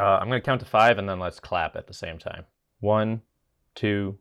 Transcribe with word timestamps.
Uh, 0.00 0.18
I'm 0.18 0.28
going 0.28 0.40
to 0.40 0.46
count 0.46 0.60
to 0.60 0.66
five 0.66 0.96
and 0.96 1.06
then 1.06 1.20
let's 1.20 1.38
clap 1.38 1.76
at 1.76 1.86
the 1.86 1.92
same 1.92 2.16
time. 2.16 2.46
One, 2.78 3.20
two, 3.74 4.16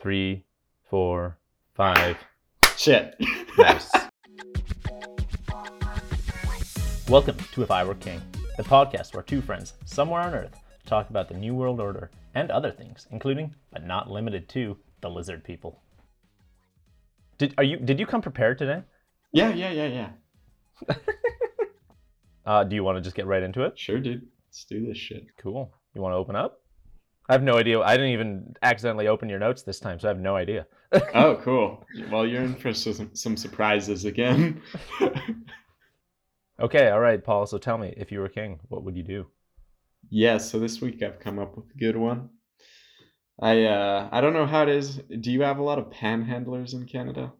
three, 0.00 0.46
four, 0.88 1.36
five. 1.74 2.16
Shit. 2.78 3.14
Nice. 3.58 3.90
Welcome 7.10 7.36
to 7.52 7.62
If 7.62 7.70
I 7.70 7.84
Were 7.84 7.96
King, 7.96 8.22
the 8.56 8.62
podcast 8.62 9.12
where 9.12 9.22
two 9.22 9.42
friends 9.42 9.74
somewhere 9.84 10.22
on 10.22 10.32
Earth 10.32 10.58
talk 10.86 11.10
about 11.10 11.28
the 11.28 11.34
New 11.34 11.54
World 11.54 11.78
Order 11.78 12.10
and 12.34 12.50
other 12.50 12.70
things, 12.70 13.06
including, 13.10 13.54
but 13.70 13.84
not 13.84 14.10
limited 14.10 14.48
to, 14.48 14.78
the 15.02 15.10
lizard 15.10 15.44
people. 15.44 15.82
Did 17.36 17.52
are 17.58 17.64
you 17.64 17.76
did 17.76 18.00
you 18.00 18.06
come 18.06 18.22
prepared 18.22 18.56
today? 18.56 18.82
yeah, 19.32 19.52
yeah, 19.52 19.72
yeah, 19.72 20.08
yeah. 20.88 20.94
Uh, 22.46 22.64
do 22.64 22.74
you 22.74 22.82
want 22.82 22.96
to 22.96 23.02
just 23.02 23.14
get 23.14 23.26
right 23.26 23.42
into 23.42 23.62
it? 23.62 23.78
Sure, 23.78 24.00
dude. 24.00 24.26
Let's 24.48 24.64
do 24.64 24.86
this 24.86 24.96
shit. 24.98 25.26
Cool. 25.36 25.72
You 25.94 26.00
want 26.00 26.12
to 26.14 26.16
open 26.16 26.34
up? 26.36 26.62
I 27.28 27.34
have 27.34 27.42
no 27.42 27.58
idea. 27.58 27.80
I 27.80 27.96
didn't 27.96 28.12
even 28.12 28.54
accidentally 28.62 29.06
open 29.06 29.28
your 29.28 29.38
notes 29.38 29.62
this 29.62 29.78
time, 29.78 30.00
so 30.00 30.08
I 30.08 30.10
have 30.10 30.20
no 30.20 30.36
idea. 30.36 30.66
Oh, 31.14 31.38
cool. 31.44 31.84
Well, 32.10 32.26
you're 32.26 32.42
in 32.42 32.54
for 32.54 32.72
some, 32.72 33.10
some 33.14 33.36
surprises 33.36 34.06
again. 34.06 34.62
Okay, 36.60 36.88
all 36.90 36.98
right, 37.00 37.22
Paul. 37.22 37.46
So 37.46 37.56
tell 37.56 37.78
me, 37.78 37.94
if 37.96 38.10
you 38.10 38.18
were 38.20 38.28
king, 38.28 38.58
what 38.68 38.82
would 38.82 38.96
you 38.96 39.02
do? 39.04 39.26
yeah, 40.10 40.38
so 40.38 40.58
this 40.58 40.80
week 40.80 41.02
I've 41.02 41.20
come 41.20 41.38
up 41.38 41.56
with 41.56 41.66
a 41.70 41.78
good 41.78 41.96
one. 41.96 42.30
I 43.40 43.64
uh 43.64 44.08
I 44.10 44.20
don't 44.20 44.32
know 44.32 44.46
how 44.46 44.62
it 44.64 44.68
is. 44.68 44.96
Do 45.20 45.30
you 45.30 45.42
have 45.42 45.58
a 45.58 45.62
lot 45.62 45.78
of 45.78 45.90
panhandlers 45.90 46.72
in 46.74 46.86
Canada? 46.86 47.32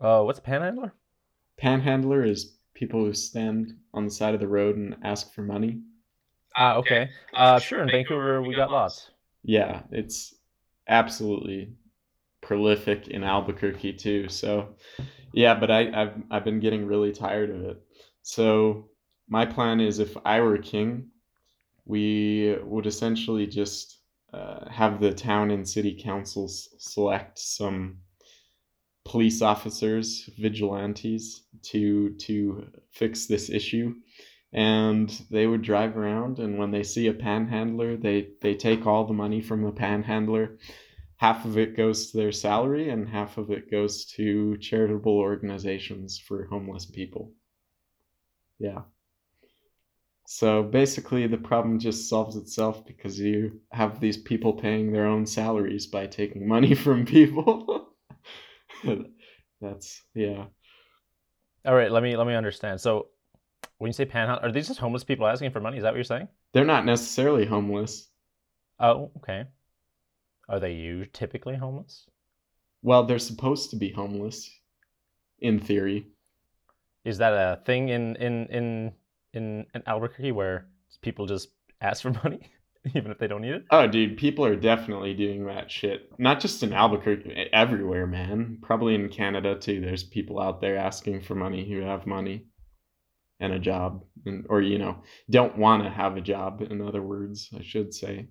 Uh, 0.00 0.22
what's 0.22 0.38
a 0.38 0.42
panhandler? 0.42 0.94
Panhandler 1.58 2.24
is 2.24 2.56
people 2.80 3.04
who 3.04 3.12
stand 3.12 3.74
on 3.92 4.06
the 4.06 4.10
side 4.10 4.32
of 4.32 4.40
the 4.40 4.48
road 4.48 4.76
and 4.76 4.96
ask 5.04 5.34
for 5.34 5.42
money. 5.42 5.82
Ah, 6.56 6.76
okay. 6.76 7.10
Uh, 7.34 7.60
sure. 7.60 7.82
In 7.82 7.90
Vancouver, 7.90 8.40
we 8.40 8.54
got 8.54 8.70
lots. 8.70 9.10
Yeah, 9.44 9.82
it's 9.92 10.34
absolutely 10.88 11.74
prolific 12.40 13.08
in 13.08 13.22
Albuquerque 13.22 13.92
too. 13.92 14.30
So, 14.30 14.76
yeah, 15.34 15.54
but 15.54 15.70
I, 15.70 15.90
I've 15.92 16.22
I've 16.30 16.44
been 16.44 16.58
getting 16.58 16.86
really 16.86 17.12
tired 17.12 17.50
of 17.50 17.62
it. 17.64 17.82
So 18.22 18.88
my 19.28 19.44
plan 19.44 19.80
is, 19.80 19.98
if 19.98 20.16
I 20.24 20.40
were 20.40 20.56
king, 20.56 21.10
we 21.84 22.56
would 22.62 22.86
essentially 22.86 23.46
just 23.46 23.98
uh, 24.32 24.70
have 24.70 25.00
the 25.00 25.12
town 25.12 25.50
and 25.50 25.68
city 25.68 26.00
councils 26.02 26.70
select 26.78 27.38
some 27.38 27.98
police 29.04 29.42
officers, 29.42 30.28
vigilantes, 30.38 31.42
to 31.62 32.10
to 32.14 32.66
fix 32.92 33.26
this 33.26 33.50
issue. 33.50 33.94
And 34.52 35.08
they 35.30 35.46
would 35.46 35.62
drive 35.62 35.96
around 35.96 36.38
and 36.40 36.58
when 36.58 36.72
they 36.72 36.82
see 36.82 37.06
a 37.06 37.14
panhandler 37.14 37.96
they 37.96 38.30
they 38.40 38.54
take 38.54 38.86
all 38.86 39.06
the 39.06 39.12
money 39.12 39.40
from 39.40 39.62
the 39.62 39.72
panhandler. 39.72 40.58
Half 41.16 41.44
of 41.44 41.58
it 41.58 41.76
goes 41.76 42.10
to 42.10 42.16
their 42.16 42.32
salary 42.32 42.88
and 42.88 43.08
half 43.08 43.36
of 43.36 43.50
it 43.50 43.70
goes 43.70 44.06
to 44.16 44.56
charitable 44.58 45.18
organizations 45.18 46.18
for 46.18 46.46
homeless 46.46 46.86
people. 46.86 47.32
Yeah. 48.58 48.82
So 50.26 50.62
basically 50.62 51.26
the 51.26 51.36
problem 51.36 51.78
just 51.78 52.08
solves 52.08 52.36
itself 52.36 52.86
because 52.86 53.18
you 53.18 53.60
have 53.72 54.00
these 54.00 54.16
people 54.16 54.52
paying 54.54 54.92
their 54.92 55.06
own 55.06 55.26
salaries 55.26 55.86
by 55.86 56.06
taking 56.06 56.48
money 56.48 56.74
from 56.84 57.04
people 57.04 57.89
that's 59.60 60.02
yeah 60.14 60.46
All 61.64 61.74
right, 61.74 61.90
let 61.90 62.02
me 62.02 62.16
let 62.16 62.26
me 62.26 62.34
understand. 62.34 62.80
So, 62.80 63.08
when 63.78 63.88
you 63.88 63.92
say 63.92 64.04
panhandle, 64.04 64.44
are 64.48 64.52
these 64.52 64.68
just 64.68 64.80
homeless 64.80 65.04
people 65.04 65.26
asking 65.26 65.50
for 65.50 65.60
money? 65.60 65.76
Is 65.76 65.82
that 65.82 65.90
what 65.90 65.96
you're 65.96 66.04
saying? 66.04 66.28
they're 66.52 66.64
not 66.64 66.84
necessarily 66.84 67.46
homeless 67.46 68.08
Oh, 68.80 69.10
okay. 69.18 69.44
Are 70.48 70.58
they 70.58 70.72
you 70.72 71.04
typically 71.06 71.54
homeless? 71.54 72.06
Well, 72.82 73.04
they're 73.04 73.18
supposed 73.18 73.70
to 73.70 73.76
be 73.76 73.90
homeless, 73.92 74.50
in 75.40 75.60
theory. 75.60 76.06
Is 77.04 77.18
that 77.18 77.32
a 77.32 77.60
thing 77.64 77.90
in 77.90 78.16
in 78.16 78.46
in 78.46 78.92
in, 79.34 79.66
in 79.74 79.82
Albuquerque 79.86 80.32
where 80.32 80.66
people 81.02 81.26
just 81.26 81.48
ask 81.80 82.02
for 82.02 82.10
money 82.24 82.40
even 82.94 83.10
if 83.10 83.18
they 83.18 83.26
don't 83.26 83.42
need 83.42 83.54
it? 83.54 83.64
Oh, 83.70 83.86
dude, 83.86 84.16
people 84.16 84.44
are 84.44 84.56
definitely 84.56 85.14
doing 85.14 85.46
that 85.46 85.70
shit. 85.70 86.10
Not 86.18 86.40
just 86.40 86.62
in 86.62 86.72
Albuquerque, 86.72 87.50
everywhere, 87.52 88.06
man. 88.06 88.58
Probably 88.62 88.94
in 88.94 89.08
Canada 89.08 89.54
too. 89.58 89.80
There's 89.80 90.02
people 90.04 90.40
out 90.40 90.60
there 90.60 90.76
asking 90.76 91.22
for 91.22 91.34
money 91.34 91.68
who 91.68 91.80
have 91.82 92.06
money 92.06 92.46
and 93.40 93.52
a 93.52 93.58
job, 93.58 94.04
and, 94.26 94.46
or 94.48 94.60
you 94.62 94.78
know, 94.78 95.02
don't 95.30 95.56
want 95.58 95.82
to 95.84 95.90
have 95.90 96.16
a 96.16 96.20
job. 96.20 96.62
In 96.62 96.80
other 96.82 97.02
words, 97.02 97.50
I 97.58 97.62
should 97.62 97.94
say. 97.94 98.28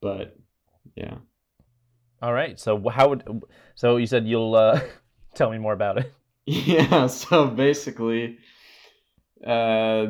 But 0.00 0.36
yeah, 0.96 1.18
All 2.22 2.32
right. 2.32 2.58
So 2.58 2.88
how 2.88 3.10
would 3.10 3.42
so 3.74 3.96
you 3.96 4.06
said 4.06 4.26
you'll 4.26 4.54
uh, 4.54 4.80
tell 5.34 5.50
me 5.50 5.58
more 5.58 5.72
about 5.72 5.98
it? 5.98 6.12
Yeah, 6.50 7.08
so 7.08 7.46
basically, 7.48 8.38
uh, 9.46 10.06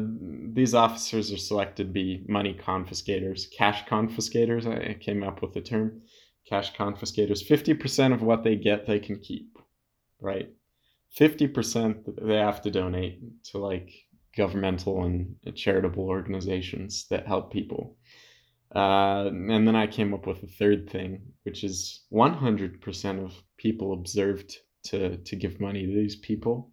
these 0.53 0.75
officers 0.75 1.33
are 1.33 1.39
selected 1.39 1.89
to 1.89 1.93
be 1.93 2.25
money 2.29 2.55
confiscators, 2.55 3.47
cash 3.57 3.87
confiscators. 3.87 4.67
I 4.67 4.95
came 4.95 5.23
up 5.23 5.43
with 5.43 5.53
the 5.55 5.61
term 5.61 6.03
cash 6.49 6.75
confiscators. 6.75 7.47
50% 7.47 8.15
of 8.15 8.23
what 8.23 8.43
they 8.43 8.57
get, 8.57 8.87
they 8.87 8.99
can 8.99 9.19
keep, 9.19 9.59
right? 10.21 10.51
50% 11.19 12.27
they 12.27 12.37
have 12.37 12.63
to 12.63 12.71
donate 12.71 13.21
to 13.45 13.59
like 13.59 13.91
governmental 14.37 15.05
and 15.05 15.35
charitable 15.55 16.05
organizations 16.05 17.07
that 17.11 17.27
help 17.27 17.53
people. 17.53 17.97
Uh, 18.75 19.27
and 19.27 19.67
then 19.67 19.75
I 19.75 19.87
came 19.87 20.13
up 20.13 20.27
with 20.27 20.43
a 20.43 20.47
third 20.47 20.91
thing, 20.91 21.23
which 21.45 21.65
is 21.65 22.05
100% 22.13 23.25
of 23.25 23.35
people 23.57 23.93
observed 23.95 24.55
to 24.85 25.17
to 25.17 25.37
give 25.37 25.61
money 25.61 25.87
to 25.87 25.93
these 25.93 26.17
people 26.17 26.71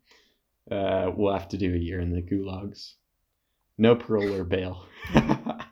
uh, 0.71 1.11
we'll 1.15 1.33
have 1.33 1.49
to 1.49 1.57
do 1.57 1.73
a 1.73 1.77
year 1.77 1.99
in 1.99 2.11
the 2.11 2.21
gulags. 2.21 2.93
No 3.77 3.95
parole 3.95 4.33
or 4.33 4.43
bail. 4.43 4.85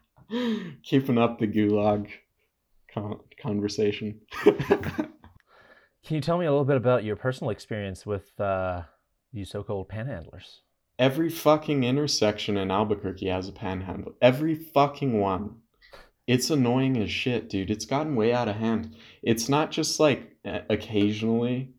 Keeping 0.84 1.18
up 1.18 1.40
the 1.40 1.48
gulag 1.48 2.10
con- 2.94 3.20
conversation. 3.42 4.22
Can 4.44 6.16
you 6.16 6.22
tell 6.22 6.38
me 6.38 6.46
a 6.46 6.52
little 6.52 6.66
bit 6.66 6.78
about 6.78 7.04
your 7.04 7.16
personal 7.16 7.52
experience 7.52 8.06
with 8.06 8.38
uh, 8.40 8.82
these 9.32 9.50
so-called 9.50 9.88
panhandlers? 9.88 10.60
Every 11.00 11.30
fucking 11.30 11.84
intersection 11.84 12.58
in 12.58 12.70
Albuquerque 12.70 13.30
has 13.30 13.48
a 13.48 13.54
panhandle. 13.54 14.14
Every 14.22 14.54
fucking 14.54 15.20
one. 15.20 15.56
It's 16.28 16.50
annoying 16.50 16.98
as 16.98 17.10
shit, 17.10 17.50
dude. 17.50 17.72
It's 17.72 17.86
gotten 17.86 18.16
way 18.16 18.34
out 18.34 18.48
of 18.48 18.58
hand. 18.58 18.96
It's 19.22 19.50
not 19.50 19.72
just 19.72 20.00
like 20.00 20.36
occasionally 20.44 21.74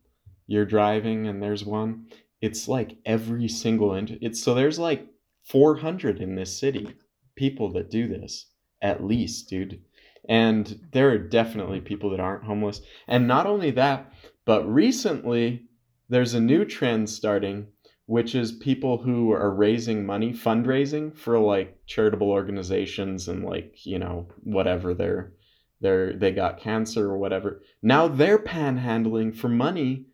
you're 0.47 0.65
driving 0.65 1.27
and 1.27 1.41
there's 1.41 1.63
one. 1.63 2.07
It's 2.45 2.67
like 2.67 2.97
every 3.05 3.47
single 3.47 3.95
inter- 3.95 4.17
it's 4.21 4.41
so 4.43 4.53
there's 4.53 4.79
like 4.79 5.07
400 5.45 6.21
in 6.21 6.35
this 6.35 6.59
city 6.59 6.95
people 7.35 7.71
that 7.73 7.89
do 7.89 8.07
this 8.07 8.47
at 8.81 9.03
least, 9.03 9.49
dude. 9.49 9.81
And 10.29 10.87
there 10.91 11.09
are 11.09 11.17
definitely 11.17 11.81
people 11.81 12.09
that 12.11 12.19
aren't 12.19 12.43
homeless. 12.43 12.81
And 13.07 13.27
not 13.27 13.45
only 13.45 13.71
that, 13.71 14.13
but 14.45 14.63
recently 14.71 15.65
there's 16.09 16.33
a 16.33 16.39
new 16.39 16.65
trend 16.65 17.09
starting 17.09 17.67
which 18.07 18.35
is 18.35 18.51
people 18.51 18.99
who 18.99 19.31
are 19.31 19.53
raising 19.53 20.05
money, 20.05 20.31
fundraising 20.31 21.17
for 21.17 21.39
like 21.39 21.75
charitable 21.87 22.29
organizations 22.29 23.27
and 23.27 23.43
like, 23.43 23.83
you 23.85 23.97
know, 23.97 24.27
whatever 24.43 24.93
they're 24.93 25.33
they're 25.81 26.13
they 26.13 26.31
got 26.31 26.59
cancer 26.59 27.09
or 27.09 27.17
whatever. 27.17 27.61
Now 27.81 28.07
they're 28.07 28.39
panhandling 28.39 29.35
for 29.35 29.49
money 29.49 30.05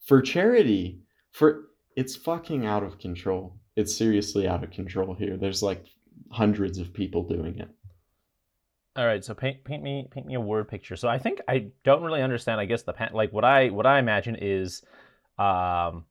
for 0.00 0.22
charity. 0.22 1.00
For 1.32 1.66
it's 1.96 2.16
fucking 2.16 2.66
out 2.66 2.82
of 2.82 2.98
control. 2.98 3.56
It's 3.76 3.94
seriously 3.96 4.46
out 4.46 4.64
of 4.64 4.70
control 4.70 5.14
here. 5.14 5.36
There's 5.36 5.62
like 5.62 5.84
hundreds 6.30 6.78
of 6.78 6.92
people 6.92 7.22
doing 7.22 7.58
it. 7.58 7.68
All 8.96 9.06
right, 9.06 9.24
so 9.24 9.34
paint 9.34 9.64
paint 9.64 9.82
me 9.82 10.06
paint 10.10 10.26
me 10.26 10.34
a 10.34 10.40
word 10.40 10.68
picture. 10.68 10.94
So 10.94 11.08
I 11.08 11.18
think 11.18 11.40
I 11.48 11.66
don't 11.84 12.02
really 12.02 12.22
understand. 12.22 12.60
I 12.60 12.64
guess 12.64 12.82
the 12.82 12.92
pan 12.92 13.10
like 13.12 13.32
what 13.32 13.44
I 13.44 13.70
what 13.70 13.86
I 13.86 13.98
imagine 13.98 14.36
is, 14.40 14.82
um, 15.36 16.04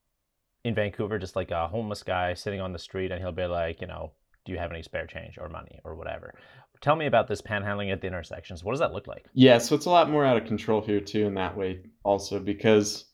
in 0.66 0.76
Vancouver, 0.76 1.18
just 1.18 1.36
like 1.38 1.52
a 1.52 1.68
homeless 1.68 2.04
guy 2.04 2.34
sitting 2.34 2.60
on 2.60 2.74
the 2.74 2.80
street, 2.80 3.12
and 3.12 3.22
he'll 3.22 3.32
be 3.32 3.46
like, 3.46 3.80
you 3.80 3.88
know, 3.88 4.12
do 4.46 4.52
you 4.52 4.58
have 4.58 4.72
any 4.72 4.84
spare 4.84 5.08
change 5.08 5.38
or 5.38 5.48
money 5.48 5.80
or 5.86 5.96
whatever? 5.96 6.34
Tell 6.82 6.98
me 6.98 7.06
about 7.06 7.30
this 7.30 7.42
panhandling 7.42 7.94
at 7.94 8.02
the 8.02 8.08
intersections. 8.08 8.62
What 8.62 8.74
does 8.74 8.82
that 8.82 8.92
look 8.92 9.08
like? 9.08 9.26
Yeah, 9.34 9.58
so 9.60 9.76
it's 9.76 9.86
a 9.86 9.90
lot 9.90 10.10
more 10.10 10.26
out 10.26 10.36
of 10.36 10.46
control 10.46 10.82
here 10.82 11.00
too 11.00 11.26
in 11.26 11.36
that 11.36 11.56
way 11.56 11.84
also 12.04 12.40
because 12.40 13.06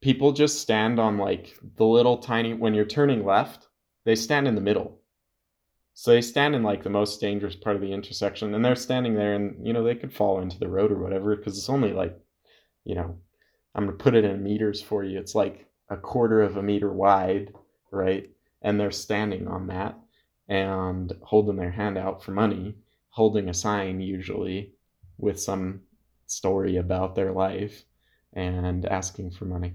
people 0.00 0.32
just 0.32 0.60
stand 0.60 0.98
on 0.98 1.18
like 1.18 1.56
the 1.76 1.84
little 1.84 2.18
tiny 2.18 2.54
when 2.54 2.74
you're 2.74 2.84
turning 2.84 3.24
left, 3.24 3.68
they 4.04 4.14
stand 4.14 4.46
in 4.46 4.54
the 4.54 4.60
middle. 4.60 5.00
So 5.94 6.10
they 6.10 6.20
stand 6.20 6.54
in 6.54 6.62
like 6.62 6.82
the 6.82 6.90
most 6.90 7.20
dangerous 7.20 7.56
part 7.56 7.76
of 7.76 7.82
the 7.82 7.92
intersection 7.92 8.54
and 8.54 8.64
they're 8.64 8.76
standing 8.76 9.14
there 9.14 9.34
and 9.34 9.66
you 9.66 9.72
know 9.72 9.82
they 9.82 9.94
could 9.94 10.12
fall 10.12 10.40
into 10.40 10.58
the 10.58 10.68
road 10.68 10.92
or 10.92 10.98
whatever 10.98 11.34
because 11.34 11.56
it's 11.56 11.70
only 11.70 11.92
like 11.92 12.18
you 12.84 12.94
know 12.94 13.18
I'm 13.76 13.84
going 13.84 13.96
to 13.98 14.02
put 14.02 14.14
it 14.14 14.24
in 14.24 14.42
meters 14.42 14.80
for 14.80 15.04
you. 15.04 15.18
It's 15.18 15.34
like 15.34 15.66
a 15.90 15.98
quarter 15.98 16.40
of 16.40 16.56
a 16.56 16.62
meter 16.62 16.90
wide, 16.90 17.52
right? 17.90 18.30
And 18.62 18.80
they're 18.80 18.90
standing 18.90 19.46
on 19.46 19.66
that 19.66 19.98
and 20.48 21.12
holding 21.22 21.56
their 21.56 21.70
hand 21.70 21.98
out 21.98 22.24
for 22.24 22.30
money, 22.30 22.74
holding 23.10 23.50
a 23.50 23.54
sign 23.54 24.00
usually 24.00 24.72
with 25.18 25.38
some 25.38 25.82
story 26.26 26.76
about 26.76 27.14
their 27.14 27.32
life 27.32 27.84
and 28.32 28.86
asking 28.86 29.30
for 29.32 29.44
money. 29.44 29.74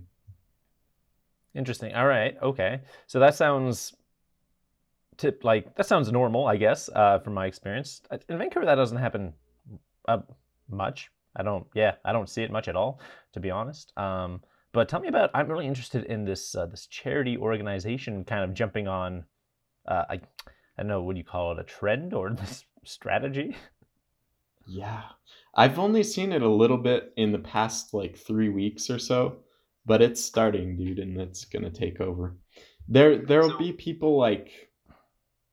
Interesting. 1.53 1.93
All 1.93 2.07
right. 2.07 2.37
Okay. 2.41 2.81
So 3.07 3.19
that 3.19 3.35
sounds 3.35 3.93
tip 5.17 5.43
like 5.43 5.75
that 5.75 5.85
sounds 5.85 6.11
normal, 6.11 6.47
I 6.47 6.57
guess, 6.57 6.89
uh, 6.89 7.19
from 7.19 7.33
my 7.33 7.45
experience. 7.45 8.01
Uh, 8.09 8.17
in 8.29 8.37
Vancouver, 8.37 8.65
that 8.65 8.75
doesn't 8.75 8.97
happen 8.97 9.33
uh, 10.07 10.19
much. 10.69 11.11
I 11.35 11.43
don't. 11.43 11.65
Yeah, 11.73 11.95
I 12.03 12.11
don't 12.11 12.29
see 12.29 12.43
it 12.43 12.51
much 12.51 12.67
at 12.67 12.75
all, 12.75 12.99
to 13.33 13.39
be 13.39 13.51
honest. 13.51 13.93
Um, 13.97 14.41
but 14.73 14.89
tell 14.89 14.99
me 14.99 15.07
about. 15.07 15.29
I'm 15.33 15.47
really 15.47 15.67
interested 15.67 16.05
in 16.05 16.25
this 16.25 16.55
uh, 16.55 16.65
this 16.65 16.87
charity 16.87 17.37
organization 17.37 18.23
kind 18.23 18.43
of 18.43 18.53
jumping 18.53 18.87
on. 18.87 19.25
Uh, 19.87 20.05
I, 20.09 20.13
I 20.13 20.19
don't 20.79 20.87
know. 20.87 21.01
What 21.01 21.17
you 21.17 21.23
call 21.23 21.51
it? 21.53 21.59
A 21.59 21.63
trend 21.63 22.13
or 22.13 22.29
this 22.33 22.65
strategy? 22.83 23.55
Yeah, 24.67 25.03
I've 25.55 25.79
only 25.79 26.03
seen 26.03 26.31
it 26.31 26.41
a 26.41 26.49
little 26.49 26.77
bit 26.77 27.13
in 27.17 27.31
the 27.31 27.39
past 27.39 27.93
like 27.93 28.15
three 28.17 28.49
weeks 28.49 28.89
or 28.89 28.99
so, 28.99 29.37
but 29.85 30.01
it's 30.01 30.23
starting, 30.23 30.77
dude, 30.77 30.99
and 30.99 31.19
it's 31.19 31.45
gonna 31.45 31.71
take 31.71 32.01
over. 32.01 32.35
There, 32.87 33.17
there'll 33.17 33.57
be 33.57 33.73
people 33.73 34.17
like, 34.17 34.49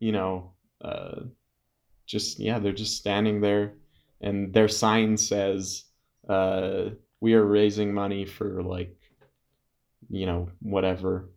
you 0.00 0.12
know, 0.12 0.52
uh, 0.82 1.20
just 2.06 2.38
yeah, 2.38 2.58
they're 2.58 2.72
just 2.72 2.96
standing 2.96 3.40
there, 3.40 3.74
and 4.20 4.52
their 4.52 4.68
sign 4.68 5.16
says, 5.16 5.84
uh, 6.28 6.90
"We 7.20 7.34
are 7.34 7.44
raising 7.44 7.92
money 7.92 8.24
for 8.24 8.62
like, 8.62 8.96
you 10.08 10.26
know, 10.26 10.50
whatever." 10.60 11.30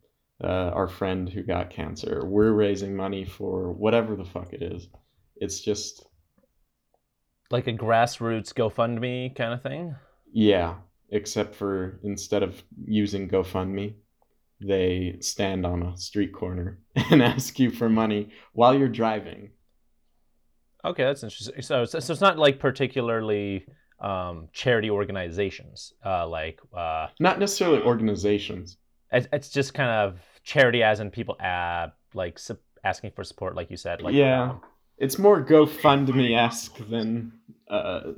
Uh, 0.44 0.72
our 0.74 0.88
friend 0.88 1.30
who 1.30 1.44
got 1.44 1.70
cancer. 1.70 2.26
We're 2.26 2.54
raising 2.54 2.96
money 2.96 3.26
for 3.26 3.72
whatever 3.72 4.16
the 4.16 4.26
fuck 4.26 4.54
it 4.54 4.64
is. 4.64 4.88
It's 5.36 5.60
just 5.60 6.04
like 7.52 7.68
a 7.68 7.74
grassroots 7.74 8.54
GoFundMe 8.54 9.36
kind 9.36 9.54
of 9.54 9.62
thing. 9.62 9.96
Yeah, 10.34 10.76
except 11.12 11.56
for 11.56 12.00
instead 12.04 12.42
of 12.42 12.64
using 12.86 13.30
GoFundMe, 13.30 13.94
they 14.62 15.18
stand 15.20 15.66
on 15.66 15.84
a 15.84 15.98
street 15.98 16.34
corner 16.34 16.80
and 16.96 17.22
ask 17.22 17.60
you 17.60 17.70
for 17.72 17.90
money 17.90 18.30
while 18.54 18.74
you're 18.74 18.88
driving. 18.90 19.52
Okay, 20.84 21.04
that's 21.04 21.24
interesting. 21.24 21.62
So, 21.62 21.86
so, 21.86 22.00
so 22.00 22.14
it's 22.14 22.22
not 22.22 22.40
like 22.40 22.60
particularly 22.60 23.66
um, 24.00 24.50
charity 24.52 24.90
organizations, 24.90 25.94
uh, 26.04 26.28
like 26.28 26.60
uh, 26.76 27.08
not 27.20 27.40
necessarily 27.40 27.82
organizations. 27.84 28.78
It's, 29.12 29.28
it's 29.32 29.50
just 29.50 29.74
kind 29.74 29.92
of 29.92 30.20
charity, 30.44 30.82
as 30.82 31.00
in 31.00 31.12
people 31.12 31.36
uh, 31.40 31.88
like 32.14 32.40
su- 32.40 32.58
asking 32.84 33.12
for 33.12 33.24
support, 33.24 33.56
like 33.56 33.70
you 33.70 33.78
said. 33.78 34.02
Like 34.02 34.16
yeah, 34.16 34.52
um, 34.52 34.62
it's 34.98 35.20
more 35.20 35.44
GoFundMe 35.44 36.36
esque 36.36 36.78
than 36.90 37.34
uh, 37.70 38.14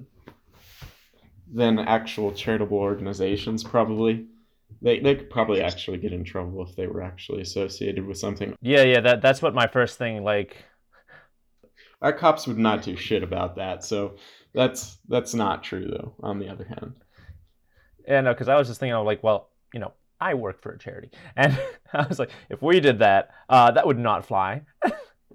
than 1.52 1.80
actual 1.80 2.32
charitable 2.32 2.78
organizations. 2.78 3.64
Probably, 3.64 4.26
they 4.82 5.00
they 5.00 5.16
could 5.16 5.30
probably 5.30 5.62
actually 5.62 5.98
get 5.98 6.14
in 6.14 6.24
trouble 6.24 6.64
if 6.64 6.76
they 6.76 6.88
were 6.88 7.02
actually 7.02 7.42
associated 7.42 8.06
with 8.06 8.18
something. 8.18 8.56
Yeah, 8.62 8.84
yeah, 8.84 9.00
that 9.02 9.22
that's 9.22 9.42
what 9.42 9.54
my 9.54 9.68
first 9.68 9.98
thing 9.98 10.24
like. 10.24 10.58
Our 12.02 12.14
cops 12.14 12.48
would 12.48 12.58
not 12.58 12.82
do 12.82 12.98
shit 12.98 13.24
about 13.24 13.56
that, 13.56 13.84
so 13.84 14.16
that's 14.54 14.98
that's 15.08 15.34
not 15.34 15.64
true 15.64 15.88
though. 15.88 16.14
On 16.22 16.40
the 16.40 16.50
other 16.50 16.66
hand, 16.66 16.94
yeah, 18.08 18.22
no, 18.22 18.34
because 18.34 18.50
I 18.50 18.56
was 18.56 18.68
just 18.68 18.80
thinking, 18.80 18.94
of 18.94 19.06
like, 19.06 19.24
well, 19.24 19.50
you 19.74 19.80
know, 19.80 19.94
I 20.20 20.34
work 20.34 20.62
for 20.62 20.74
a 20.74 20.80
charity, 20.80 21.12
and 21.36 21.58
I 21.94 22.06
was 22.08 22.20
like, 22.20 22.32
if 22.50 22.62
we 22.62 22.80
did 22.80 23.00
that, 23.00 23.30
uh, 23.50 23.72
that 23.72 23.88
would 23.88 24.00
not 24.00 24.26
fly. 24.26 24.64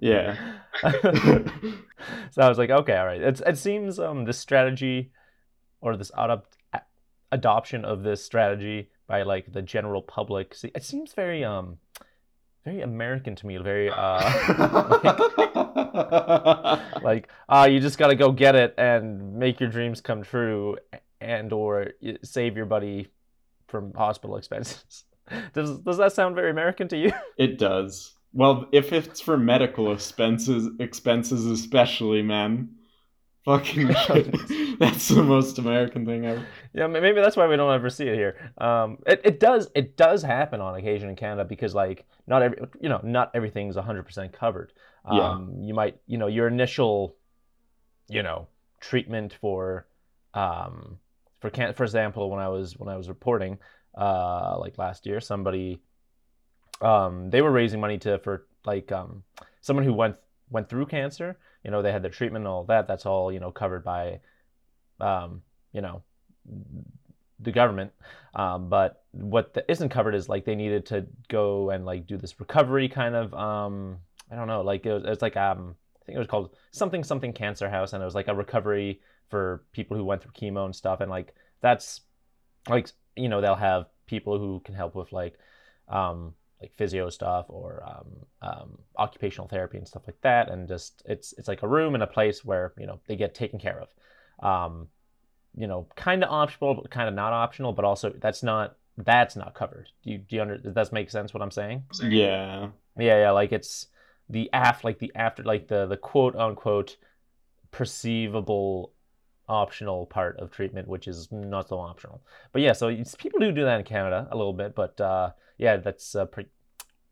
Yeah. 0.01 0.37
so 0.81 2.41
I 2.41 2.47
was 2.47 2.57
like, 2.57 2.69
okay, 2.69 2.95
all 2.95 3.05
right. 3.05 3.21
It's, 3.21 3.41
it 3.45 3.57
seems 3.57 3.99
um, 3.99 4.25
this 4.25 4.39
strategy 4.39 5.11
or 5.81 5.97
this 5.97 6.11
adopt, 6.17 6.57
adoption 7.31 7.85
of 7.85 8.03
this 8.03 8.23
strategy 8.23 8.89
by 9.07 9.23
like 9.23 9.51
the 9.51 9.61
general 9.61 10.01
public, 10.01 10.55
it 10.63 10.83
seems 10.83 11.13
very 11.13 11.43
um 11.43 11.77
very 12.65 12.81
American 12.81 13.35
to 13.35 13.47
me. 13.47 13.57
Very 13.57 13.89
uh, 13.89 14.99
like, 15.03 15.19
like 17.03 17.29
uh, 17.47 17.67
you 17.69 17.79
just 17.79 17.97
gotta 17.97 18.15
go 18.15 18.31
get 18.31 18.55
it 18.55 18.73
and 18.77 19.35
make 19.35 19.59
your 19.59 19.69
dreams 19.69 20.01
come 20.01 20.23
true, 20.23 20.77
and 21.21 21.53
or 21.53 21.91
save 22.23 22.57
your 22.57 22.65
buddy 22.65 23.07
from 23.67 23.93
hospital 23.93 24.37
expenses. 24.37 25.05
does 25.53 25.79
does 25.79 25.97
that 25.97 26.13
sound 26.13 26.35
very 26.35 26.51
American 26.51 26.87
to 26.89 26.97
you? 26.97 27.11
It 27.37 27.57
does. 27.57 28.15
Well, 28.33 28.67
if 28.71 28.93
it's 28.93 29.21
for 29.21 29.37
medical 29.37 29.91
expenses, 29.91 30.69
expenses 30.79 31.45
especially, 31.45 32.21
man, 32.21 32.69
fucking 33.45 33.87
that's 34.79 35.07
the 35.07 35.23
most 35.23 35.57
American 35.57 36.05
thing 36.05 36.25
ever. 36.25 36.45
Yeah, 36.73 36.87
maybe 36.87 37.21
that's 37.21 37.37
why 37.37 37.47
we 37.47 37.55
don't 37.55 37.73
ever 37.73 37.89
see 37.89 38.07
it 38.07 38.15
here. 38.15 38.51
Um, 38.57 38.99
it, 39.05 39.21
it 39.23 39.39
does 39.39 39.69
it 39.75 39.97
does 39.97 40.21
happen 40.21 40.61
on 40.61 40.75
occasion 40.75 41.09
in 41.09 41.15
Canada 41.15 41.45
because 41.45 41.73
like 41.75 42.05
not 42.27 42.41
every 42.41 42.57
you 42.79 42.89
know 42.89 43.01
not 43.03 43.31
everything's 43.33 43.75
hundred 43.75 44.03
percent 44.03 44.33
covered. 44.33 44.73
Um, 45.05 45.17
yeah. 45.59 45.67
You 45.67 45.73
might 45.73 45.97
you 46.07 46.17
know 46.17 46.27
your 46.27 46.47
initial, 46.47 47.15
you 48.07 48.23
know, 48.23 48.47
treatment 48.79 49.37
for, 49.39 49.87
um, 50.33 50.99
for 51.39 51.49
can 51.49 51.73
for 51.73 51.83
example 51.83 52.29
when 52.29 52.39
I 52.39 52.49
was 52.49 52.77
when 52.77 52.89
I 52.89 52.97
was 52.97 53.09
reporting, 53.09 53.57
uh, 53.97 54.57
like 54.59 54.77
last 54.77 55.05
year 55.05 55.19
somebody 55.19 55.81
um, 56.81 57.29
they 57.29 57.41
were 57.41 57.51
raising 57.51 57.79
money 57.79 57.97
to 57.99 58.19
for 58.19 58.45
like 58.65 58.91
um, 58.91 59.23
someone 59.61 59.85
who 59.85 59.93
went 59.93 60.17
went 60.49 60.69
through 60.69 60.85
cancer. 60.85 61.37
You 61.63 61.71
know, 61.71 61.81
they 61.81 61.91
had 61.91 62.03
their 62.03 62.11
treatment 62.11 62.43
and 62.43 62.47
all 62.47 62.63
that. 62.65 62.87
That's 62.87 63.05
all 63.05 63.31
you 63.31 63.39
know 63.39 63.51
covered 63.51 63.83
by, 63.83 64.19
um, 64.99 65.41
you 65.73 65.81
know, 65.81 66.03
the 67.39 67.51
government. 67.51 67.91
Um, 68.33 68.69
but 68.69 69.03
what 69.11 69.53
the, 69.53 69.69
isn't 69.69 69.89
covered 69.89 70.15
is 70.15 70.29
like 70.29 70.45
they 70.45 70.55
needed 70.55 70.85
to 70.87 71.07
go 71.27 71.69
and 71.71 71.85
like 71.85 72.07
do 72.07 72.17
this 72.17 72.39
recovery 72.39 72.87
kind 72.89 73.15
of. 73.15 73.33
Um, 73.33 73.97
I 74.31 74.35
don't 74.35 74.47
know, 74.47 74.61
like 74.61 74.85
it 74.85 74.93
was, 74.93 75.03
it 75.03 75.09
was 75.09 75.21
like 75.21 75.37
um, 75.37 75.75
I 76.01 76.05
think 76.05 76.15
it 76.15 76.19
was 76.19 76.27
called 76.27 76.55
something 76.71 77.03
something 77.03 77.33
cancer 77.33 77.69
house, 77.69 77.93
and 77.93 78.01
it 78.01 78.05
was 78.05 78.15
like 78.15 78.27
a 78.27 78.35
recovery 78.35 79.01
for 79.29 79.63
people 79.71 79.95
who 79.97 80.03
went 80.03 80.21
through 80.21 80.31
chemo 80.31 80.65
and 80.65 80.75
stuff. 80.75 81.01
And 81.01 81.09
like 81.09 81.33
that's 81.61 82.01
like 82.67 82.89
you 83.15 83.29
know 83.29 83.41
they'll 83.41 83.55
have 83.55 83.87
people 84.05 84.37
who 84.39 84.61
can 84.63 84.75
help 84.75 84.95
with 84.95 85.11
like 85.11 85.37
um, 85.87 86.33
like 86.61 86.73
physio 86.75 87.09
stuff 87.09 87.45
or 87.49 87.83
um, 87.87 88.07
um, 88.41 88.77
occupational 88.97 89.47
therapy 89.47 89.77
and 89.77 89.87
stuff 89.87 90.03
like 90.07 90.19
that. 90.21 90.49
And 90.49 90.67
just 90.67 91.01
it's 91.05 91.33
it's 91.37 91.47
like 91.47 91.63
a 91.63 91.67
room 91.67 91.93
and 91.93 92.03
a 92.03 92.07
place 92.07 92.43
where 92.43 92.73
you 92.77 92.85
know 92.85 92.99
they 93.07 93.15
get 93.15 93.33
taken 93.33 93.59
care 93.59 93.81
of. 93.81 93.89
Um, 94.41 94.87
you 95.55 95.67
know 95.67 95.87
kind 95.95 96.23
of 96.23 96.29
optional 96.29 96.75
but 96.75 96.89
kind 96.91 97.09
of 97.09 97.15
not 97.15 97.33
optional 97.33 97.73
but 97.73 97.83
also 97.85 98.13
that's 98.19 98.43
not 98.43 98.77
that's 98.97 99.35
not 99.35 99.53
covered. 99.53 99.89
Do 100.03 100.11
you 100.11 100.17
do 100.17 100.35
you 100.35 100.41
under 100.41 100.57
does 100.57 100.73
that 100.73 100.93
make 100.93 101.09
sense 101.09 101.33
what 101.33 101.41
i'm 101.41 101.51
saying? 101.51 101.83
Yeah. 102.01 102.69
Yeah 102.97 103.19
yeah 103.19 103.31
like 103.31 103.51
it's 103.51 103.87
the 104.29 104.49
af 104.53 104.83
like 104.83 104.99
the 104.99 105.11
after 105.15 105.43
like 105.43 105.67
the 105.67 105.85
the 105.85 105.97
quote 105.97 106.35
unquote 106.35 106.97
perceivable 107.71 108.93
optional 109.49 110.05
part 110.05 110.37
of 110.39 110.51
treatment 110.51 110.87
which 110.87 111.07
is 111.07 111.27
not 111.31 111.67
so 111.67 111.79
optional 111.79 112.21
but 112.53 112.61
yeah 112.61 112.71
so 112.71 112.95
people 113.17 113.39
do 113.39 113.51
do 113.51 113.65
that 113.65 113.79
in 113.79 113.85
canada 113.85 114.27
a 114.31 114.37
little 114.37 114.53
bit 114.53 114.75
but 114.75 114.99
uh 115.01 115.31
yeah, 115.59 115.77
that's 115.77 116.15
uh, 116.15 116.25
pretty. 116.25 116.49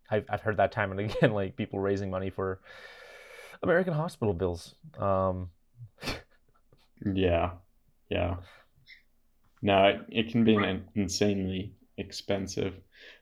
I've 0.09 0.25
I've 0.29 0.41
heard 0.41 0.57
that 0.57 0.71
time 0.71 0.89
and 0.89 0.99
again, 1.11 1.33
like 1.33 1.55
people 1.55 1.79
raising 1.79 2.09
money 2.09 2.31
for 2.31 2.59
American 3.61 3.93
hospital 3.93 4.33
bills. 4.33 4.73
Um, 4.97 5.49
yeah, 7.05 7.51
yeah. 8.09 8.37
No, 9.61 9.85
it, 9.85 10.01
it 10.09 10.31
can 10.31 10.43
be 10.43 10.55
an 10.55 10.85
insanely 10.95 11.73
expensive. 11.97 12.73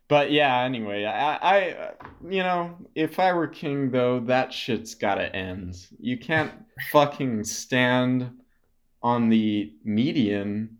But 0.08 0.32
yeah, 0.32 0.62
anyway, 0.62 1.06
I, 1.06 1.36
I, 1.36 1.92
you 2.30 2.44
know, 2.44 2.78
if 2.94 3.18
I 3.20 3.34
were 3.34 3.48
king 3.48 3.90
though, 3.90 4.20
that 4.22 4.54
shit's 4.54 4.94
gotta 4.94 5.36
end. 5.36 5.88
You 6.00 6.20
can't 6.20 6.52
fucking 6.92 7.44
stand 7.46 8.30
on 9.06 9.30
the 9.30 9.72
median 9.84 10.78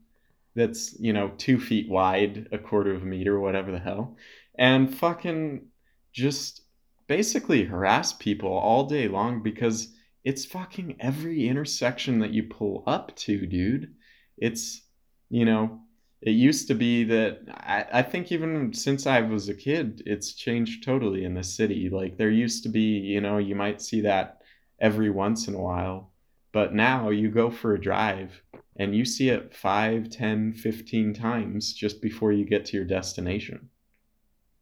that's 0.56 1.00
you 1.00 1.14
know 1.14 1.32
two 1.38 1.60
feet 1.60 1.88
wide, 1.88 2.48
a 2.52 2.58
quarter 2.58 2.92
of 2.92 3.04
a 3.04 3.06
meter, 3.06 3.40
whatever 3.40 3.72
the 3.72 3.80
hell, 3.80 4.18
and 4.58 4.96
fucking 4.98 5.68
just 6.12 6.62
basically 7.08 7.64
harass 7.64 8.14
people 8.14 8.52
all 8.52 8.88
day 8.88 9.08
long 9.08 9.44
because 9.44 9.94
it's 10.24 10.44
fucking 10.44 10.96
every 11.00 11.48
intersection 11.48 12.18
that 12.18 12.32
you 12.32 12.42
pull 12.42 12.84
up 12.88 13.16
to, 13.16 13.46
dude. 13.46 13.94
It's 14.40 14.82
you 15.30 15.46
know 15.46 15.82
it 16.24 16.32
used 16.32 16.68
to 16.70 16.74
be 16.74 17.04
that 17.04 17.42
I, 17.54 18.00
I 18.00 18.02
think 18.02 18.32
even 18.32 18.74
since 18.74 19.06
I 19.06 19.22
was 19.22 19.50
a 19.50 19.54
kid, 19.54 20.02
it's 20.08 20.34
changed 20.34 20.84
totally 20.84 21.26
in 21.26 21.36
the 21.36 21.44
city. 21.44 21.92
Like 21.92 22.18
there 22.18 22.32
used 22.32 22.64
to 22.64 22.70
be, 22.70 22.98
you 22.98 23.22
know, 23.22 23.38
you 23.38 23.54
might 23.54 23.84
see 23.84 24.02
that 24.02 24.42
every 24.82 25.12
once 25.12 25.48
in 25.48 25.54
a 25.54 25.62
while, 25.62 26.12
but 26.56 26.74
now 26.74 27.10
you 27.10 27.30
go 27.30 27.50
for 27.52 27.74
a 27.74 27.82
drive 27.90 28.42
and 28.78 28.96
you 28.96 29.04
see 29.06 29.28
it 29.30 29.54
5 29.54 30.10
10 30.10 30.54
15 30.54 31.14
times 31.14 31.74
just 31.74 32.02
before 32.02 32.32
you 32.32 32.46
get 32.46 32.64
to 32.66 32.78
your 32.78 32.86
destination 32.86 33.70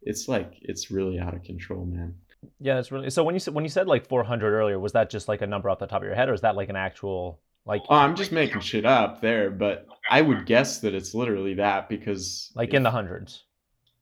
it's 0.02 0.28
like 0.28 0.52
it's 0.62 0.90
really 0.92 1.20
out 1.20 1.36
of 1.36 1.44
control 1.44 1.86
man 1.86 2.16
Yeah, 2.60 2.80
it's 2.80 2.92
really 2.92 3.10
so. 3.10 3.24
When 3.24 3.36
you 3.36 3.40
said 3.40 3.54
when 3.54 3.64
you 3.64 3.70
said 3.70 3.88
like 3.88 4.08
400 4.10 4.52
earlier, 4.60 4.78
was 4.80 4.92
that 4.94 5.10
just 5.10 5.28
like 5.32 5.42
a 5.42 5.48
number 5.48 5.70
off 5.70 5.80
the 5.80 5.88
top 5.88 6.02
of 6.02 6.08
your 6.10 6.16
head, 6.16 6.28
or 6.30 6.34
is 6.34 6.42
that 6.42 6.56
like 6.62 6.70
an 6.70 6.76
actual 6.76 7.40
like 7.66 7.82
Oh, 7.90 7.96
I'm 7.96 8.16
just 8.16 8.32
making 8.34 8.62
shit 8.62 8.86
up 8.86 9.22
there, 9.22 9.50
but 9.50 9.86
I 10.10 10.20
would 10.28 10.46
guess 10.46 10.80
that 10.82 10.94
it's 10.94 11.14
literally 11.14 11.54
that 11.66 11.88
because 11.88 12.52
like 12.56 12.70
if- 12.70 12.76
in 12.76 12.84
the 12.84 12.92
hundreds? 12.92 13.46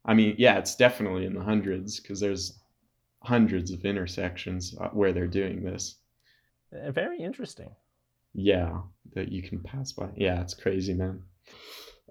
I 0.03 0.13
mean, 0.15 0.33
yeah, 0.45 0.57
it's 0.61 0.75
definitely 0.75 1.25
in 1.29 1.35
the 1.35 1.43
hundreds 1.51 1.99
because 1.99 2.19
there's 2.19 2.43
hundreds 3.21 3.69
of 3.75 3.85
intersections 3.85 4.75
uh, 4.81 4.89
where 4.99 5.13
they're 5.13 5.35
doing 5.41 5.57
this. 5.63 5.83
Eh, 6.73 6.89
Very 6.89 7.19
interesting. 7.19 7.69
Yeah, 8.33 8.81
that 9.13 9.31
you 9.31 9.43
can 9.43 9.59
pass 9.59 9.91
by. 9.91 10.09
Yeah, 10.15 10.41
it's 10.41 10.53
crazy, 10.53 10.93
man. 10.93 11.23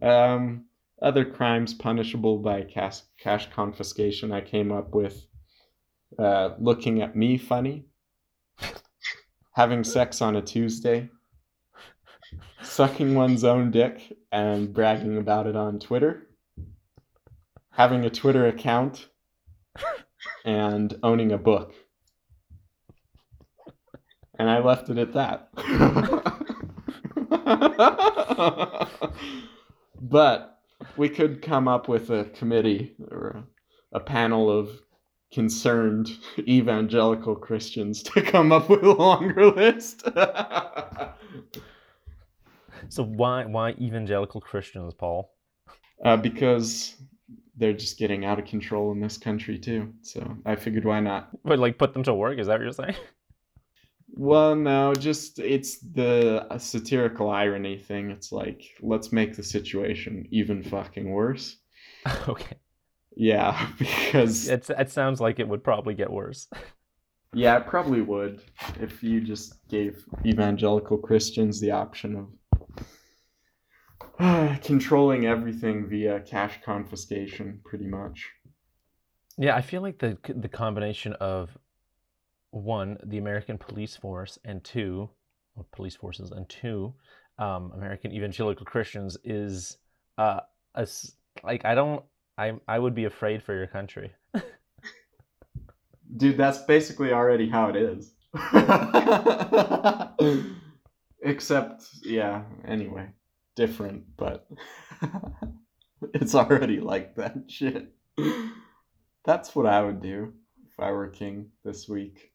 Um, 0.02 0.66
other 1.02 1.24
crimes 1.24 1.74
punishable 1.74 2.38
by 2.38 2.62
cash, 2.62 3.00
cash 3.18 3.50
confiscation 3.50 4.32
I 4.32 4.40
came 4.40 4.70
up 4.70 4.94
with 4.94 5.26
uh, 6.18 6.50
looking 6.58 7.02
at 7.02 7.16
me 7.16 7.38
funny, 7.38 7.86
having 9.54 9.84
sex 9.84 10.20
on 10.20 10.36
a 10.36 10.42
Tuesday, 10.42 11.08
sucking 12.62 13.14
one's 13.14 13.44
own 13.44 13.70
dick 13.70 14.12
and 14.32 14.72
bragging 14.72 15.16
about 15.16 15.46
it 15.46 15.56
on 15.56 15.78
Twitter, 15.78 16.28
having 17.70 18.04
a 18.04 18.10
Twitter 18.10 18.46
account, 18.46 19.08
and 20.44 20.98
owning 21.02 21.32
a 21.32 21.38
book. 21.38 21.74
And 24.40 24.48
I 24.48 24.60
left 24.60 24.88
it 24.88 24.96
at 24.96 25.12
that. 25.12 25.50
but 30.00 30.58
we 30.96 31.10
could 31.10 31.42
come 31.42 31.68
up 31.68 31.88
with 31.88 32.08
a 32.08 32.24
committee 32.24 32.94
or 33.10 33.44
a, 33.92 33.98
a 33.98 34.00
panel 34.00 34.50
of 34.50 34.70
concerned 35.30 36.08
evangelical 36.38 37.36
Christians 37.36 38.02
to 38.04 38.22
come 38.22 38.50
up 38.50 38.70
with 38.70 38.82
a 38.82 38.92
longer 38.92 39.50
list. 39.50 40.08
So 42.88 43.04
why 43.04 43.44
why 43.44 43.72
evangelical 43.72 44.40
Christians, 44.40 44.94
Paul? 44.94 45.34
uh, 46.04 46.16
because 46.16 46.96
they're 47.56 47.74
just 47.74 47.98
getting 47.98 48.24
out 48.24 48.38
of 48.38 48.46
control 48.46 48.90
in 48.92 49.00
this 49.00 49.18
country 49.18 49.58
too. 49.58 49.92
So 50.00 50.38
I 50.46 50.56
figured 50.56 50.86
why 50.86 51.00
not? 51.00 51.28
But 51.44 51.58
like 51.58 51.76
put 51.78 51.92
them 51.92 52.04
to 52.04 52.14
work? 52.14 52.38
Is 52.38 52.46
that 52.46 52.54
what 52.54 52.62
you're 52.62 52.72
saying? 52.72 52.96
Well, 54.14 54.56
no, 54.56 54.94
just 54.94 55.38
it's 55.38 55.78
the 55.78 56.46
uh, 56.50 56.58
satirical 56.58 57.30
irony 57.30 57.78
thing. 57.78 58.10
It's 58.10 58.32
like 58.32 58.62
let's 58.80 59.12
make 59.12 59.36
the 59.36 59.42
situation 59.42 60.26
even 60.30 60.62
fucking 60.62 61.10
worse. 61.10 61.56
okay. 62.28 62.56
Yeah, 63.16 63.68
because 63.78 64.48
It's 64.48 64.70
it 64.70 64.90
sounds 64.90 65.20
like 65.20 65.38
it 65.38 65.48
would 65.48 65.64
probably 65.64 65.94
get 65.94 66.10
worse. 66.10 66.48
yeah, 67.34 67.58
it 67.58 67.66
probably 67.66 68.02
would 68.02 68.42
if 68.80 69.02
you 69.02 69.20
just 69.20 69.66
gave 69.68 70.04
evangelical 70.26 70.98
Christians 70.98 71.60
the 71.60 71.70
option 71.70 72.28
of 74.18 74.60
controlling 74.62 75.26
everything 75.26 75.88
via 75.88 76.20
cash 76.20 76.60
confiscation, 76.64 77.60
pretty 77.64 77.86
much. 77.86 78.28
Yeah, 79.38 79.56
I 79.56 79.62
feel 79.62 79.82
like 79.82 79.98
the 79.98 80.18
the 80.28 80.48
combination 80.48 81.14
of 81.14 81.56
one, 82.50 82.98
the 83.04 83.18
American 83.18 83.58
police 83.58 83.96
force, 83.96 84.38
and 84.44 84.62
two, 84.64 85.10
police 85.72 85.96
forces, 85.96 86.30
and 86.30 86.48
two, 86.48 86.94
um, 87.38 87.72
American 87.74 88.12
evangelical 88.12 88.66
Christians 88.66 89.16
is 89.24 89.78
uh, 90.18 90.40
a 90.74 90.86
like 91.42 91.64
I 91.64 91.74
don't, 91.74 92.04
I 92.36 92.52
I 92.68 92.78
would 92.78 92.94
be 92.94 93.04
afraid 93.04 93.42
for 93.42 93.54
your 93.54 93.66
country. 93.66 94.12
Dude, 96.16 96.36
that's 96.36 96.58
basically 96.58 97.12
already 97.12 97.48
how 97.48 97.70
it 97.70 97.76
is. 97.76 98.12
Except, 101.22 101.84
yeah, 102.02 102.42
anyway, 102.66 103.08
different, 103.54 104.04
but 104.16 104.46
it's 106.14 106.34
already 106.34 106.80
like 106.80 107.14
that 107.16 107.34
shit. 107.48 107.92
That's 109.24 109.54
what 109.54 109.66
I 109.66 109.82
would 109.82 110.02
do 110.02 110.32
if 110.66 110.80
I 110.80 110.90
were 110.92 111.08
king 111.08 111.50
this 111.64 111.88
week. 111.88 112.29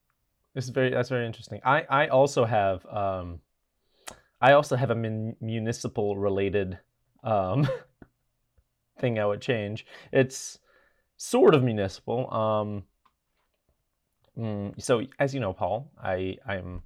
It's 0.56 0.70
very 0.70 0.90
that's 0.90 1.10
very 1.10 1.26
interesting. 1.26 1.60
I 1.66 1.86
I 1.90 2.08
also 2.08 2.46
have 2.46 2.86
um, 2.86 3.42
I 4.42 4.54
also 4.54 4.76
have 4.76 4.90
a 4.90 4.96
mun- 4.96 5.36
municipal 5.42 6.18
related 6.18 6.80
um 7.24 7.68
thing 9.00 9.20
I 9.20 9.26
would 9.26 9.42
change. 9.42 9.86
It's 10.12 10.60
sort 11.18 11.56
of 11.56 11.64
municipal. 11.64 12.34
Um, 12.34 12.84
mm, 14.38 14.82
so 14.82 15.02
as 15.20 15.34
you 15.34 15.42
know, 15.42 15.54
Paul, 15.54 15.92
I 16.02 16.38
I'm 16.48 16.82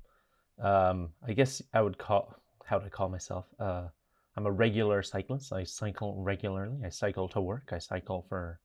um 0.59 1.09
I 1.25 1.33
guess 1.33 1.61
I 1.73 1.81
would 1.81 1.97
call 1.97 2.35
how 2.65 2.77
would 2.77 2.85
I 2.85 2.89
call 2.89 3.09
myself? 3.09 3.45
Uh, 3.59 3.87
I'm 4.35 4.45
a 4.45 4.51
regular 4.51 5.03
cyclist. 5.03 5.51
I 5.53 5.63
cycle 5.63 6.15
regularly. 6.23 6.77
I 6.85 6.89
cycle 6.89 7.27
to 7.29 7.41
work. 7.41 7.69
I 7.71 7.79
cycle 7.79 8.25
for 8.29 8.59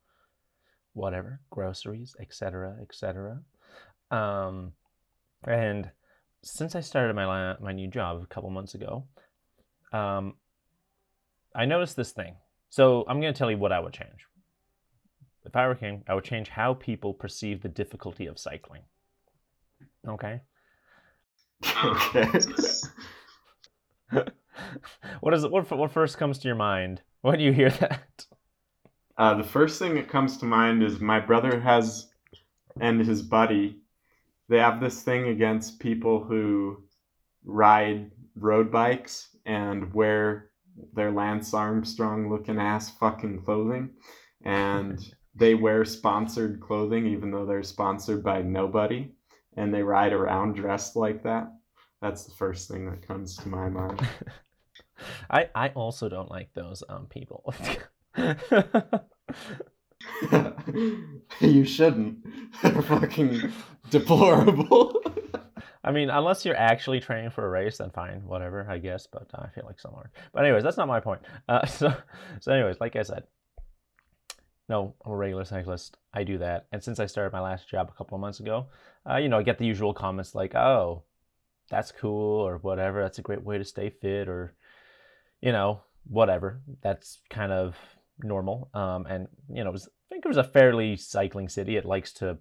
whatever 0.92 1.40
groceries, 1.50 2.14
etc., 2.20 2.76
etc. 2.80 3.40
Um, 4.10 4.72
and 5.46 5.90
since 6.42 6.74
I 6.74 6.80
started 6.80 7.14
my 7.16 7.56
my 7.60 7.72
new 7.72 7.88
job 7.88 8.22
a 8.22 8.26
couple 8.26 8.50
months 8.50 8.74
ago, 8.74 9.06
um, 9.92 10.34
I 11.54 11.64
noticed 11.64 11.96
this 11.96 12.12
thing. 12.12 12.36
So 12.70 13.04
I'm 13.08 13.20
going 13.20 13.32
to 13.32 13.38
tell 13.38 13.50
you 13.50 13.58
what 13.58 13.72
I 13.72 13.78
would 13.78 13.92
change. 13.92 14.26
If 15.44 15.54
I 15.54 15.68
were 15.68 15.74
king, 15.74 16.02
I 16.08 16.14
would 16.14 16.24
change 16.24 16.48
how 16.48 16.74
people 16.74 17.14
perceive 17.14 17.62
the 17.62 17.68
difficulty 17.68 18.26
of 18.26 18.38
cycling. 18.38 18.82
Okay. 20.06 20.40
Okay. 21.84 22.26
what 25.20 25.34
is 25.34 25.44
it? 25.44 25.50
What, 25.50 25.70
what 25.70 25.92
first 25.92 26.18
comes 26.18 26.38
to 26.38 26.48
your 26.48 26.56
mind 26.56 27.02
when 27.22 27.40
you 27.40 27.52
hear 27.52 27.70
that? 27.70 28.26
Uh, 29.16 29.34
the 29.34 29.44
first 29.44 29.78
thing 29.78 29.94
that 29.94 30.08
comes 30.08 30.36
to 30.38 30.44
mind 30.44 30.82
is 30.82 31.00
my 31.00 31.20
brother 31.20 31.60
has, 31.60 32.08
and 32.80 33.00
his 33.00 33.22
buddy, 33.22 33.78
they 34.48 34.58
have 34.58 34.80
this 34.80 35.02
thing 35.02 35.28
against 35.28 35.80
people 35.80 36.22
who 36.22 36.84
ride 37.44 38.10
road 38.36 38.70
bikes 38.70 39.36
and 39.46 39.92
wear 39.94 40.50
their 40.92 41.10
Lance 41.10 41.54
Armstrong 41.54 42.30
looking 42.30 42.58
ass 42.58 42.90
fucking 42.90 43.42
clothing. 43.42 43.90
And 44.44 44.98
they 45.34 45.54
wear 45.54 45.84
sponsored 45.84 46.60
clothing 46.60 47.06
even 47.06 47.30
though 47.30 47.46
they're 47.46 47.62
sponsored 47.62 48.22
by 48.22 48.42
nobody. 48.42 49.12
And 49.56 49.72
they 49.72 49.82
ride 49.82 50.12
around 50.12 50.54
dressed 50.54 50.96
like 50.96 51.22
that. 51.22 51.52
That's 52.02 52.24
the 52.24 52.34
first 52.34 52.68
thing 52.68 52.90
that 52.90 53.06
comes 53.06 53.36
to 53.38 53.48
my 53.48 53.68
mind. 53.68 54.06
I 55.30 55.48
I 55.54 55.68
also 55.70 56.08
don't 56.08 56.30
like 56.30 56.52
those 56.54 56.82
um 56.88 57.06
people. 57.06 57.54
you 61.40 61.64
shouldn't. 61.64 62.18
They're 62.62 62.82
fucking 62.82 63.52
deplorable. 63.90 65.00
I 65.82 65.90
mean, 65.90 66.08
unless 66.08 66.44
you're 66.44 66.56
actually 66.56 67.00
training 67.00 67.30
for 67.30 67.46
a 67.46 67.50
race, 67.50 67.78
then 67.78 67.90
fine, 67.90 68.22
whatever, 68.24 68.66
I 68.68 68.78
guess. 68.78 69.06
But 69.06 69.28
I 69.34 69.48
feel 69.48 69.64
like 69.66 69.78
some 69.78 69.94
aren't. 69.94 70.10
But 70.32 70.44
anyways, 70.44 70.62
that's 70.62 70.78
not 70.78 70.88
my 70.88 71.00
point. 71.00 71.20
Uh, 71.48 71.66
so, 71.66 71.94
so 72.40 72.52
anyways, 72.52 72.80
like 72.80 72.96
I 72.96 73.02
said, 73.02 73.24
no, 74.68 74.94
I'm 75.04 75.12
a 75.12 75.16
regular 75.16 75.44
cyclist. 75.44 75.98
I 76.14 76.24
do 76.24 76.38
that, 76.38 76.66
and 76.72 76.82
since 76.82 76.98
I 76.98 77.06
started 77.06 77.34
my 77.34 77.40
last 77.40 77.68
job 77.68 77.90
a 77.90 77.96
couple 77.96 78.14
of 78.14 78.22
months 78.22 78.40
ago, 78.40 78.66
uh, 79.08 79.16
you 79.16 79.28
know, 79.28 79.38
I 79.38 79.42
get 79.42 79.58
the 79.58 79.66
usual 79.66 79.92
comments 79.92 80.34
like, 80.34 80.54
"Oh, 80.54 81.02
that's 81.68 81.92
cool," 81.92 82.40
or 82.40 82.56
whatever. 82.58 83.02
That's 83.02 83.18
a 83.18 83.22
great 83.22 83.42
way 83.42 83.58
to 83.58 83.64
stay 83.64 83.90
fit, 83.90 84.26
or 84.26 84.54
you 85.42 85.52
know, 85.52 85.82
whatever. 86.08 86.62
That's 86.80 87.20
kind 87.28 87.52
of 87.52 87.76
normal. 88.22 88.70
Um, 88.74 89.06
and 89.06 89.28
you 89.52 89.64
know, 89.64 89.70
was, 89.70 89.86
I 89.86 90.14
think 90.14 90.24
it 90.24 90.28
was, 90.28 90.36
a 90.36 90.44
fairly 90.44 90.96
cycling 90.96 91.48
city. 91.48 91.76
It 91.76 91.84
likes 91.84 92.12
to 92.14 92.38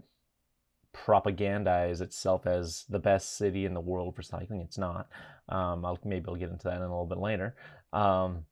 propagandize 0.94 2.01
itself 2.01 2.46
as 2.46 2.86
the 2.89 3.00
best 3.00 3.38
city 3.38 3.65
in 3.65 3.74
the 3.74 3.80
world 3.82 4.15
for 4.15 4.22
cycling. 4.22 4.62
It's 4.62 4.77
not. 4.77 5.10
Um, 5.50 5.86
I'll 5.86 6.00
maybe 6.03 6.25
I'll 6.27 6.36
get 6.36 6.51
into 6.51 6.65
that 6.65 6.77
in 6.77 6.82
a 6.82 6.88
little 6.88 7.06
bit 7.06 7.18
later. 7.18 7.56
Um, 7.92 8.46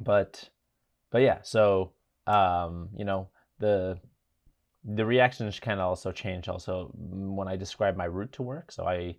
but 0.00 0.48
but 1.10 1.22
yeah, 1.22 1.38
so 1.42 1.92
um, 2.26 2.88
you 2.96 3.04
know 3.04 3.28
the 3.58 3.98
the 4.84 5.04
reactions 5.04 5.58
kind 5.58 5.80
of 5.80 5.86
also 5.86 6.12
change 6.12 6.48
also 6.48 6.90
when 6.94 7.48
I 7.48 7.56
describe 7.56 7.96
my 7.96 8.04
route 8.04 8.32
to 8.32 8.42
work. 8.42 8.72
So 8.72 8.86
I 8.86 9.16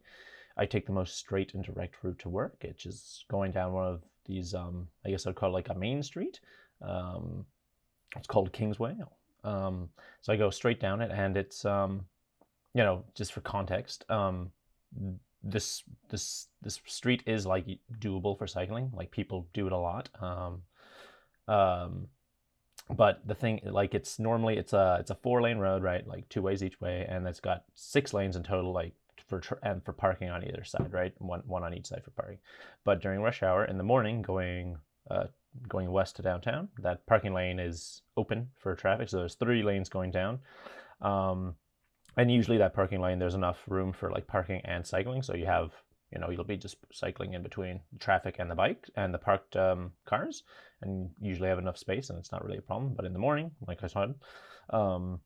I 0.57 0.65
take 0.65 0.85
the 0.85 0.93
most 0.93 1.17
straight 1.17 1.53
and 1.53 1.63
direct 1.63 1.95
route 2.03 2.19
to 2.19 2.29
work, 2.29 2.57
which 2.61 2.85
is 2.85 3.25
going 3.29 3.51
down 3.51 3.73
one 3.73 3.85
of 3.85 4.03
these 4.25 4.53
um, 4.53 4.87
I 5.05 5.09
guess 5.09 5.25
I'd 5.25 5.35
call 5.35 5.49
it 5.49 5.53
like 5.53 5.69
a 5.69 5.75
main 5.75 6.03
street. 6.03 6.39
Um, 6.81 7.45
it's 8.15 8.27
called 8.27 8.53
Kingsway. 8.53 8.95
Um, 9.43 9.89
so 10.21 10.33
I 10.33 10.35
go 10.35 10.49
straight 10.49 10.79
down 10.79 11.01
it, 11.01 11.11
and 11.11 11.37
it's 11.37 11.65
um, 11.65 12.05
you 12.73 12.83
know, 12.83 13.03
just 13.15 13.33
for 13.33 13.41
context, 13.41 14.05
um, 14.09 14.51
this 15.43 15.83
this 16.09 16.47
this 16.61 16.79
street 16.85 17.23
is 17.25 17.45
like 17.45 17.65
doable 17.99 18.37
for 18.37 18.47
cycling. 18.47 18.91
Like 18.93 19.11
people 19.11 19.47
do 19.53 19.67
it 19.67 19.73
a 19.73 19.77
lot. 19.77 20.09
Um, 20.21 20.63
um, 21.47 22.07
but 22.95 23.21
the 23.25 23.35
thing 23.35 23.61
like 23.65 23.93
it's 23.93 24.19
normally 24.19 24.57
it's 24.57 24.73
a 24.73 24.97
it's 24.99 25.11
a 25.11 25.15
four 25.15 25.41
lane 25.41 25.57
road 25.57 25.83
right 25.83 26.07
like 26.07 26.27
two 26.29 26.41
ways 26.41 26.63
each 26.63 26.79
way 26.79 27.05
and 27.09 27.27
it's 27.27 27.39
got 27.39 27.63
six 27.75 28.13
lanes 28.13 28.35
in 28.35 28.43
total 28.43 28.71
like 28.71 28.93
for 29.27 29.41
tr- 29.41 29.55
and 29.63 29.83
for 29.83 29.91
parking 29.91 30.29
on 30.29 30.43
either 30.43 30.63
side 30.63 30.93
right 30.93 31.13
one 31.17 31.41
one 31.45 31.63
on 31.63 31.73
each 31.73 31.87
side 31.87 32.03
for 32.03 32.11
parking 32.11 32.37
but 32.85 33.01
during 33.01 33.21
rush 33.21 33.43
hour 33.43 33.65
in 33.65 33.77
the 33.77 33.83
morning 33.83 34.21
going 34.21 34.77
uh, 35.11 35.25
going 35.67 35.91
west 35.91 36.15
to 36.17 36.21
downtown. 36.21 36.69
That 36.79 37.05
parking 37.05 37.33
lane 37.33 37.59
is 37.59 38.01
open 38.15 38.49
for 38.57 38.75
traffic 38.75 39.09
so 39.09 39.17
there's 39.17 39.35
three 39.35 39.63
lanes 39.63 39.89
going 39.89 40.11
down. 40.11 40.39
Um, 41.01 41.55
and 42.15 42.31
usually 42.31 42.57
that 42.57 42.73
parking 42.73 43.01
lane 43.01 43.19
there's 43.19 43.35
enough 43.35 43.59
room 43.67 43.93
for 43.93 44.11
like 44.11 44.27
parking 44.27 44.61
and 44.65 44.85
cycling. 44.85 45.21
So 45.21 45.35
you 45.35 45.45
have 45.45 45.71
you 46.11 46.19
know 46.19 46.29
you'll 46.29 46.43
be 46.43 46.57
just 46.57 46.77
cycling 46.91 47.33
in 47.33 47.43
between 47.43 47.81
traffic 47.99 48.37
and 48.39 48.49
the 48.49 48.55
bike 48.55 48.89
and 48.95 49.13
the 49.13 49.17
parked 49.17 49.55
um, 49.55 49.91
cars 50.05 50.43
and 50.81 51.09
usually 51.19 51.49
have 51.49 51.59
enough 51.59 51.77
space 51.77 52.09
and 52.09 52.17
it's 52.17 52.31
not 52.31 52.43
really 52.43 52.57
a 52.57 52.61
problem. 52.61 52.93
But 52.95 53.05
in 53.05 53.13
the 53.13 53.19
morning 53.19 53.51
like 53.67 53.83
i 53.83 53.87
said 53.87 54.15
um, 54.69 55.19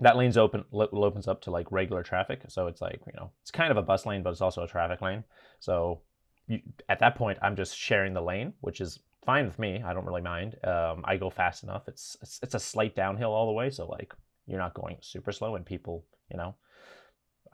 that 0.00 0.16
lane's 0.16 0.36
open 0.36 0.64
opens 0.72 1.28
up 1.28 1.40
to 1.42 1.50
like 1.50 1.70
regular 1.70 2.02
traffic. 2.02 2.42
So 2.48 2.66
it's 2.66 2.80
like 2.80 3.00
you 3.06 3.12
know 3.16 3.30
it's 3.42 3.50
kind 3.50 3.70
of 3.70 3.76
a 3.76 3.82
bus 3.82 4.06
lane 4.06 4.22
but 4.22 4.30
it's 4.30 4.40
also 4.40 4.62
a 4.62 4.68
traffic 4.68 5.00
lane. 5.00 5.24
So 5.60 6.00
you, 6.46 6.60
at 6.88 6.98
that 6.98 7.16
point 7.16 7.38
i'm 7.42 7.56
just 7.56 7.76
sharing 7.76 8.12
the 8.12 8.20
lane 8.20 8.52
which 8.60 8.80
is 8.80 8.98
fine 9.24 9.46
with 9.46 9.58
me 9.58 9.82
i 9.84 9.92
don't 9.92 10.06
really 10.06 10.20
mind 10.20 10.56
um, 10.64 11.02
i 11.04 11.16
go 11.16 11.30
fast 11.30 11.62
enough 11.62 11.88
it's, 11.88 12.16
it's 12.22 12.40
it's 12.42 12.54
a 12.54 12.60
slight 12.60 12.94
downhill 12.94 13.32
all 13.32 13.46
the 13.46 13.52
way 13.52 13.70
so 13.70 13.86
like 13.86 14.12
you're 14.46 14.58
not 14.58 14.74
going 14.74 14.96
super 15.00 15.32
slow 15.32 15.56
and 15.56 15.64
people 15.64 16.04
you 16.30 16.36
know 16.36 16.54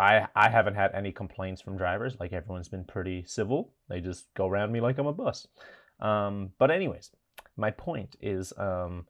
I 0.01 0.27
I 0.35 0.49
haven't 0.49 0.75
had 0.75 0.93
any 0.95 1.13
complaints 1.13 1.61
from 1.61 1.77
drivers. 1.77 2.17
Like 2.19 2.33
everyone's 2.33 2.69
been 2.69 2.85
pretty 2.85 3.23
civil. 3.27 3.75
They 3.89 4.01
just 4.01 4.33
go 4.35 4.49
around 4.49 4.73
me 4.73 4.81
like 4.81 4.99
I'm 4.99 5.07
a 5.07 5.13
bus. 5.13 5.47
Um, 6.01 6.53
but 6.59 6.71
anyways, 6.71 7.11
my 7.57 7.71
point 7.71 8.17
is, 8.23 8.55
um, 8.57 9.07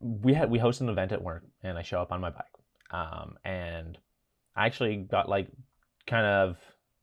we 0.00 0.32
had 0.32 0.50
we 0.50 0.58
host 0.58 0.80
an 0.80 0.88
event 0.88 1.12
at 1.12 1.22
work, 1.22 1.44
and 1.62 1.76
I 1.76 1.82
show 1.82 2.00
up 2.00 2.10
on 2.10 2.22
my 2.22 2.30
bike, 2.30 2.44
um, 2.90 3.36
and 3.44 3.98
I 4.56 4.64
actually 4.64 4.96
got 4.96 5.28
like 5.28 5.48
kind 6.06 6.24
of 6.24 6.56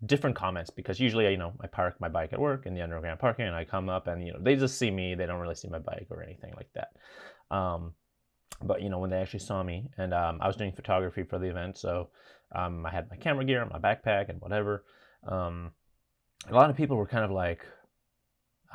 different 0.05 0.35
comments 0.35 0.69
because 0.69 0.99
usually 0.99 1.29
you 1.29 1.37
know 1.37 1.53
I 1.61 1.67
park 1.67 1.95
my 1.99 2.09
bike 2.09 2.33
at 2.33 2.39
work 2.39 2.65
in 2.65 2.73
the 2.73 2.81
underground 2.81 3.19
parking, 3.19 3.45
and 3.45 3.55
I 3.55 3.65
come 3.65 3.89
up 3.89 4.07
and 4.07 4.25
you 4.25 4.33
know 4.33 4.39
they 4.41 4.55
just 4.55 4.77
see 4.77 4.91
me. 4.91 5.15
They 5.15 5.25
don't 5.25 5.39
really 5.39 5.55
see 5.55 5.69
my 5.69 5.79
bike 5.79 6.07
or 6.09 6.23
anything 6.23 6.53
like 6.55 6.69
that. 6.73 7.55
Um, 7.55 7.93
but 8.61 8.81
you 8.81 8.89
know 8.89 8.99
when 8.99 9.09
they 9.09 9.17
actually 9.17 9.39
saw 9.39 9.63
me 9.63 9.89
and 9.97 10.13
um, 10.13 10.37
i 10.41 10.47
was 10.47 10.55
doing 10.55 10.71
photography 10.71 11.23
for 11.23 11.39
the 11.39 11.47
event 11.47 11.77
so 11.77 12.09
um, 12.53 12.85
i 12.85 12.89
had 12.89 13.09
my 13.09 13.17
camera 13.17 13.43
gear 13.45 13.65
my 13.65 13.79
backpack 13.79 14.29
and 14.29 14.39
whatever 14.41 14.83
um, 15.27 15.71
a 16.49 16.53
lot 16.53 16.69
of 16.69 16.75
people 16.75 16.97
were 16.97 17.07
kind 17.07 17.25
of 17.25 17.31
like 17.31 17.65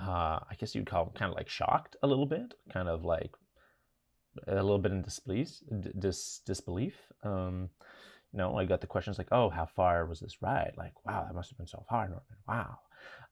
uh, 0.00 0.38
i 0.50 0.54
guess 0.58 0.74
you'd 0.74 0.86
call 0.86 1.04
them 1.04 1.14
kind 1.14 1.30
of 1.30 1.36
like 1.36 1.48
shocked 1.48 1.96
a 2.02 2.06
little 2.06 2.26
bit 2.26 2.54
kind 2.72 2.88
of 2.88 3.04
like 3.04 3.32
a 4.46 4.54
little 4.54 4.78
bit 4.78 4.92
in 4.92 5.02
disbelief 5.02 5.48
dis, 5.98 6.40
disbelief 6.46 6.94
um, 7.24 7.68
you 8.32 8.38
know 8.38 8.56
i 8.56 8.64
got 8.64 8.80
the 8.80 8.86
questions 8.86 9.18
like 9.18 9.28
oh 9.32 9.48
how 9.48 9.66
far 9.66 10.06
was 10.06 10.20
this 10.20 10.42
ride 10.42 10.72
like 10.76 10.92
wow 11.04 11.24
that 11.26 11.34
must 11.34 11.50
have 11.50 11.58
been 11.58 11.66
so 11.66 11.84
far 11.88 12.08
Norman. 12.08 12.22
wow 12.46 12.78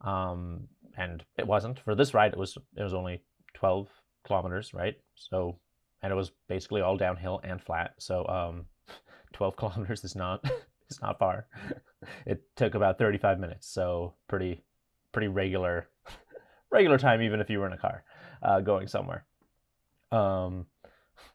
um, 0.03 0.69
and 0.97 1.25
it 1.37 1.47
wasn't 1.47 1.79
for 1.81 1.95
this 1.95 2.15
ride 2.15 2.33
it 2.33 2.39
was 2.39 2.57
it 2.77 2.83
was 2.83 2.95
only 2.95 3.23
12 3.55 3.89
kilometers 4.25 4.73
right 4.75 4.97
so 5.15 5.59
and 6.03 6.13
it 6.13 6.17
was 6.17 6.31
basically 6.49 6.83
all 6.83 6.97
downhill 6.97 7.41
and 7.43 7.61
flat. 7.61 7.95
So 7.99 8.27
um, 8.29 8.67
12 9.33 9.57
kilometers 9.57 10.05
is 10.05 10.15
not 10.15 10.45
is 10.89 11.01
not 11.03 11.19
far. 11.19 11.47
it 12.25 12.43
took 12.57 12.75
about 12.75 12.99
35 12.99 13.39
minutes, 13.41 13.69
so 13.69 14.15
pretty 14.29 14.63
pretty 15.13 15.29
regular 15.29 15.89
regular 16.71 16.99
time, 16.99 17.23
even 17.23 17.41
if 17.41 17.51
you 17.51 17.59
were 17.59 17.67
in 17.67 17.73
a 17.73 17.79
car 17.79 18.05
uh, 18.43 18.61
going 18.61 18.87
somewhere. 18.87 19.25
Um, 20.13 20.67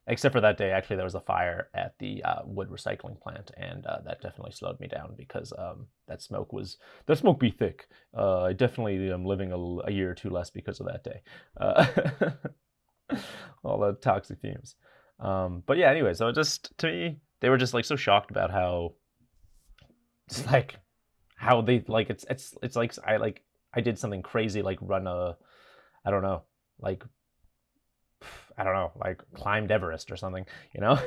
except 0.07 0.33
for 0.33 0.41
that 0.41 0.57
day, 0.57 0.71
actually, 0.71 0.95
there 0.95 1.05
was 1.05 1.15
a 1.15 1.21
fire 1.21 1.69
at 1.73 1.97
the 1.99 2.23
uh, 2.23 2.41
wood 2.45 2.69
recycling 2.69 3.19
plant, 3.19 3.51
and 3.57 3.85
uh, 3.85 3.99
that 4.05 4.21
definitely 4.21 4.51
slowed 4.51 4.79
me 4.79 4.87
down 4.87 5.13
because 5.17 5.53
um, 5.57 5.87
that 6.07 6.21
smoke 6.21 6.53
was 6.53 6.77
that 7.05 7.17
smoke 7.17 7.39
be 7.39 7.51
thick. 7.51 7.87
Uh, 8.15 8.43
I 8.43 8.53
definitely 8.53 9.11
am 9.11 9.25
living 9.25 9.51
a, 9.51 9.57
a, 9.87 9.91
year 9.91 10.11
or 10.11 10.15
two 10.15 10.29
less 10.29 10.49
because 10.49 10.79
of 10.79 10.87
that 10.87 11.03
day. 11.03 11.21
Uh, 11.59 11.85
all 13.63 13.79
the 13.79 13.93
toxic 13.93 14.39
fumes. 14.39 14.75
Um, 15.19 15.63
but 15.65 15.77
yeah, 15.77 15.89
anyway, 15.91 16.13
so 16.13 16.31
just 16.31 16.77
to 16.79 16.87
me, 16.87 17.19
they 17.41 17.49
were 17.49 17.57
just 17.57 17.73
like 17.73 17.85
so 17.85 17.95
shocked 17.95 18.31
about 18.31 18.51
how, 18.51 18.93
it's 20.27 20.45
like, 20.47 20.75
how 21.35 21.61
they 21.61 21.83
like 21.87 22.09
it's 22.11 22.23
it's 22.29 22.55
it's 22.61 22.75
like 22.75 22.93
I 23.05 23.17
like 23.17 23.43
I 23.73 23.81
did 23.81 23.97
something 23.97 24.21
crazy 24.21 24.61
like 24.61 24.77
run 24.81 25.07
a, 25.07 25.35
I 26.05 26.11
don't 26.11 26.23
know, 26.23 26.43
like, 26.79 27.03
I 28.57 28.63
don't 28.63 28.73
know, 28.73 28.91
like 28.99 29.21
climbed 29.33 29.71
Everest 29.71 30.11
or 30.11 30.15
something, 30.15 30.45
you 30.73 30.81
know? 30.81 30.99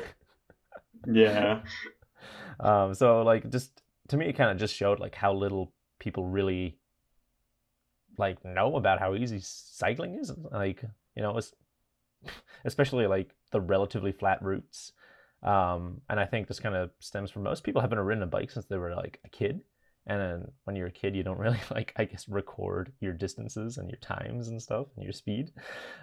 yeah. 1.06 1.60
um. 2.60 2.94
So 2.94 3.22
like 3.22 3.50
just 3.50 3.82
to 4.08 4.16
me, 4.16 4.26
it 4.26 4.34
kind 4.34 4.50
of 4.50 4.58
just 4.58 4.74
showed 4.74 5.00
like 5.00 5.14
how 5.14 5.32
little 5.32 5.72
people 5.98 6.26
really 6.26 6.78
like 8.18 8.44
know 8.44 8.76
about 8.76 9.00
how 9.00 9.14
easy 9.14 9.40
cycling 9.40 10.18
is. 10.18 10.32
Like 10.52 10.82
you 11.16 11.22
know, 11.22 11.36
it's 11.36 11.52
especially 12.64 13.06
like 13.06 13.34
the 13.52 13.60
relatively 13.60 14.12
flat 14.12 14.42
routes. 14.42 14.92
Um, 15.42 16.00
and 16.08 16.18
I 16.18 16.24
think 16.24 16.48
this 16.48 16.60
kind 16.60 16.74
of 16.74 16.90
stems 17.00 17.30
from 17.30 17.42
most 17.42 17.64
people 17.64 17.82
haven't 17.82 17.98
ridden 17.98 18.22
a 18.22 18.26
bike 18.26 18.50
since 18.50 18.66
they 18.66 18.78
were 18.78 18.94
like 18.94 19.20
a 19.24 19.28
kid. 19.28 19.60
And 20.06 20.20
then 20.20 20.52
when 20.64 20.76
you're 20.76 20.88
a 20.88 20.92
kid, 20.92 21.14
you 21.16 21.22
don't 21.22 21.38
really 21.38 21.60
like, 21.70 21.92
I 21.96 22.04
guess, 22.04 22.28
record 22.28 22.92
your 23.00 23.12
distances 23.12 23.78
and 23.78 23.88
your 23.88 23.98
times 23.98 24.48
and 24.48 24.60
stuff 24.60 24.86
and 24.96 25.04
your 25.04 25.12
speed. 25.12 25.52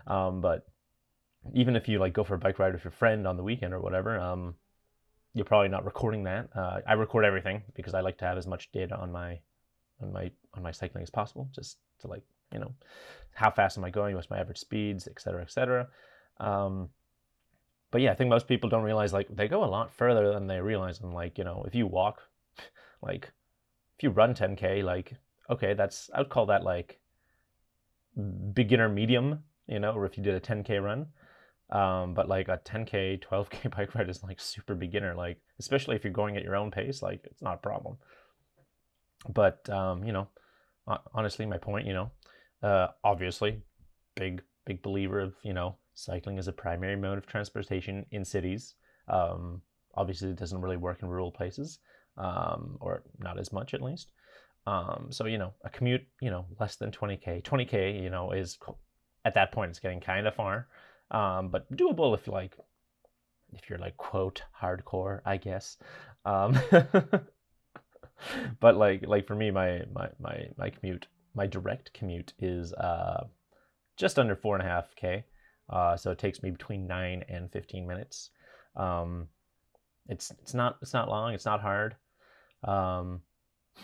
Um, 0.08 0.42
but 0.42 0.66
even 1.54 1.76
if 1.76 1.88
you 1.88 2.00
like 2.00 2.14
go 2.14 2.24
for 2.24 2.36
a 2.36 2.40
bike 2.40 2.60
ride 2.60 2.74
with 2.74 2.84
your 2.84 2.92
friend 2.92 3.28
on 3.28 3.38
the 3.38 3.44
weekend 3.44 3.74
or 3.74 3.80
whatever, 3.80 4.20
um, 4.20 4.56
you're 5.34 5.46
probably 5.46 5.70
not 5.70 5.86
recording 5.86 6.24
that. 6.24 6.50
Uh, 6.56 6.82
I 6.88 6.94
record 6.94 7.26
everything 7.26 7.64
because 7.74 7.94
I 7.94 8.02
like 8.02 8.18
to 8.20 8.26
have 8.26 8.38
as 8.38 8.48
much 8.48 8.72
data 8.72 8.96
on 8.96 9.12
my 9.12 9.40
on 10.02 10.12
my 10.12 10.32
on 10.54 10.64
my 10.64 10.72
cycling 10.72 11.04
as 11.04 11.10
possible, 11.10 11.50
just 11.54 11.78
to 12.00 12.08
like 12.08 12.24
you 12.54 12.60
know 12.60 12.74
how 13.34 13.50
fast 13.50 13.78
am 13.78 13.84
I 13.84 13.90
going, 13.90 14.16
what's 14.16 14.30
my 14.30 14.40
average 14.40 14.60
speeds, 14.60 15.08
et 15.08 15.22
cetera, 15.22 15.42
et 15.42 15.52
cetera. 15.52 15.88
Um, 16.40 16.90
but 17.92 18.02
yeah, 18.02 18.12
I 18.12 18.16
think 18.16 18.30
most 18.30 18.48
people 18.48 18.70
don't 18.70 18.84
realize 18.84 19.14
like 19.14 19.28
they 19.30 19.48
go 19.48 19.64
a 19.64 19.66
lot 19.66 19.92
further 19.92 20.34
than 20.34 20.48
they 20.48 20.60
realize. 20.62 21.02
And 21.02 21.14
like, 21.14 21.38
you 21.38 21.44
know, 21.44 21.64
if 21.68 21.76
you 21.76 21.86
walk, 21.86 22.22
like 23.02 23.32
if 23.98 24.04
you 24.04 24.10
run 24.10 24.34
10K, 24.34 24.84
like, 24.84 25.14
okay, 25.50 25.74
that's, 25.74 26.10
I 26.14 26.20
would 26.20 26.30
call 26.30 26.46
that 26.48 26.64
like 26.64 27.00
beginner 28.54 28.90
medium, 28.90 29.44
you 29.68 29.80
know, 29.80 29.92
or 29.92 30.06
if 30.06 30.18
you 30.18 30.24
did 30.24 30.36
a 30.36 30.40
10K 30.40 30.82
run. 30.82 31.08
Um, 31.72 32.14
but 32.14 32.28
like 32.28 32.50
a 32.50 32.60
10K, 32.66 33.24
12K 33.24 33.72
bike 33.76 33.96
ride 33.96 34.10
is 34.10 34.24
like 34.24 34.40
super 34.40 34.76
beginner, 34.76 35.16
like, 35.16 35.38
especially 35.60 35.96
if 35.96 36.04
you're 36.04 36.14
going 36.14 36.36
at 36.36 36.44
your 36.44 36.56
own 36.56 36.72
pace, 36.72 37.02
like 37.02 37.22
it's 37.24 37.42
not 37.42 37.56
a 37.56 37.58
problem. 37.58 37.98
But, 39.30 39.70
um, 39.70 40.04
you 40.04 40.12
know, 40.12 40.28
honestly, 41.14 41.46
my 41.46 41.58
point, 41.58 41.88
you 41.88 41.94
know, 41.94 42.12
uh, 42.64 42.88
obviously, 43.04 43.62
big, 44.16 44.42
big 44.66 44.82
believer 44.82 45.20
of, 45.20 45.34
you 45.44 45.54
know, 45.54 45.78
cycling 45.94 46.38
is 46.38 46.48
a 46.48 46.54
primary 46.54 46.96
mode 46.96 47.18
of 47.18 47.26
transportation 47.26 48.06
in 48.12 48.26
cities. 48.26 48.76
Um, 49.08 49.62
obviously, 49.96 50.30
it 50.30 50.38
doesn't 50.38 50.62
really 50.62 50.78
work 50.78 51.02
in 51.02 51.10
rural 51.10 51.32
places, 51.32 51.80
um, 52.18 52.78
or 52.80 53.04
not 53.20 53.40
as 53.40 53.54
much 53.54 53.74
at 53.74 53.82
least. 53.82 54.12
Um, 54.68 55.08
so 55.10 55.26
you 55.26 55.38
know, 55.38 55.54
a 55.64 55.70
commute, 55.70 56.06
you 56.22 56.30
know, 56.30 56.46
less 56.60 56.76
than 56.76 56.92
20k. 56.92 57.44
20k, 57.44 58.02
you 58.02 58.10
know, 58.10 58.32
is 58.32 58.60
at 59.26 59.34
that 59.34 59.52
point 59.52 59.70
it's 59.70 59.80
getting 59.80 60.00
kind 60.00 60.28
of 60.28 60.36
far, 60.36 60.68
um, 61.12 61.50
but 61.50 61.72
doable 61.72 62.16
if 62.16 62.28
like 62.28 62.58
if 63.54 63.70
you're 63.70 63.80
like 63.80 63.98
quote 63.98 64.44
hardcore, 64.60 65.22
I 65.26 65.38
guess. 65.38 65.78
Um, 66.26 66.58
but 68.60 68.78
like 68.78 69.06
like 69.06 69.28
for 69.28 69.36
me, 69.36 69.52
my 69.52 69.84
my 69.94 70.10
my 70.20 70.48
my 70.58 70.70
commute, 70.70 71.08
my 71.36 71.48
direct 71.48 71.94
commute 71.94 72.34
is 72.40 72.74
uh, 72.74 73.26
just 73.98 74.18
under 74.18 74.36
four 74.36 74.56
and 74.56 74.66
a 74.66 74.70
half 74.70 74.96
k. 74.96 75.26
Uh, 75.70 75.96
so 75.96 76.12
it 76.12 76.18
takes 76.18 76.44
me 76.44 76.52
between 76.52 76.86
nine 76.86 77.24
and 77.30 77.50
15 77.52 77.88
minutes. 77.88 78.32
Um, 78.76 79.28
it's 80.08 80.32
it's 80.42 80.54
not 80.54 80.78
it's 80.82 80.94
not 80.94 81.10
long. 81.10 81.34
It's 81.34 81.46
not 81.46 81.62
hard. 81.62 81.96
Um, 82.64 83.22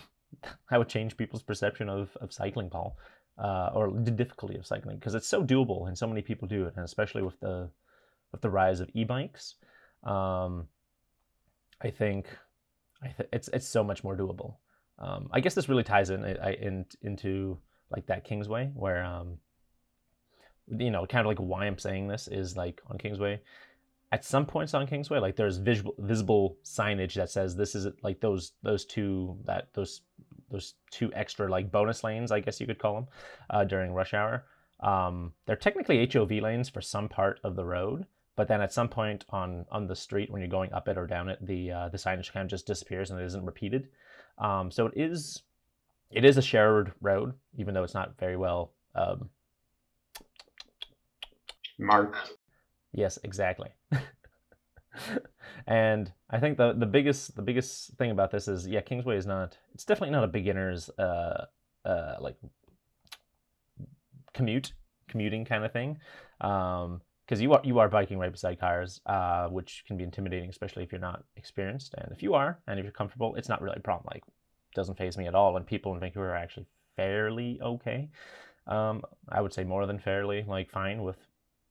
I 0.69 0.77
would 0.77 0.89
change 0.89 1.17
people's 1.17 1.43
perception 1.43 1.89
of, 1.89 2.15
of 2.21 2.33
cycling, 2.33 2.69
Paul, 2.69 2.97
uh, 3.37 3.69
or 3.73 3.91
the 3.91 4.11
difficulty 4.11 4.57
of 4.57 4.65
cycling 4.65 4.97
because 4.97 5.15
it's 5.15 5.27
so 5.27 5.43
doable 5.43 5.87
and 5.87 5.97
so 5.97 6.07
many 6.07 6.21
people 6.21 6.47
do 6.47 6.65
it, 6.65 6.73
and 6.75 6.85
especially 6.85 7.21
with 7.21 7.39
the 7.39 7.69
with 8.31 8.41
the 8.41 8.49
rise 8.49 8.79
of 8.79 8.89
e-bikes, 8.93 9.55
um, 10.03 10.67
I 11.81 11.89
think 11.89 12.27
I 13.03 13.07
th- 13.09 13.29
it's 13.31 13.47
it's 13.49 13.67
so 13.67 13.83
much 13.83 14.03
more 14.03 14.17
doable. 14.17 14.55
Um, 14.99 15.29
I 15.31 15.39
guess 15.39 15.53
this 15.53 15.69
really 15.69 15.83
ties 15.83 16.09
in, 16.09 16.23
in 16.25 16.85
into 17.01 17.59
like 17.91 18.07
that 18.07 18.23
Kingsway 18.23 18.71
where 18.73 19.03
um, 19.03 19.37
you 20.67 20.91
know, 20.91 21.05
kind 21.05 21.21
of 21.21 21.27
like 21.27 21.37
why 21.37 21.65
I'm 21.65 21.77
saying 21.77 22.07
this 22.07 22.27
is 22.27 22.57
like 22.57 22.81
on 22.87 22.97
Kingsway. 22.97 23.41
At 24.11 24.23
some 24.23 24.45
points 24.45 24.73
on 24.73 24.87
Kingsway, 24.87 25.19
like 25.19 25.35
there's 25.35 25.57
visible 25.57 26.57
signage 26.63 27.13
that 27.15 27.29
says 27.29 27.55
this 27.55 27.75
is 27.75 27.87
like 28.03 28.21
those 28.21 28.53
those 28.63 28.85
two 28.85 29.37
that 29.45 29.67
those 29.73 30.01
those 30.49 30.75
two 30.91 31.11
extra 31.13 31.49
like 31.49 31.71
bonus 31.71 32.03
lanes, 32.03 32.31
I 32.31 32.39
guess 32.39 32.59
you 32.59 32.67
could 32.67 32.79
call 32.79 32.95
them, 32.95 33.07
uh, 33.49 33.63
during 33.65 33.93
rush 33.93 34.13
hour. 34.13 34.45
um, 34.81 35.33
they're 35.45 35.55
technically 35.55 36.07
HOV 36.11 36.31
lanes 36.31 36.69
for 36.69 36.81
some 36.81 37.09
part 37.09 37.39
of 37.43 37.55
the 37.55 37.65
road, 37.65 38.05
but 38.35 38.47
then 38.47 38.61
at 38.61 38.71
some 38.73 38.87
point 38.89 39.25
on 39.31 39.65
on 39.71 39.87
the 39.87 39.95
street 39.95 40.29
when 40.29 40.41
you're 40.41 40.49
going 40.49 40.71
up 40.73 40.87
it 40.87 40.97
or 40.97 41.07
down 41.07 41.29
it, 41.29 41.39
the 41.45 41.71
uh, 41.71 41.89
the 41.89 41.97
signage 41.97 42.31
kind 42.31 42.43
of 42.45 42.49
just 42.49 42.67
disappears 42.67 43.09
and 43.11 43.19
it 43.19 43.25
isn't 43.25 43.45
repeated. 43.45 43.87
Um, 44.37 44.69
so 44.71 44.85
it 44.87 44.93
is 44.95 45.41
it 46.11 46.23
is 46.23 46.37
a 46.37 46.41
shared 46.41 46.93
road, 47.01 47.33
even 47.57 47.73
though 47.73 47.83
it's 47.83 47.93
not 47.95 48.17
very 48.19 48.37
well 48.37 48.71
um, 48.95 49.29
marked. 51.79 52.33
Yes, 52.93 53.19
exactly. 53.23 53.69
and 55.67 56.11
I 56.29 56.39
think 56.39 56.57
the 56.57 56.73
the 56.73 56.85
biggest 56.85 57.35
the 57.35 57.41
biggest 57.41 57.95
thing 57.97 58.11
about 58.11 58.31
this 58.31 58.47
is 58.47 58.67
yeah, 58.67 58.81
Kingsway 58.81 59.17
is 59.17 59.25
not. 59.25 59.57
It's 59.73 59.85
definitely 59.85 60.13
not 60.13 60.23
a 60.23 60.27
beginner's 60.27 60.89
uh 60.97 61.45
uh 61.85 62.15
like 62.19 62.37
commute 64.33 64.73
commuting 65.07 65.45
kind 65.45 65.63
of 65.63 65.71
thing. 65.71 65.97
Um, 66.41 67.01
because 67.25 67.41
you 67.41 67.51
are 67.51 67.61
you 67.63 67.79
are 67.79 67.89
biking 67.89 68.17
right 68.17 68.31
beside 68.31 68.57
cars, 68.57 69.01
uh, 69.05 69.47
which 69.49 69.83
can 69.85 69.97
be 69.97 70.05
intimidating, 70.05 70.49
especially 70.49 70.83
if 70.83 70.93
you're 70.93 71.01
not 71.01 71.25
experienced. 71.35 71.93
And 71.97 72.09
if 72.13 72.23
you 72.23 72.35
are, 72.35 72.59
and 72.67 72.79
if 72.79 72.83
you're 72.83 72.93
comfortable, 72.93 73.35
it's 73.35 73.49
not 73.49 73.61
really 73.61 73.75
a 73.75 73.81
problem. 73.81 74.07
Like, 74.13 74.23
doesn't 74.73 74.97
phase 74.97 75.17
me 75.17 75.27
at 75.27 75.35
all. 75.35 75.57
And 75.57 75.65
people 75.65 75.93
in 75.93 75.99
Vancouver 75.99 76.31
are 76.31 76.37
actually 76.37 76.67
fairly 76.95 77.59
okay. 77.61 78.09
Um, 78.65 79.01
I 79.27 79.41
would 79.41 79.53
say 79.53 79.65
more 79.65 79.85
than 79.85 79.99
fairly, 79.99 80.45
like 80.47 80.71
fine 80.71 81.03
with 81.03 81.17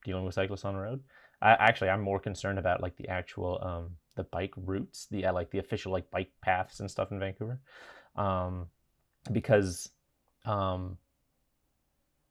dealing 0.05 0.27
with 0.27 0.35
cyclists 0.35 0.67
on 0.67 0.75
the 0.75 0.81
road. 0.81 1.03
I, 1.43 1.53
actually, 1.53 1.91
I'm 1.91 2.01
more 2.01 2.19
concerned 2.19 2.59
about 2.59 2.81
like 2.81 2.97
the 2.97 3.09
actual 3.09 3.61
um, 3.63 3.97
the 4.15 4.25
bike 4.25 4.55
routes, 4.57 5.07
the 5.11 5.27
uh, 5.27 5.33
like 5.33 5.51
the 5.51 5.59
official 5.59 5.93
like 5.93 6.11
bike 6.11 6.31
paths 6.41 6.81
and 6.81 6.91
stuff 6.91 7.13
in 7.13 7.19
Vancouver, 7.19 7.61
um, 8.17 8.67
because 9.33 9.91
um, 10.45 10.97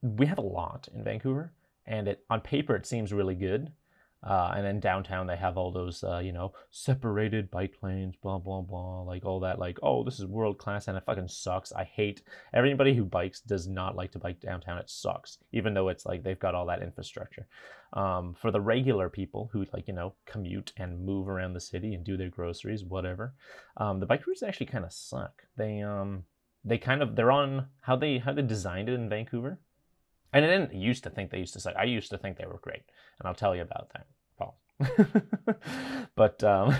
we 0.02 0.26
have 0.26 0.40
a 0.40 0.42
lot 0.42 0.88
in 0.94 1.04
Vancouver, 1.04 1.52
and 1.86 2.08
it 2.08 2.24
on 2.30 2.42
paper 2.42 2.76
it 2.76 2.86
seems 2.86 3.14
really 3.14 3.36
good. 3.36 3.72
Uh, 4.26 4.54
and 4.56 4.66
then 4.66 4.80
downtown 4.80 5.28
they 5.28 5.36
have 5.36 5.58
all 5.58 5.72
those 5.72 6.04
uh, 6.04 6.18
you 6.18 6.32
know 6.32 6.54
separated 6.72 7.52
bike 7.52 7.76
lanes, 7.82 8.16
blah 8.22 8.40
blah 8.40 8.62
blah, 8.62 9.02
like 9.02 9.26
all 9.26 9.40
that. 9.40 9.60
Like 9.60 9.78
oh, 9.84 10.04
this 10.04 10.20
is 10.20 10.26
world 10.26 10.58
class, 10.58 10.88
and 10.88 10.98
it 10.98 11.04
fucking 11.06 11.28
sucks. 11.28 11.72
I 11.72 11.84
hate 11.84 12.22
everybody 12.54 12.96
who 12.96 13.06
bikes 13.06 13.42
does 13.42 13.68
not 13.68 13.96
like 13.96 14.12
to 14.14 14.20
bike 14.20 14.40
downtown. 14.40 14.78
It 14.78 14.90
sucks, 14.90 15.38
even 15.52 15.74
though 15.74 15.90
it's 15.90 16.06
like 16.06 16.24
they've 16.24 16.40
got 16.40 16.56
all 16.56 16.66
that 16.68 16.82
infrastructure. 16.82 17.48
Um, 17.94 18.34
for 18.34 18.52
the 18.52 18.60
regular 18.60 19.10
people 19.10 19.50
who 19.54 19.66
like 19.72 19.88
you 19.88 19.94
know 19.94 20.16
commute 20.26 20.74
and 20.78 21.06
move 21.06 21.30
around 21.30 21.54
the 21.54 21.62
city 21.62 21.94
and 21.94 22.04
do 22.04 22.18
their 22.18 22.30
groceries, 22.30 22.84
whatever, 22.84 23.36
um, 23.78 24.00
the 24.00 24.06
bike 24.06 24.26
routes 24.26 24.44
actually 24.44 24.66
kind 24.68 24.86
of 24.86 24.92
suck. 24.92 25.44
They 25.56 25.82
um 25.82 26.24
they 26.64 26.80
kind 26.80 27.04
of 27.04 27.16
they're 27.16 27.32
on 27.32 27.68
how 27.82 27.96
they 27.96 28.18
how 28.18 28.34
they 28.34 28.42
designed 28.42 28.90
it 28.90 28.94
in 28.94 29.08
Vancouver 29.08 29.60
and 30.36 30.44
I 30.44 30.50
didn't 30.50 30.74
used 30.74 31.04
to 31.06 31.10
think 31.10 31.32
they 31.32 31.40
used 31.40 31.54
to 31.54 31.62
suck. 31.62 31.76
I 31.78 31.86
used 31.86 32.10
to 32.10 32.18
think 32.18 32.38
they 32.38 32.46
were 32.46 32.60
great, 32.62 32.84
and 33.20 33.28
I'll 33.28 33.34
tell 33.34 33.56
you 33.56 33.62
about 33.62 33.92
that. 33.94 34.06
but 36.16 36.44
um, 36.44 36.76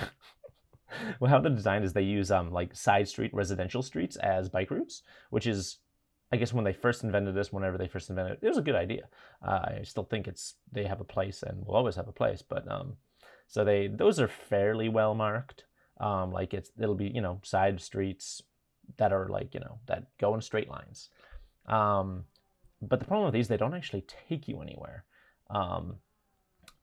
well, 1.20 1.30
how 1.30 1.40
the 1.40 1.50
design 1.50 1.84
is 1.84 1.94
they 1.94 2.02
use 2.02 2.32
um 2.32 2.52
like 2.52 2.76
side 2.76 3.08
street 3.08 3.34
residential 3.34 3.82
streets 3.82 4.16
as 4.18 4.50
bike 4.50 4.72
routes, 4.72 5.04
which 5.30 5.48
is, 5.48 5.78
I 6.32 6.38
guess, 6.38 6.54
when 6.54 6.66
they 6.66 6.74
first 6.74 7.04
invented 7.04 7.36
this, 7.36 7.54
whenever 7.54 7.78
they 7.78 7.88
first 7.88 8.10
invented 8.10 8.34
it, 8.34 8.46
it 8.46 8.50
was 8.50 8.58
a 8.58 8.64
good 8.64 8.76
idea. 8.76 9.08
Uh, 9.46 9.60
I 9.80 9.82
still 9.84 10.04
think 10.04 10.28
it's 10.28 10.56
they 10.72 10.86
have 10.86 11.02
a 11.02 11.06
place 11.06 11.44
and 11.44 11.66
will 11.66 11.76
always 11.76 11.96
have 11.96 12.08
a 12.08 12.14
place, 12.14 12.42
but 12.42 12.70
um, 12.72 12.94
so 13.48 13.64
they 13.64 13.88
those 13.88 14.20
are 14.20 14.28
fairly 14.28 14.90
well 14.90 15.16
marked. 15.16 15.66
Um, 16.00 16.32
like 16.32 16.54
it's 16.54 16.72
it'll 16.80 16.96
be 16.96 17.08
you 17.08 17.22
know 17.22 17.40
side 17.44 17.82
streets 17.82 18.42
that 18.98 19.14
are 19.14 19.30
like 19.30 19.54
you 19.54 19.60
know 19.60 19.80
that 19.88 20.08
go 20.20 20.34
in 20.36 20.42
straight 20.42 20.70
lines. 20.70 21.10
Um, 21.68 22.26
but 22.82 23.00
the 23.00 23.06
problem 23.06 23.26
with 23.26 23.34
these, 23.34 23.48
they 23.48 23.58
don't 23.58 23.74
actually 23.74 24.06
take 24.28 24.48
you 24.48 24.62
anywhere. 24.62 25.06
Um, 25.50 25.96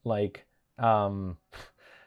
like 0.05 0.47
um, 0.83 1.37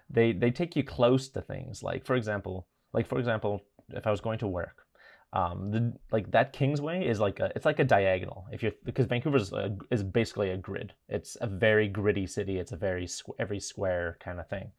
they 0.09 0.31
they 0.33 0.51
take 0.51 0.75
you 0.75 0.83
close 0.83 1.29
to 1.29 1.41
things. 1.41 1.81
Like 1.81 2.05
for 2.05 2.15
example, 2.15 2.67
like 2.93 3.07
for 3.07 3.19
example, 3.19 3.61
if 3.89 4.05
I 4.05 4.11
was 4.11 4.21
going 4.21 4.39
to 4.39 4.47
work, 4.47 4.85
um, 5.33 5.71
the 5.71 5.93
like 6.11 6.31
that 6.31 6.53
Kingsway 6.53 7.05
is 7.05 7.19
like 7.19 7.39
a 7.39 7.51
it's 7.55 7.65
like 7.65 7.79
a 7.79 7.83
diagonal. 7.83 8.45
If 8.51 8.63
you 8.63 8.71
because 8.83 9.05
Vancouver 9.05 9.37
is, 9.37 9.53
is 9.91 10.03
basically 10.03 10.51
a 10.51 10.57
grid. 10.57 10.93
It's 11.09 11.37
a 11.41 11.47
very 11.47 11.87
gritty 11.87 12.27
city. 12.27 12.57
It's 12.57 12.71
a 12.71 12.77
very 12.77 13.05
squ- 13.05 13.35
every 13.39 13.59
square 13.59 14.17
kind 14.19 14.39
of 14.39 14.47
thing. 14.47 14.71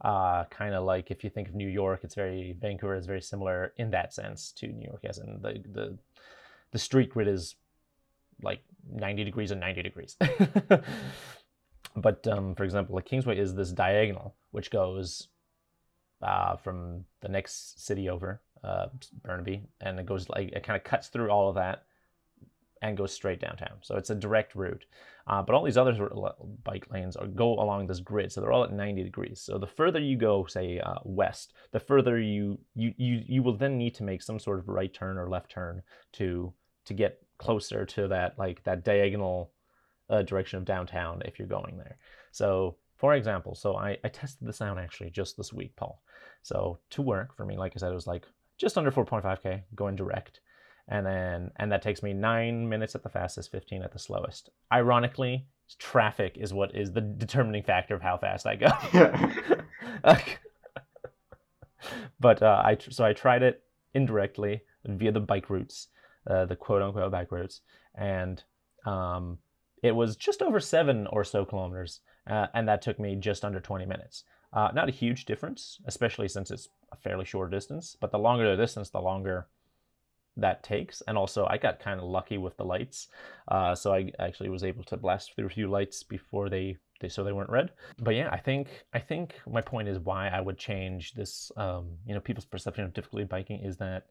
Uh, 0.00 0.44
kind 0.46 0.74
of 0.74 0.84
like 0.84 1.12
if 1.12 1.22
you 1.22 1.30
think 1.30 1.48
of 1.48 1.54
New 1.54 1.68
York, 1.68 2.00
it's 2.02 2.16
very 2.16 2.56
Vancouver 2.60 2.96
is 2.96 3.06
very 3.06 3.22
similar 3.22 3.72
in 3.76 3.90
that 3.92 4.12
sense 4.12 4.52
to 4.52 4.66
New 4.66 4.86
York, 4.88 5.04
as 5.04 5.18
in 5.18 5.40
the 5.40 5.62
the 5.72 5.98
the 6.72 6.78
street 6.78 7.10
grid 7.10 7.28
is 7.28 7.54
like 8.42 8.64
90 8.90 9.24
degrees 9.24 9.50
and 9.50 9.60
90 9.60 9.82
degrees. 9.82 10.16
but 11.96 12.26
um, 12.26 12.54
for 12.54 12.64
example, 12.64 12.96
a 12.98 13.02
Kingsway 13.02 13.38
is 13.38 13.54
this 13.54 13.70
diagonal 13.70 14.34
which 14.50 14.70
goes 14.70 15.28
uh, 16.22 16.56
from 16.56 17.04
the 17.20 17.28
next 17.28 17.84
city 17.84 18.08
over, 18.08 18.40
uh, 18.62 18.86
Burnaby, 19.22 19.62
and 19.80 19.98
it 19.98 20.06
goes 20.06 20.28
like 20.28 20.52
it 20.52 20.62
kind 20.62 20.76
of 20.76 20.84
cuts 20.84 21.08
through 21.08 21.30
all 21.30 21.48
of 21.48 21.56
that 21.56 21.84
and 22.82 22.96
goes 22.96 23.12
straight 23.12 23.40
downtown. 23.40 23.76
So 23.80 23.96
it's 23.96 24.10
a 24.10 24.14
direct 24.14 24.54
route. 24.54 24.84
Uh, 25.26 25.40
but 25.40 25.54
all 25.54 25.64
these 25.64 25.76
other 25.76 26.10
bike 26.64 26.86
lanes 26.90 27.14
are, 27.14 27.28
go 27.28 27.54
along 27.54 27.86
this 27.86 28.00
grid, 28.00 28.32
so 28.32 28.40
they're 28.40 28.52
all 28.52 28.64
at 28.64 28.72
90 28.72 29.04
degrees. 29.04 29.40
So 29.40 29.56
the 29.56 29.68
further 29.68 30.00
you 30.00 30.16
go, 30.16 30.46
say 30.46 30.80
uh, 30.80 30.96
west, 31.04 31.54
the 31.70 31.78
further 31.78 32.18
you, 32.18 32.58
you 32.74 32.92
you 32.96 33.22
you 33.26 33.42
will 33.42 33.56
then 33.56 33.78
need 33.78 33.94
to 33.96 34.02
make 34.02 34.20
some 34.20 34.40
sort 34.40 34.58
of 34.58 34.68
right 34.68 34.92
turn 34.92 35.16
or 35.16 35.30
left 35.30 35.50
turn 35.50 35.82
to 36.14 36.52
to 36.86 36.94
get 36.94 37.22
closer 37.38 37.84
to 37.84 38.08
that 38.08 38.36
like 38.38 38.62
that 38.64 38.84
diagonal 38.84 39.52
uh, 40.12 40.22
direction 40.22 40.58
of 40.58 40.64
downtown 40.64 41.22
if 41.24 41.38
you're 41.38 41.48
going 41.48 41.76
there. 41.76 41.96
So 42.30 42.76
for 42.96 43.14
example, 43.14 43.54
so 43.54 43.76
I, 43.76 43.98
I 44.04 44.08
tested 44.08 44.46
this 44.46 44.62
out 44.62 44.78
actually 44.78 45.10
just 45.10 45.36
this 45.36 45.52
week, 45.52 45.74
Paul. 45.76 46.00
So 46.42 46.78
to 46.90 47.02
work 47.02 47.36
for 47.36 47.44
me, 47.44 47.56
like 47.56 47.72
I 47.74 47.78
said, 47.78 47.90
it 47.90 47.94
was 47.94 48.06
like 48.06 48.26
just 48.58 48.78
under 48.78 48.92
4.5k 48.92 49.62
going 49.74 49.96
direct. 49.96 50.40
And 50.88 51.06
then 51.06 51.50
and 51.56 51.72
that 51.72 51.82
takes 51.82 52.02
me 52.02 52.12
nine 52.12 52.68
minutes 52.68 52.94
at 52.94 53.02
the 53.02 53.08
fastest, 53.08 53.50
15 53.50 53.82
at 53.82 53.92
the 53.92 53.98
slowest. 53.98 54.50
Ironically, 54.72 55.46
traffic 55.78 56.36
is 56.38 56.52
what 56.52 56.74
is 56.74 56.92
the 56.92 57.00
determining 57.00 57.62
factor 57.62 57.94
of 57.94 58.02
how 58.02 58.18
fast 58.18 58.46
I 58.46 58.56
go. 58.56 58.68
but 62.20 62.42
uh, 62.42 62.62
I 62.64 62.76
so 62.90 63.04
I 63.04 63.12
tried 63.12 63.42
it 63.42 63.62
indirectly 63.94 64.62
via 64.84 65.12
the 65.12 65.20
bike 65.20 65.50
routes 65.50 65.88
uh, 66.26 66.44
the 66.46 66.56
quote 66.56 66.82
unquote 66.82 67.10
bike 67.10 67.32
routes, 67.32 67.60
and 67.94 68.42
um, 68.86 69.38
it 69.82 69.94
was 69.94 70.16
just 70.16 70.42
over 70.42 70.60
seven 70.60 71.06
or 71.08 71.24
so 71.24 71.44
kilometers, 71.44 72.00
uh, 72.28 72.46
and 72.54 72.68
that 72.68 72.82
took 72.82 72.98
me 72.98 73.16
just 73.16 73.44
under 73.44 73.60
20 73.60 73.84
minutes. 73.84 74.24
Uh, 74.52 74.68
not 74.74 74.88
a 74.88 74.92
huge 74.92 75.24
difference, 75.24 75.80
especially 75.86 76.28
since 76.28 76.50
it's 76.50 76.68
a 76.92 76.96
fairly 76.96 77.24
short 77.24 77.50
distance, 77.50 77.96
but 78.00 78.12
the 78.12 78.18
longer 78.18 78.48
the 78.48 78.62
distance, 78.62 78.90
the 78.90 79.00
longer 79.00 79.46
that 80.36 80.62
takes. 80.62 81.02
And 81.08 81.18
also, 81.18 81.46
I 81.46 81.58
got 81.58 81.80
kind 81.80 81.98
of 81.98 82.06
lucky 82.06 82.38
with 82.38 82.56
the 82.56 82.64
lights, 82.64 83.08
uh, 83.48 83.74
so 83.74 83.92
I 83.92 84.12
actually 84.18 84.50
was 84.50 84.62
able 84.62 84.84
to 84.84 84.96
blast 84.96 85.34
through 85.34 85.46
a 85.46 85.50
few 85.50 85.68
lights 85.68 86.02
before 86.02 86.48
they, 86.48 86.76
they 87.00 87.08
so 87.08 87.24
they 87.24 87.32
weren't 87.32 87.50
red. 87.50 87.72
But 87.98 88.14
yeah, 88.14 88.28
I 88.30 88.38
think 88.38 88.68
I 88.92 89.00
think 89.00 89.34
my 89.50 89.62
point 89.62 89.88
is 89.88 89.98
why 89.98 90.28
I 90.28 90.40
would 90.40 90.58
change 90.58 91.14
this. 91.14 91.50
Um, 91.56 91.96
you 92.06 92.14
know, 92.14 92.20
people's 92.20 92.44
perception 92.44 92.84
of 92.84 92.94
difficulty 92.94 93.24
biking 93.24 93.60
is 93.64 93.78
that 93.78 94.06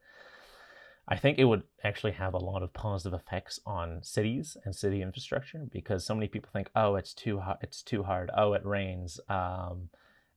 I 1.08 1.18
think 1.18 1.40
it 1.40 1.46
would 1.46 1.64
actually 1.84 2.14
have 2.14 2.34
a 2.34 2.40
lot 2.40 2.64
of 2.64 2.74
positive 2.74 3.20
effects 3.20 3.60
on 3.66 4.04
cities 4.04 4.56
and 4.64 4.76
city 4.76 5.02
infrastructure 5.02 5.66
because 5.72 6.06
so 6.06 6.14
many 6.14 6.28
people 6.28 6.50
think, 6.54 6.70
oh, 6.76 6.96
it's 6.96 7.14
too 7.14 7.40
hard, 7.40 7.58
it's 7.62 7.82
too 7.82 8.04
hard. 8.04 8.30
Oh, 8.38 8.54
it 8.54 8.66
rains, 8.66 9.20
um, 9.28 9.90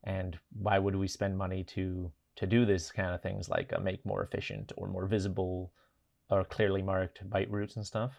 and 0.04 0.38
why 0.58 0.78
would 0.78 0.96
we 0.96 1.08
spend 1.08 1.36
money 1.38 1.64
to 1.64 2.10
to 2.36 2.46
do 2.46 2.64
this 2.64 2.90
kind 2.90 3.14
of 3.14 3.22
things 3.22 3.48
like 3.48 3.72
uh, 3.72 3.78
make 3.78 4.04
more 4.04 4.22
efficient 4.24 4.72
or 4.76 4.88
more 4.88 5.06
visible 5.06 5.70
or 6.30 6.44
clearly 6.44 6.82
marked 6.82 7.28
bike 7.30 7.48
routes 7.50 7.76
and 7.76 7.86
stuff? 7.86 8.12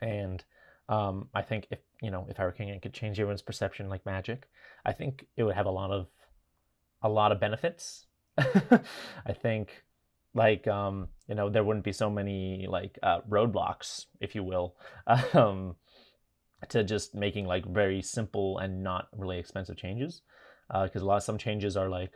And 0.00 0.42
um, 0.88 1.28
I 1.34 1.42
think 1.42 1.66
if 1.70 1.80
you 2.00 2.10
know 2.10 2.26
if 2.28 2.56
king 2.56 2.78
could 2.80 2.94
change 2.94 3.18
everyone's 3.18 3.42
perception 3.42 3.88
like 3.88 4.06
magic, 4.06 4.48
I 4.84 4.92
think 4.92 5.26
it 5.36 5.42
would 5.42 5.56
have 5.56 5.66
a 5.66 5.70
lot 5.70 5.90
of 5.90 6.06
a 7.02 7.08
lot 7.08 7.32
of 7.32 7.40
benefits. 7.40 8.06
I 8.38 9.32
think 9.32 9.84
like 10.36 10.68
um, 10.68 11.08
you 11.28 11.34
know 11.34 11.48
there 11.48 11.64
wouldn't 11.64 11.84
be 11.84 11.92
so 11.92 12.10
many 12.10 12.66
like 12.68 12.98
uh, 13.02 13.20
roadblocks 13.28 14.04
if 14.20 14.34
you 14.34 14.44
will 14.44 14.76
um, 15.34 15.74
to 16.68 16.84
just 16.84 17.14
making 17.14 17.46
like 17.46 17.66
very 17.66 18.02
simple 18.02 18.58
and 18.58 18.82
not 18.82 19.08
really 19.16 19.38
expensive 19.38 19.76
changes. 19.76 20.22
Because 20.68 21.02
uh, 21.02 21.04
a 21.04 21.06
lot 21.06 21.16
of 21.16 21.22
some 21.22 21.38
changes 21.38 21.76
are 21.76 21.88
like 21.88 22.12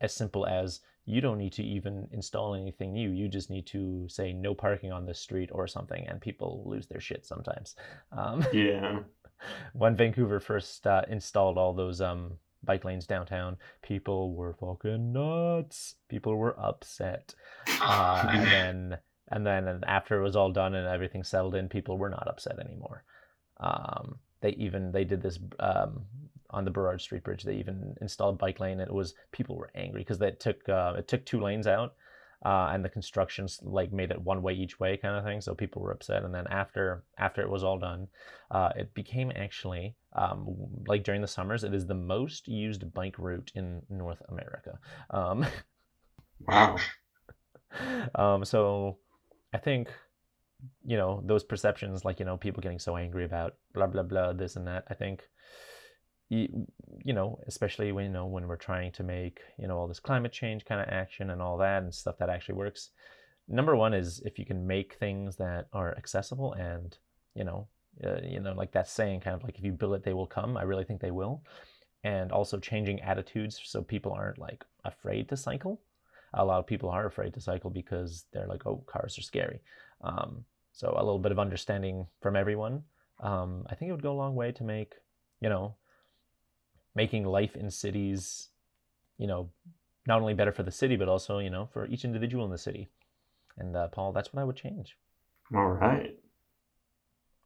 as 0.00 0.14
simple 0.14 0.46
as 0.46 0.80
you 1.04 1.20
don't 1.20 1.38
need 1.38 1.52
to 1.54 1.62
even 1.62 2.08
install 2.12 2.54
anything 2.54 2.92
new. 2.92 3.10
You 3.10 3.28
just 3.28 3.50
need 3.50 3.66
to 3.68 4.06
say 4.08 4.32
no 4.32 4.54
parking 4.54 4.92
on 4.92 5.06
the 5.06 5.14
street 5.14 5.50
or 5.52 5.66
something 5.66 6.06
and 6.06 6.20
people 6.20 6.64
lose 6.66 6.86
their 6.86 7.00
shit 7.00 7.24
sometimes. 7.24 7.76
Um, 8.12 8.46
yeah. 8.52 9.00
when 9.72 9.96
vancouver 9.96 10.40
first 10.40 10.86
uh, 10.86 11.02
installed 11.08 11.56
all 11.56 11.72
those 11.72 12.00
um, 12.00 12.32
bike 12.64 12.84
lanes 12.84 13.06
downtown, 13.06 13.56
people 13.82 14.34
were 14.34 14.54
fucking 14.54 15.12
nuts. 15.12 15.96
People 16.08 16.36
were 16.36 16.58
upset. 16.58 17.34
Uh, 17.80 18.26
and 18.30 18.46
then 18.92 18.98
and 19.30 19.46
then 19.46 19.84
after 19.86 20.18
it 20.18 20.22
was 20.22 20.36
all 20.36 20.50
done 20.50 20.74
and 20.74 20.86
everything 20.86 21.22
settled 21.22 21.54
in, 21.54 21.68
people 21.68 21.98
were 21.98 22.08
not 22.08 22.28
upset 22.28 22.58
anymore. 22.58 23.04
Um, 23.58 24.18
they 24.40 24.50
even 24.50 24.92
they 24.92 25.04
did 25.04 25.22
this 25.22 25.38
um, 25.60 26.04
on 26.50 26.64
the 26.64 26.70
Burrard 26.70 27.00
Street 27.00 27.24
Bridge. 27.24 27.42
They 27.42 27.56
even 27.56 27.96
installed 28.00 28.38
bike 28.38 28.60
lane. 28.60 28.80
And 28.80 28.88
it 28.88 28.94
was 28.94 29.14
people 29.32 29.56
were 29.56 29.70
angry 29.74 30.00
because 30.00 30.18
they 30.18 30.30
took 30.30 30.68
uh, 30.68 30.94
it 30.96 31.08
took 31.08 31.24
two 31.24 31.40
lanes 31.40 31.66
out, 31.66 31.94
uh, 32.44 32.70
and 32.72 32.84
the 32.84 32.88
constructions 32.88 33.58
like 33.62 33.92
made 33.92 34.10
it 34.10 34.20
one 34.20 34.42
way 34.42 34.52
each 34.52 34.78
way 34.78 34.96
kind 34.96 35.16
of 35.16 35.24
thing. 35.24 35.40
So 35.40 35.54
people 35.54 35.82
were 35.82 35.92
upset. 35.92 36.24
And 36.24 36.34
then 36.34 36.46
after 36.48 37.04
after 37.18 37.42
it 37.42 37.50
was 37.50 37.64
all 37.64 37.78
done, 37.78 38.08
uh, 38.50 38.70
it 38.76 38.94
became 38.94 39.32
actually 39.34 39.96
um, 40.12 40.46
like 40.86 41.04
during 41.04 41.20
the 41.20 41.28
summers, 41.28 41.64
it 41.64 41.74
is 41.74 41.86
the 41.86 41.94
most 41.94 42.48
used 42.48 42.92
bike 42.94 43.18
route 43.18 43.52
in 43.54 43.82
North 43.88 44.22
America. 44.28 44.78
Um, 45.10 45.46
wow. 46.46 46.76
um, 48.14 48.44
so 48.44 48.98
I 49.52 49.58
think 49.58 49.88
you 50.84 50.96
know 50.96 51.22
those 51.24 51.44
perceptions 51.44 52.04
like 52.04 52.18
you 52.18 52.24
know 52.24 52.36
people 52.36 52.60
getting 52.60 52.78
so 52.78 52.96
angry 52.96 53.24
about 53.24 53.54
blah 53.74 53.86
blah 53.86 54.02
blah 54.02 54.32
this 54.32 54.56
and 54.56 54.66
that 54.66 54.84
i 54.90 54.94
think 54.94 55.22
you, 56.28 56.66
you 57.04 57.12
know 57.12 57.38
especially 57.46 57.92
when 57.92 58.04
you 58.04 58.10
know 58.10 58.26
when 58.26 58.46
we're 58.46 58.56
trying 58.56 58.92
to 58.92 59.02
make 59.02 59.40
you 59.58 59.66
know 59.66 59.78
all 59.78 59.88
this 59.88 60.00
climate 60.00 60.32
change 60.32 60.64
kind 60.64 60.80
of 60.80 60.88
action 60.88 61.30
and 61.30 61.40
all 61.40 61.56
that 61.58 61.82
and 61.82 61.94
stuff 61.94 62.18
that 62.18 62.30
actually 62.30 62.56
works. 62.56 62.90
Number 63.48 63.74
one 63.76 63.94
is 63.94 64.20
if 64.26 64.38
you 64.38 64.44
can 64.44 64.66
make 64.66 64.94
things 64.94 65.36
that 65.36 65.68
are 65.72 65.96
accessible 65.96 66.52
and 66.54 66.96
you 67.34 67.44
know 67.44 67.66
uh, 68.04 68.20
you 68.22 68.40
know 68.40 68.52
like 68.52 68.72
that 68.72 68.88
saying 68.88 69.20
kind 69.20 69.34
of 69.34 69.42
like 69.42 69.58
if 69.58 69.64
you 69.64 69.72
build 69.72 69.94
it 69.94 70.04
they 70.04 70.12
will 70.12 70.26
come. 70.26 70.56
I 70.56 70.62
really 70.62 70.84
think 70.84 71.00
they 71.00 71.10
will. 71.10 71.42
And 72.04 72.30
also 72.30 72.58
changing 72.58 73.00
attitudes 73.00 73.60
so 73.64 73.82
people 73.82 74.12
aren't 74.12 74.38
like 74.38 74.64
afraid 74.84 75.28
to 75.30 75.36
cycle. 75.36 75.80
A 76.34 76.44
lot 76.44 76.58
of 76.58 76.66
people 76.66 76.90
are 76.90 77.06
afraid 77.06 77.32
to 77.34 77.40
cycle 77.40 77.70
because 77.70 78.26
they're 78.32 78.46
like 78.46 78.66
oh 78.66 78.84
cars 78.86 79.18
are 79.18 79.22
scary. 79.22 79.60
Um, 80.02 80.44
so 80.72 80.94
a 80.96 81.02
little 81.02 81.18
bit 81.18 81.32
of 81.32 81.38
understanding 81.38 82.06
from 82.20 82.36
everyone. 82.36 82.82
Um, 83.20 83.66
I 83.68 83.74
think 83.74 83.88
it 83.88 83.92
would 83.92 84.02
go 84.02 84.12
a 84.12 84.22
long 84.22 84.36
way 84.36 84.52
to 84.52 84.62
make, 84.62 84.94
you 85.40 85.48
know, 85.48 85.74
making 86.98 87.24
life 87.24 87.54
in 87.54 87.70
cities, 87.70 88.48
you 89.18 89.28
know, 89.28 89.48
not 90.06 90.20
only 90.20 90.34
better 90.34 90.52
for 90.52 90.64
the 90.64 90.70
city, 90.82 90.96
but 90.96 91.08
also, 91.08 91.38
you 91.38 91.48
know, 91.48 91.68
for 91.72 91.86
each 91.86 92.04
individual 92.04 92.44
in 92.44 92.50
the 92.50 92.58
city. 92.58 92.88
And 93.56 93.76
uh, 93.76 93.86
Paul, 93.88 94.12
that's 94.12 94.32
what 94.32 94.40
I 94.42 94.44
would 94.44 94.56
change. 94.56 94.96
All 95.54 95.68
right. 95.68 96.18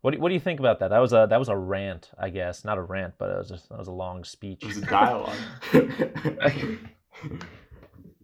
What 0.01 0.13
do, 0.13 0.21
what 0.21 0.31
do 0.31 0.35
you 0.35 0.41
think 0.41 0.59
about 0.59 0.81
that? 0.81 0.89
That 0.89 0.99
was 0.99 1.13
a 1.13 1.27
that 1.31 1.39
was 1.39 1.49
a 1.49 1.57
rant, 1.57 2.11
I 2.19 2.31
guess. 2.31 2.65
Not 2.65 2.79
a 2.79 2.83
rant, 2.83 3.15
but 3.19 3.31
it 3.31 3.39
was 3.39 3.49
just, 3.49 3.69
that 3.69 3.79
was 3.79 3.89
a 3.89 3.93
long 3.93 4.25
speech. 4.25 4.63
It 4.63 4.69
was 4.69 4.79
a 4.79 4.87
dialogue. 4.87 5.37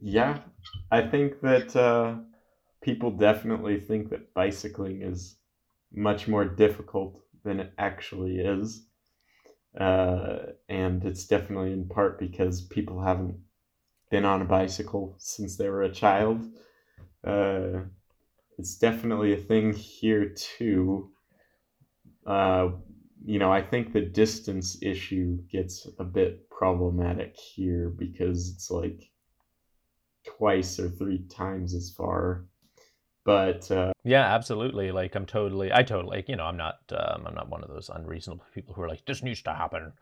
yeah, 0.01 0.38
I 0.91 1.03
think 1.03 1.41
that 1.43 1.77
uh, 1.77 2.17
people 2.81 3.11
definitely 3.12 3.79
think 3.79 4.11
that 4.11 4.35
bicycling 4.35 5.03
is 5.03 5.37
much 5.93 6.27
more 6.27 6.45
difficult 6.45 7.21
than 7.45 7.61
it 7.61 7.73
actually 7.79 8.41
is. 8.41 8.88
Uh, 9.77 10.39
and 10.69 11.05
it's 11.05 11.27
definitely 11.27 11.73
in 11.73 11.89
part 11.89 12.19
because 12.19 12.63
people 12.63 13.01
haven't 13.01 13.39
been 14.11 14.25
on 14.25 14.43
a 14.43 14.45
bicycle 14.45 15.15
since 15.19 15.57
they 15.57 15.69
were 15.69 15.83
a 15.83 15.93
child. 15.93 16.47
Uh, 17.25 17.81
it's 18.59 18.77
definitely 18.77 19.33
a 19.33 19.37
thing 19.37 19.73
here 19.73 20.31
too. 20.31 21.11
Uh, 22.27 22.71
you 23.25 23.39
know, 23.39 23.53
I 23.53 23.63
think 23.63 23.93
the 23.93 24.01
distance 24.01 24.79
issue 24.83 25.39
gets 25.51 25.87
a 25.99 26.05
bit 26.05 26.49
problematic 26.51 27.37
here 27.37 27.91
because 27.91 28.51
it's 28.51 28.71
like 28.71 29.11
twice 30.25 30.79
or 30.79 30.89
three 30.89 31.25
times 31.29 31.75
as 31.75 31.91
far 31.91 32.47
but 33.29 33.71
uh, 33.71 33.93
yeah 34.05 34.35
absolutely 34.35 34.91
like 34.91 35.14
i'm 35.14 35.27
totally 35.27 35.71
i 35.71 35.83
totally 35.83 36.17
like 36.17 36.31
you 36.31 36.37
know 36.37 36.45
i'm 36.45 36.57
not 36.57 36.79
um, 36.97 37.27
i'm 37.27 37.35
not 37.35 37.51
one 37.51 37.62
of 37.62 37.69
those 37.69 37.91
unreasonable 37.95 38.43
people 38.55 38.73
who 38.73 38.81
are 38.81 38.88
like 38.88 39.05
this 39.05 39.23
needs 39.23 39.43
to 39.43 39.53
happen. 39.53 39.93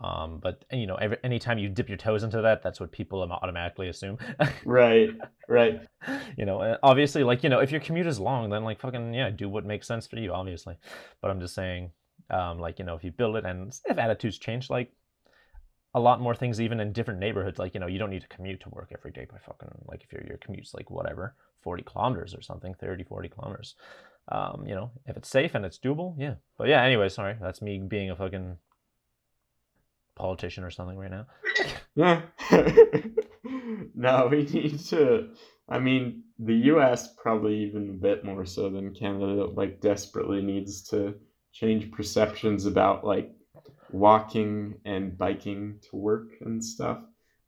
Um, 0.00 0.38
but 0.40 0.64
you 0.70 0.86
know 0.86 0.94
every 0.94 1.16
anytime 1.24 1.58
you 1.58 1.68
dip 1.68 1.88
your 1.88 1.96
toes 1.96 2.22
into 2.22 2.40
that 2.42 2.62
that's 2.62 2.78
what 2.78 2.92
people 2.92 3.20
automatically 3.22 3.88
assume. 3.88 4.18
Right 4.64 5.10
right. 5.48 5.80
You 6.36 6.44
know 6.44 6.76
obviously 6.82 7.24
like 7.24 7.42
you 7.42 7.48
know 7.48 7.60
if 7.60 7.72
your 7.72 7.80
commute 7.80 8.06
is 8.06 8.20
long 8.20 8.50
then 8.50 8.62
like 8.62 8.78
fucking 8.80 9.14
yeah 9.14 9.30
do 9.30 9.48
what 9.48 9.64
makes 9.64 9.88
sense 9.88 10.06
for 10.06 10.16
you 10.16 10.32
obviously. 10.32 10.76
But 11.22 11.30
i'm 11.30 11.40
just 11.40 11.54
saying 11.54 11.90
um, 12.30 12.60
like 12.60 12.78
you 12.78 12.84
know 12.84 12.94
if 12.94 13.02
you 13.02 13.10
build 13.10 13.36
it 13.36 13.46
and 13.46 13.74
if 13.86 13.98
attitudes 13.98 14.38
change 14.38 14.68
like 14.68 14.92
a 15.98 16.00
lot 16.00 16.20
more 16.20 16.34
things 16.34 16.60
even 16.60 16.80
in 16.80 16.92
different 16.92 17.18
neighborhoods 17.18 17.58
like 17.58 17.74
you 17.74 17.80
know 17.80 17.88
you 17.88 17.98
don't 17.98 18.10
need 18.10 18.22
to 18.22 18.28
commute 18.28 18.60
to 18.60 18.68
work 18.70 18.90
every 18.92 19.10
day 19.10 19.26
by 19.30 19.38
fucking 19.38 19.68
like 19.86 20.02
if 20.04 20.12
your 20.12 20.22
your 20.26 20.38
commute's 20.38 20.72
like 20.72 20.90
whatever 20.90 21.34
40 21.62 21.82
kilometers 21.82 22.34
or 22.34 22.40
something 22.42 22.74
30 22.74 23.04
40 23.04 23.28
kilometers. 23.28 23.74
Um, 24.30 24.64
you 24.66 24.74
know 24.74 24.90
if 25.06 25.16
it's 25.16 25.28
safe 25.28 25.54
and 25.54 25.64
it's 25.64 25.78
doable 25.78 26.14
yeah. 26.18 26.34
But 26.56 26.68
yeah 26.68 26.82
anyway 26.82 27.08
sorry 27.08 27.36
that's 27.40 27.60
me 27.60 27.78
being 27.78 28.10
a 28.10 28.16
fucking 28.16 28.58
politician 30.14 30.64
or 30.64 30.70
something 30.70 30.98
right 30.98 31.10
now. 31.10 31.26
Yeah 31.94 32.22
no 33.94 34.28
we 34.30 34.44
need 34.44 34.78
to 34.78 35.30
i 35.68 35.78
mean 35.78 36.22
the 36.38 36.54
us 36.54 37.08
probably 37.16 37.56
even 37.64 37.88
a 37.90 37.92
bit 37.92 38.24
more 38.24 38.44
so 38.44 38.68
than 38.70 38.94
canada 38.94 39.46
like 39.46 39.80
desperately 39.80 40.42
needs 40.42 40.82
to 40.82 41.14
change 41.52 41.90
perceptions 41.90 42.66
about 42.66 43.04
like 43.04 43.30
walking 43.90 44.74
and 44.84 45.16
biking 45.16 45.78
to 45.90 45.96
work 45.96 46.30
and 46.40 46.64
stuff 46.64 47.00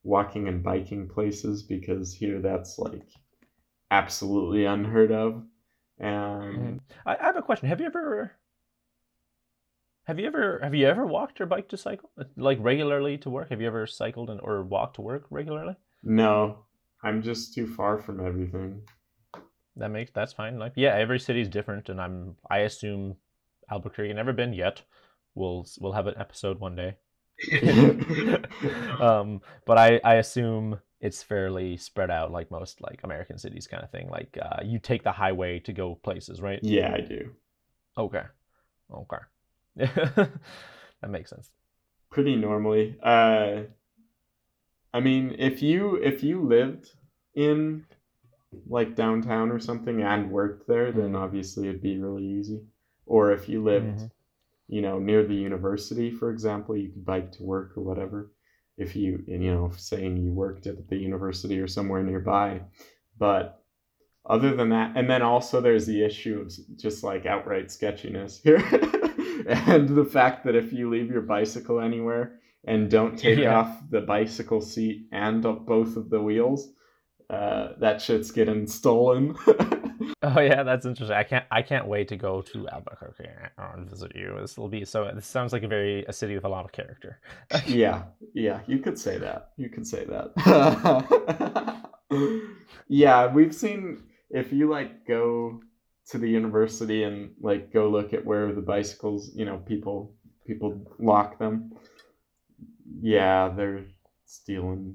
walking 0.02 0.48
and 0.48 0.62
biking 0.62 1.08
places 1.08 1.62
because 1.62 2.14
here 2.14 2.40
that's 2.40 2.78
like 2.78 3.08
absolutely 3.90 4.64
unheard 4.64 5.12
of. 5.12 5.42
And 5.98 6.80
mm-hmm. 6.80 7.08
I, 7.08 7.16
I 7.16 7.24
have 7.24 7.36
a 7.36 7.42
question. 7.42 7.68
Have 7.68 7.80
you 7.80 7.86
ever 7.86 8.32
have 10.04 10.18
you 10.18 10.26
ever 10.26 10.60
have 10.62 10.74
you 10.74 10.86
ever 10.86 11.06
walked 11.06 11.40
or 11.40 11.46
biked 11.46 11.70
to 11.70 11.76
cycle 11.76 12.10
like 12.36 12.58
regularly 12.60 13.18
to 13.18 13.30
work? 13.30 13.50
Have 13.50 13.60
you 13.60 13.66
ever 13.66 13.86
cycled 13.86 14.30
and 14.30 14.40
or 14.40 14.62
walked 14.62 14.96
to 14.96 15.02
work 15.02 15.26
regularly? 15.30 15.76
No, 16.02 16.64
I'm 17.02 17.22
just 17.22 17.54
too 17.54 17.66
far 17.66 17.98
from 17.98 18.24
everything. 18.24 18.82
That 19.76 19.90
makes 19.90 20.10
that's 20.12 20.32
fine. 20.32 20.58
Like 20.58 20.72
yeah, 20.76 20.94
every 20.94 21.20
city's 21.20 21.48
different, 21.48 21.90
and 21.90 22.00
I'm 22.00 22.36
I 22.50 22.60
assume 22.60 23.16
Albuquerque 23.70 24.14
never 24.14 24.32
been 24.32 24.54
yet. 24.54 24.82
We'll 25.40 25.66
we'll 25.80 25.92
have 25.92 26.06
an 26.06 26.14
episode 26.18 26.60
one 26.60 26.76
day. 26.76 26.96
um, 29.00 29.40
but 29.64 29.78
I 29.78 30.00
I 30.04 30.14
assume 30.16 30.78
it's 31.00 31.22
fairly 31.22 31.78
spread 31.78 32.10
out 32.10 32.30
like 32.30 32.50
most 32.50 32.82
like 32.82 33.00
American 33.04 33.38
cities 33.38 33.66
kind 33.66 33.82
of 33.82 33.90
thing. 33.90 34.10
Like 34.10 34.36
uh, 34.40 34.60
you 34.62 34.78
take 34.78 35.02
the 35.02 35.12
highway 35.12 35.58
to 35.60 35.72
go 35.72 35.94
places, 35.94 36.42
right? 36.42 36.60
Yeah, 36.62 36.92
I 36.94 37.00
do. 37.00 37.30
Okay. 37.96 38.24
Okay. 38.92 39.16
that 39.76 41.08
makes 41.08 41.30
sense. 41.30 41.50
Pretty 42.10 42.36
normally. 42.36 42.98
Uh 43.02 43.62
I 44.92 45.00
mean, 45.00 45.36
if 45.38 45.62
you 45.62 45.96
if 45.96 46.22
you 46.22 46.42
lived 46.42 46.90
in 47.34 47.84
like 48.66 48.96
downtown 48.96 49.50
or 49.50 49.60
something 49.60 50.02
and 50.02 50.30
worked 50.30 50.66
there, 50.66 50.92
then 50.92 51.12
mm-hmm. 51.12 51.16
obviously 51.16 51.68
it'd 51.68 51.82
be 51.82 51.98
really 51.98 52.26
easy. 52.26 52.60
Or 53.06 53.32
if 53.32 53.48
you 53.48 53.62
lived, 53.62 53.98
mm-hmm. 53.98 54.06
You 54.70 54.80
know, 54.80 54.98
near 54.98 55.26
the 55.26 55.34
university, 55.34 56.10
for 56.10 56.30
example, 56.30 56.76
you 56.76 56.90
could 56.90 57.04
bike 57.04 57.32
to 57.32 57.42
work 57.42 57.72
or 57.76 57.82
whatever. 57.82 58.32
If 58.78 58.96
you 58.96 59.22
you 59.26 59.52
know 59.52 59.72
saying 59.76 60.16
you 60.16 60.32
worked 60.32 60.66
at 60.66 60.88
the 60.88 60.96
university 60.96 61.58
or 61.58 61.66
somewhere 61.66 62.02
nearby. 62.02 62.62
But 63.18 63.62
other 64.24 64.54
than 64.54 64.68
that 64.70 64.96
and 64.96 65.08
then 65.08 65.22
also 65.22 65.60
there's 65.60 65.86
the 65.86 66.04
issue 66.04 66.40
of 66.40 66.52
just 66.76 67.02
like 67.02 67.26
outright 67.26 67.70
sketchiness 67.70 68.40
here. 68.42 68.62
And 69.46 69.88
the 69.88 70.04
fact 70.04 70.44
that 70.44 70.54
if 70.54 70.70
you 70.70 70.90
leave 70.90 71.10
your 71.10 71.22
bicycle 71.22 71.80
anywhere 71.80 72.38
and 72.64 72.90
don't 72.90 73.18
take 73.18 73.38
yeah. 73.38 73.56
off 73.56 73.78
the 73.88 74.02
bicycle 74.02 74.60
seat 74.60 75.06
and 75.12 75.42
both 75.42 75.96
of 75.96 76.10
the 76.10 76.20
wheels 76.20 76.68
uh, 77.30 77.68
that 77.78 78.02
shit's 78.02 78.32
getting 78.32 78.66
stolen 78.66 79.36
Oh 80.22 80.40
yeah, 80.40 80.62
that's 80.62 80.86
interesting. 80.86 81.16
I 81.16 81.24
can't 81.24 81.44
I 81.50 81.62
can't 81.62 81.86
wait 81.86 82.08
to 82.08 82.16
go 82.16 82.40
to 82.40 82.68
Albuquerque 82.68 83.28
and 83.58 83.88
visit 83.88 84.12
you. 84.14 84.36
This 84.40 84.56
will 84.56 84.68
be 84.68 84.84
so. 84.84 85.10
This 85.14 85.26
sounds 85.26 85.52
like 85.52 85.62
a 85.62 85.68
very 85.68 86.04
a 86.06 86.12
city 86.12 86.34
with 86.34 86.44
a 86.44 86.48
lot 86.48 86.64
of 86.64 86.72
character. 86.72 87.20
yeah, 87.66 88.04
yeah, 88.34 88.60
you 88.66 88.78
could 88.78 88.98
say 88.98 89.18
that. 89.18 89.50
You 89.56 89.68
could 89.68 89.86
say 89.86 90.06
that. 90.06 91.84
yeah, 92.88 93.26
we've 93.26 93.54
seen 93.54 94.02
if 94.30 94.52
you 94.52 94.68
like 94.70 95.06
go 95.06 95.60
to 96.10 96.18
the 96.18 96.28
university 96.28 97.04
and 97.04 97.32
like 97.40 97.72
go 97.72 97.88
look 97.88 98.12
at 98.12 98.24
where 98.24 98.52
the 98.52 98.62
bicycles, 98.62 99.32
you 99.34 99.44
know, 99.44 99.58
people 99.58 100.14
people 100.46 100.80
lock 100.98 101.38
them. 101.38 101.72
Yeah, 103.02 103.50
they're 103.54 103.84
stealing 104.24 104.94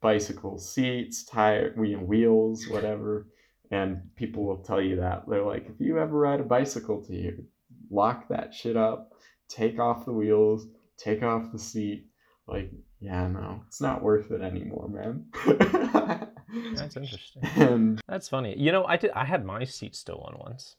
bicycle 0.00 0.58
seats, 0.58 1.24
tire, 1.24 1.72
wheels, 1.76 2.66
whatever 2.68 3.26
and 3.70 4.02
people 4.16 4.44
will 4.44 4.58
tell 4.58 4.80
you 4.80 4.96
that. 4.96 5.24
They're 5.28 5.44
like, 5.44 5.66
if 5.68 5.80
you 5.80 5.98
ever 5.98 6.18
ride 6.18 6.40
a 6.40 6.44
bicycle 6.44 7.02
to 7.04 7.14
you, 7.14 7.44
lock 7.90 8.28
that 8.28 8.52
shit 8.54 8.76
up, 8.76 9.12
take 9.48 9.78
off 9.78 10.04
the 10.04 10.12
wheels, 10.12 10.66
take 10.96 11.22
off 11.22 11.52
the 11.52 11.58
seat. 11.58 12.06
Like, 12.46 12.70
yeah, 13.00 13.28
no, 13.28 13.62
it's 13.66 13.80
not 13.80 14.02
worth 14.02 14.30
it 14.30 14.40
anymore, 14.42 14.88
man. 14.88 15.26
That's 16.74 16.96
interesting. 16.96 17.42
and 17.56 18.00
That's 18.08 18.28
funny. 18.28 18.58
You 18.58 18.72
know, 18.72 18.84
I 18.84 18.96
did. 18.96 19.10
I 19.12 19.24
had 19.24 19.44
my 19.44 19.64
seat 19.64 19.94
stolen 19.94 20.36
once. 20.38 20.76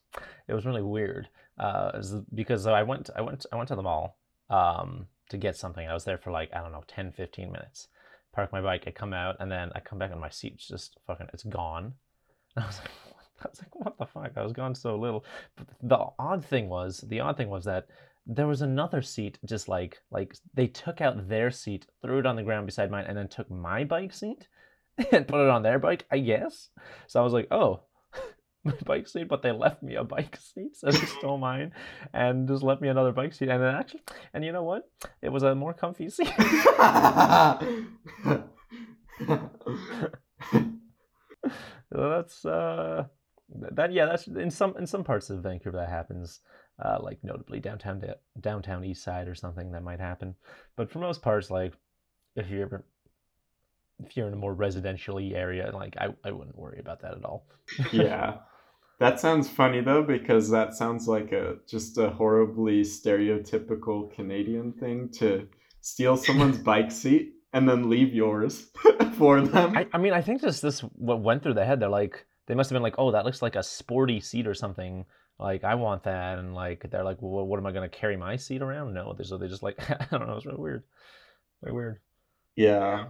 It 0.48 0.54
was 0.54 0.66
really 0.66 0.82
weird. 0.82 1.30
Uh, 1.58 1.92
was 1.96 2.14
because 2.34 2.68
I 2.68 2.84
went. 2.84 3.10
I 3.16 3.22
went. 3.22 3.46
I 3.52 3.56
went 3.56 3.70
to 3.70 3.76
the 3.76 3.82
mall 3.82 4.18
um, 4.50 5.08
to 5.30 5.38
get 5.38 5.56
something. 5.56 5.88
I 5.88 5.94
was 5.94 6.04
there 6.04 6.18
for 6.18 6.32
like 6.32 6.50
I 6.54 6.62
don't 6.62 6.72
know, 6.72 6.84
10, 6.88 7.14
15 7.14 7.52
minutes. 7.52 7.88
Park 8.34 8.52
my 8.52 8.62
bike. 8.62 8.84
I 8.88 8.92
come 8.92 9.14
out, 9.14 9.38
and 9.40 9.52
then 9.52 9.72
I 9.76 9.80
come 9.80 10.00
back, 10.00 10.12
and 10.12 10.20
my 10.20 10.30
seat's 10.30 10.68
just 10.68 10.98
fucking. 11.08 11.28
It's 11.34 11.44
gone. 11.44 11.94
And 12.56 12.64
I 12.66 12.68
was 12.68 12.80
like, 12.80 12.92
I 13.44 13.48
was 13.50 13.60
like, 13.60 13.76
what 13.76 13.98
the 13.98 14.06
fuck? 14.06 14.32
I 14.38 14.44
was 14.44 14.54
gone 14.54 14.76
so 14.76 14.96
little. 14.96 15.26
But 15.56 15.68
the 15.82 16.06
odd 16.20 16.46
thing 16.46 16.70
was, 16.70 17.04
the 17.08 17.20
odd 17.20 17.38
thing 17.38 17.50
was 17.50 17.66
that 17.66 17.88
there 18.28 18.48
was 18.48 18.62
another 18.62 19.02
seat 19.02 19.40
just 19.46 19.68
like 19.68 20.00
like 20.12 20.36
they 20.54 20.68
took 20.68 21.02
out 21.02 21.28
their 21.28 21.50
seat 21.50 21.88
threw 22.02 22.20
it 22.20 22.26
on 22.26 22.36
the 22.36 22.44
ground 22.44 22.66
beside 22.66 22.92
mine 22.92 23.06
and 23.08 23.18
then 23.18 23.28
took 23.28 23.50
my 23.50 23.84
bike 23.84 24.14
seat 24.14 24.48
and 25.12 25.28
put 25.28 25.42
it 25.44 25.50
on 25.50 25.64
their 25.64 25.80
bike 25.80 26.06
i 26.12 26.20
guess. 26.20 26.70
So 27.08 27.20
i 27.20 27.24
was 27.24 27.34
like 27.34 27.48
oh 27.52 27.82
my 28.64 28.74
bike 28.86 29.08
seat 29.08 29.28
but 29.28 29.42
they 29.42 29.52
left 29.52 29.82
me 29.82 29.96
a 29.96 30.04
bike 30.04 30.38
seat 30.40 30.76
so 30.76 30.92
they 30.92 31.06
stole 31.06 31.40
mine 31.40 31.74
and 32.14 32.48
just 32.48 32.62
left 32.62 32.82
me 32.82 32.90
another 32.90 33.12
bike 33.12 33.34
seat. 33.34 33.50
And 33.50 33.62
then 33.62 33.74
actually 33.74 34.02
and 34.34 34.46
you 34.46 34.52
know 34.52 34.64
what? 34.64 34.90
It 35.22 35.30
was 35.30 35.44
a 35.44 35.56
more 35.56 35.74
comfy 35.74 36.10
seat 36.10 36.32
that's 41.92 42.46
uh 42.46 43.06
that 43.50 43.92
yeah 43.92 44.06
that's 44.06 44.28
in 44.28 44.50
some 44.50 44.76
in 44.78 44.88
some 44.88 45.04
parts 45.04 45.30
of 45.30 45.44
vancouver 45.44 45.78
that 45.78 45.90
happens 45.90 46.40
uh, 46.84 46.98
like 47.02 47.20
notably 47.24 47.60
downtown 47.60 48.04
downtown 48.40 48.84
east 48.84 49.04
side 49.04 49.28
or 49.28 49.36
something 49.36 49.72
that 49.72 49.84
might 49.84 50.00
happen. 50.00 50.36
But 50.76 50.90
for 50.90 51.00
most 51.00 51.22
parts 51.22 51.52
like 51.52 51.74
if 52.36 52.50
you're 52.50 52.64
ever, 52.64 52.86
if 54.04 54.16
you're 54.18 54.28
in 54.28 54.34
a 54.34 54.38
more 54.38 54.56
residentially 54.56 55.36
area 55.36 55.72
like 55.74 55.96
I, 55.98 56.10
I 56.24 56.32
wouldn't 56.32 56.58
worry 56.58 56.80
about 56.80 57.02
that 57.02 57.14
at 57.14 57.26
all. 57.26 57.46
Yeah. 57.92 58.38
That 59.00 59.20
sounds 59.20 59.50
funny 59.50 59.82
though, 59.82 60.04
because 60.04 60.50
that 60.52 60.76
sounds 60.76 61.08
like 61.08 61.32
a 61.32 61.58
just 61.68 61.98
a 61.98 62.10
horribly 62.10 62.82
stereotypical 62.84 64.14
Canadian 64.14 64.74
thing 64.74 65.10
to 65.14 65.48
steal 65.82 66.16
someone's 66.16 66.60
bike 66.60 66.92
seat 66.92 67.34
and 67.54 67.68
then 67.68 67.90
leave 67.90 68.14
yours 68.14 68.68
for 69.18 69.42
them. 69.42 69.76
I, 69.76 69.88
I 69.94 69.98
mean 69.98 70.14
i 70.14 70.22
think 70.22 70.42
this 70.42 70.62
this 70.62 70.80
what 70.80 71.22
went 71.22 71.44
through 71.44 71.56
their 71.56 71.66
head 71.66 71.80
they're 71.80 71.90
like 71.90 72.26
they 72.48 72.56
must 72.56 72.70
have 72.70 72.76
been 72.76 72.84
like 72.84 72.96
oh 72.98 73.12
that 73.12 73.26
looks 73.26 73.42
like 73.42 73.56
a 73.56 73.64
sporty 73.64 74.20
seat 74.20 74.48
or 74.48 74.54
something 74.54 75.06
like 75.40 75.64
i 75.64 75.76
want 75.76 76.04
that 76.04 76.40
and 76.40 76.54
like 76.54 76.86
they're 76.90 77.04
like 77.04 77.18
well 77.22 77.46
what 77.46 77.60
am 77.60 77.66
i 77.66 77.72
going 77.72 77.90
to 77.90 77.98
carry 77.98 78.16
my 78.16 78.36
seat 78.36 78.62
around 78.62 78.94
no 78.94 79.16
so 79.24 79.38
they 79.38 79.48
just 79.48 79.64
like 79.64 79.78
i 79.90 80.18
don't 80.18 80.28
know 80.28 80.36
it's 80.36 80.46
really 80.46 80.60
weird 80.60 80.84
very 81.62 81.74
weird 81.74 82.00
yeah. 82.56 83.08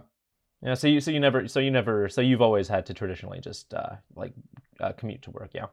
Yeah, 0.62 0.74
so 0.74 0.86
you 0.86 1.00
so 1.00 1.10
you 1.10 1.18
never 1.18 1.48
so 1.48 1.58
you 1.58 1.70
never 1.70 2.08
so 2.08 2.20
you've 2.20 2.40
always 2.40 2.68
had 2.68 2.86
to 2.86 2.94
traditionally 2.94 3.40
just 3.40 3.74
uh, 3.74 3.96
like 4.14 4.32
uh, 4.78 4.92
commute 4.92 5.22
to 5.22 5.30
work, 5.32 5.50
yeah. 5.54 5.66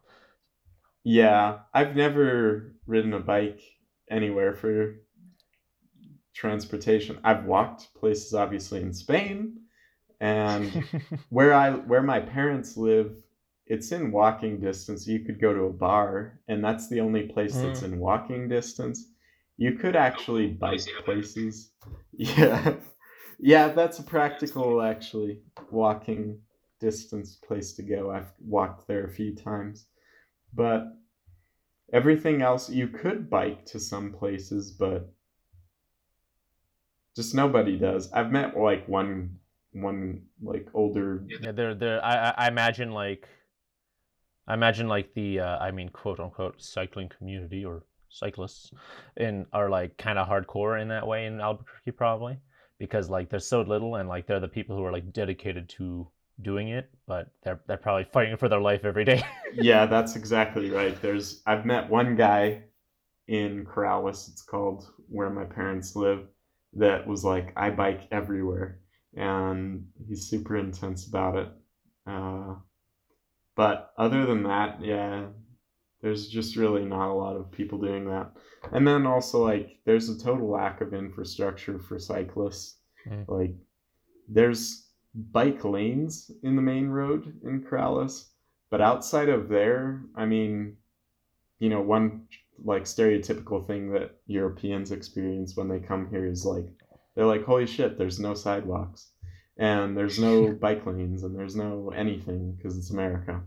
Yeah. 1.03 1.59
I've 1.73 1.95
never 1.95 2.75
ridden 2.87 3.13
a 3.13 3.19
bike 3.19 3.61
anywhere 4.09 4.55
for 4.55 4.95
transportation. 6.33 7.19
I've 7.23 7.45
walked 7.45 7.93
places 7.93 8.33
obviously 8.33 8.81
in 8.81 8.93
Spain 8.93 9.59
and 10.19 10.83
where 11.29 11.53
I 11.53 11.71
where 11.71 12.03
my 12.03 12.19
parents 12.19 12.77
live, 12.77 13.23
it's 13.67 13.91
in 13.91 14.11
walking 14.11 14.59
distance. 14.59 15.07
You 15.07 15.19
could 15.19 15.39
go 15.39 15.53
to 15.53 15.63
a 15.63 15.73
bar, 15.73 16.39
and 16.47 16.63
that's 16.63 16.89
the 16.89 16.99
only 16.99 17.23
place 17.23 17.55
hmm. 17.55 17.63
that's 17.63 17.83
in 17.83 17.99
walking 17.99 18.47
distance. 18.47 19.07
You 19.57 19.73
could 19.73 19.95
actually 19.95 20.47
bike 20.47 20.87
places. 21.05 21.71
Yeah. 22.21 22.75
Yeah, 23.39 23.69
that's 23.69 23.99
a 23.99 24.03
practical 24.03 24.81
actually 24.81 25.39
walking 25.71 26.41
distance 26.81 27.35
place 27.35 27.73
to 27.73 27.83
go. 27.83 28.11
I've 28.11 28.31
walked 28.41 28.87
there 28.87 29.05
a 29.05 29.09
few 29.09 29.33
times. 29.33 29.85
But 30.53 30.87
everything 31.93 32.41
else 32.41 32.69
you 32.69 32.87
could 32.87 33.29
bike 33.29 33.65
to 33.67 33.79
some 33.79 34.11
places, 34.11 34.71
but 34.71 35.13
just 37.19 37.35
nobody 37.35 37.77
does. 37.77 38.11
I've 38.13 38.31
met 38.31 38.57
like 38.57 38.87
one 38.87 39.37
one 39.73 40.23
like 40.41 40.67
older 40.73 41.23
yeah, 41.27 41.51
they're 41.51 41.75
they're 41.75 42.03
I 42.03 42.29
I- 42.29 42.35
I 42.45 42.47
imagine 42.47 42.91
like 42.91 43.27
I 44.47 44.53
imagine 44.53 44.87
like 44.87 45.13
the 45.13 45.39
uh, 45.41 45.57
I 45.59 45.71
mean 45.71 45.89
quote 45.89 46.19
unquote 46.19 46.61
cycling 46.61 47.09
community 47.09 47.63
or 47.65 47.83
cyclists 48.09 48.71
and 49.17 49.45
are 49.53 49.69
like 49.69 49.97
kind 49.97 50.17
of 50.17 50.27
hardcore 50.27 50.81
in 50.81 50.87
that 50.87 51.05
way 51.05 51.25
in 51.25 51.39
Albuquerque 51.39 51.91
probably 51.91 52.39
because 52.79 53.09
like 53.09 53.29
there's 53.29 53.47
so 53.47 53.61
little 53.61 53.95
and 53.97 54.09
like 54.09 54.25
they're 54.25 54.39
the 54.39 54.47
people 54.47 54.75
who 54.75 54.83
are 54.83 54.91
like 54.91 55.11
dedicated 55.13 55.69
to 55.69 56.07
doing 56.41 56.69
it, 56.69 56.89
but 57.05 57.27
they're 57.43 57.59
they're 57.67 57.77
probably 57.77 58.05
fighting 58.05 58.37
for 58.37 58.49
their 58.49 58.61
life 58.61 58.85
every 58.85 59.05
day. 59.05 59.21
yeah, 59.53 59.85
that's 59.85 60.15
exactly 60.15 60.71
right. 60.71 60.99
There's 61.01 61.41
I've 61.45 61.65
met 61.65 61.89
one 61.89 62.15
guy 62.15 62.63
in 63.27 63.65
Corrales, 63.65 64.29
it's 64.29 64.41
called 64.41 64.89
where 65.09 65.29
my 65.29 65.45
parents 65.45 65.95
live, 65.95 66.27
that 66.73 67.07
was 67.07 67.23
like, 67.23 67.53
I 67.55 67.69
bike 67.69 68.07
everywhere, 68.11 68.79
and 69.15 69.87
he's 70.07 70.29
super 70.29 70.57
intense 70.57 71.07
about 71.07 71.37
it. 71.37 71.49
Uh, 72.05 72.55
but 73.55 73.91
other 73.97 74.25
than 74.25 74.43
that, 74.43 74.83
yeah, 74.83 75.27
there's 76.01 76.29
just 76.29 76.55
really 76.55 76.85
not 76.85 77.11
a 77.11 77.13
lot 77.13 77.35
of 77.35 77.51
people 77.51 77.77
doing 77.77 78.05
that. 78.05 78.31
And 78.71 78.87
then 78.87 79.05
also 79.05 79.43
like 79.43 79.79
there's 79.85 80.09
a 80.09 80.17
total 80.17 80.49
lack 80.49 80.81
of 80.81 80.93
infrastructure 80.93 81.79
for 81.79 81.99
cyclists. 81.99 82.77
Mm. 83.07 83.27
Like 83.27 83.55
there's 84.27 84.87
bike 85.13 85.63
lanes 85.65 86.31
in 86.43 86.55
the 86.55 86.61
main 86.61 86.87
road 86.87 87.39
in 87.43 87.63
Corrales, 87.63 88.29
but 88.69 88.81
outside 88.81 89.29
of 89.29 89.49
there, 89.49 90.03
I 90.15 90.25
mean, 90.25 90.77
you 91.59 91.69
know, 91.69 91.81
one 91.81 92.27
like 92.63 92.83
stereotypical 92.83 93.65
thing 93.65 93.91
that 93.93 94.11
Europeans 94.27 94.91
experience 94.91 95.55
when 95.55 95.67
they 95.67 95.79
come 95.79 96.09
here 96.09 96.25
is 96.25 96.45
like 96.45 96.65
they're 97.15 97.25
like, 97.25 97.43
holy 97.43 97.65
shit, 97.67 97.97
there's 97.97 98.19
no 98.19 98.33
sidewalks 98.33 99.11
and 99.57 99.95
there's 99.95 100.19
no 100.19 100.51
bike 100.61 100.85
lanes 100.85 101.23
and 101.23 101.37
there's 101.37 101.55
no 101.55 101.91
anything 101.95 102.53
because 102.53 102.77
it's 102.77 102.91
America. 102.91 103.41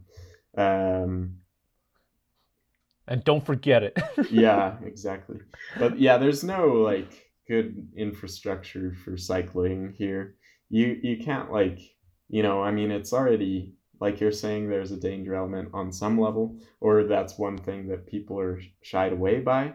Um, 0.57 1.39
and 3.09 3.25
don't 3.25 3.45
forget 3.45 3.83
it. 3.83 3.99
yeah, 4.31 4.77
exactly. 4.85 5.39
But 5.79 5.99
yeah, 5.99 6.19
there's 6.19 6.45
no 6.45 6.69
like 6.69 7.31
good 7.49 7.89
infrastructure 7.97 8.95
for 9.05 9.17
cycling 9.17 9.95
here. 9.97 10.37
You 10.69 10.99
you 11.03 11.25
can't 11.25 11.51
like 11.51 11.81
you 12.29 12.43
know, 12.43 12.63
I 12.63 12.71
mean 12.71 12.91
it's 12.91 13.13
already 13.13 13.75
like 14.03 14.19
you're 14.19 14.33
saying 14.33 14.69
there's 14.69 14.91
a 14.91 14.97
danger 14.97 15.37
element 15.37 15.69
on 15.73 15.93
some 15.93 16.21
level, 16.21 16.59
or 16.81 17.05
that's 17.05 17.39
one 17.39 17.57
thing 17.57 17.87
that 17.87 18.05
people 18.05 18.37
are 18.41 18.61
shied 18.81 19.13
away 19.13 19.39
by. 19.39 19.75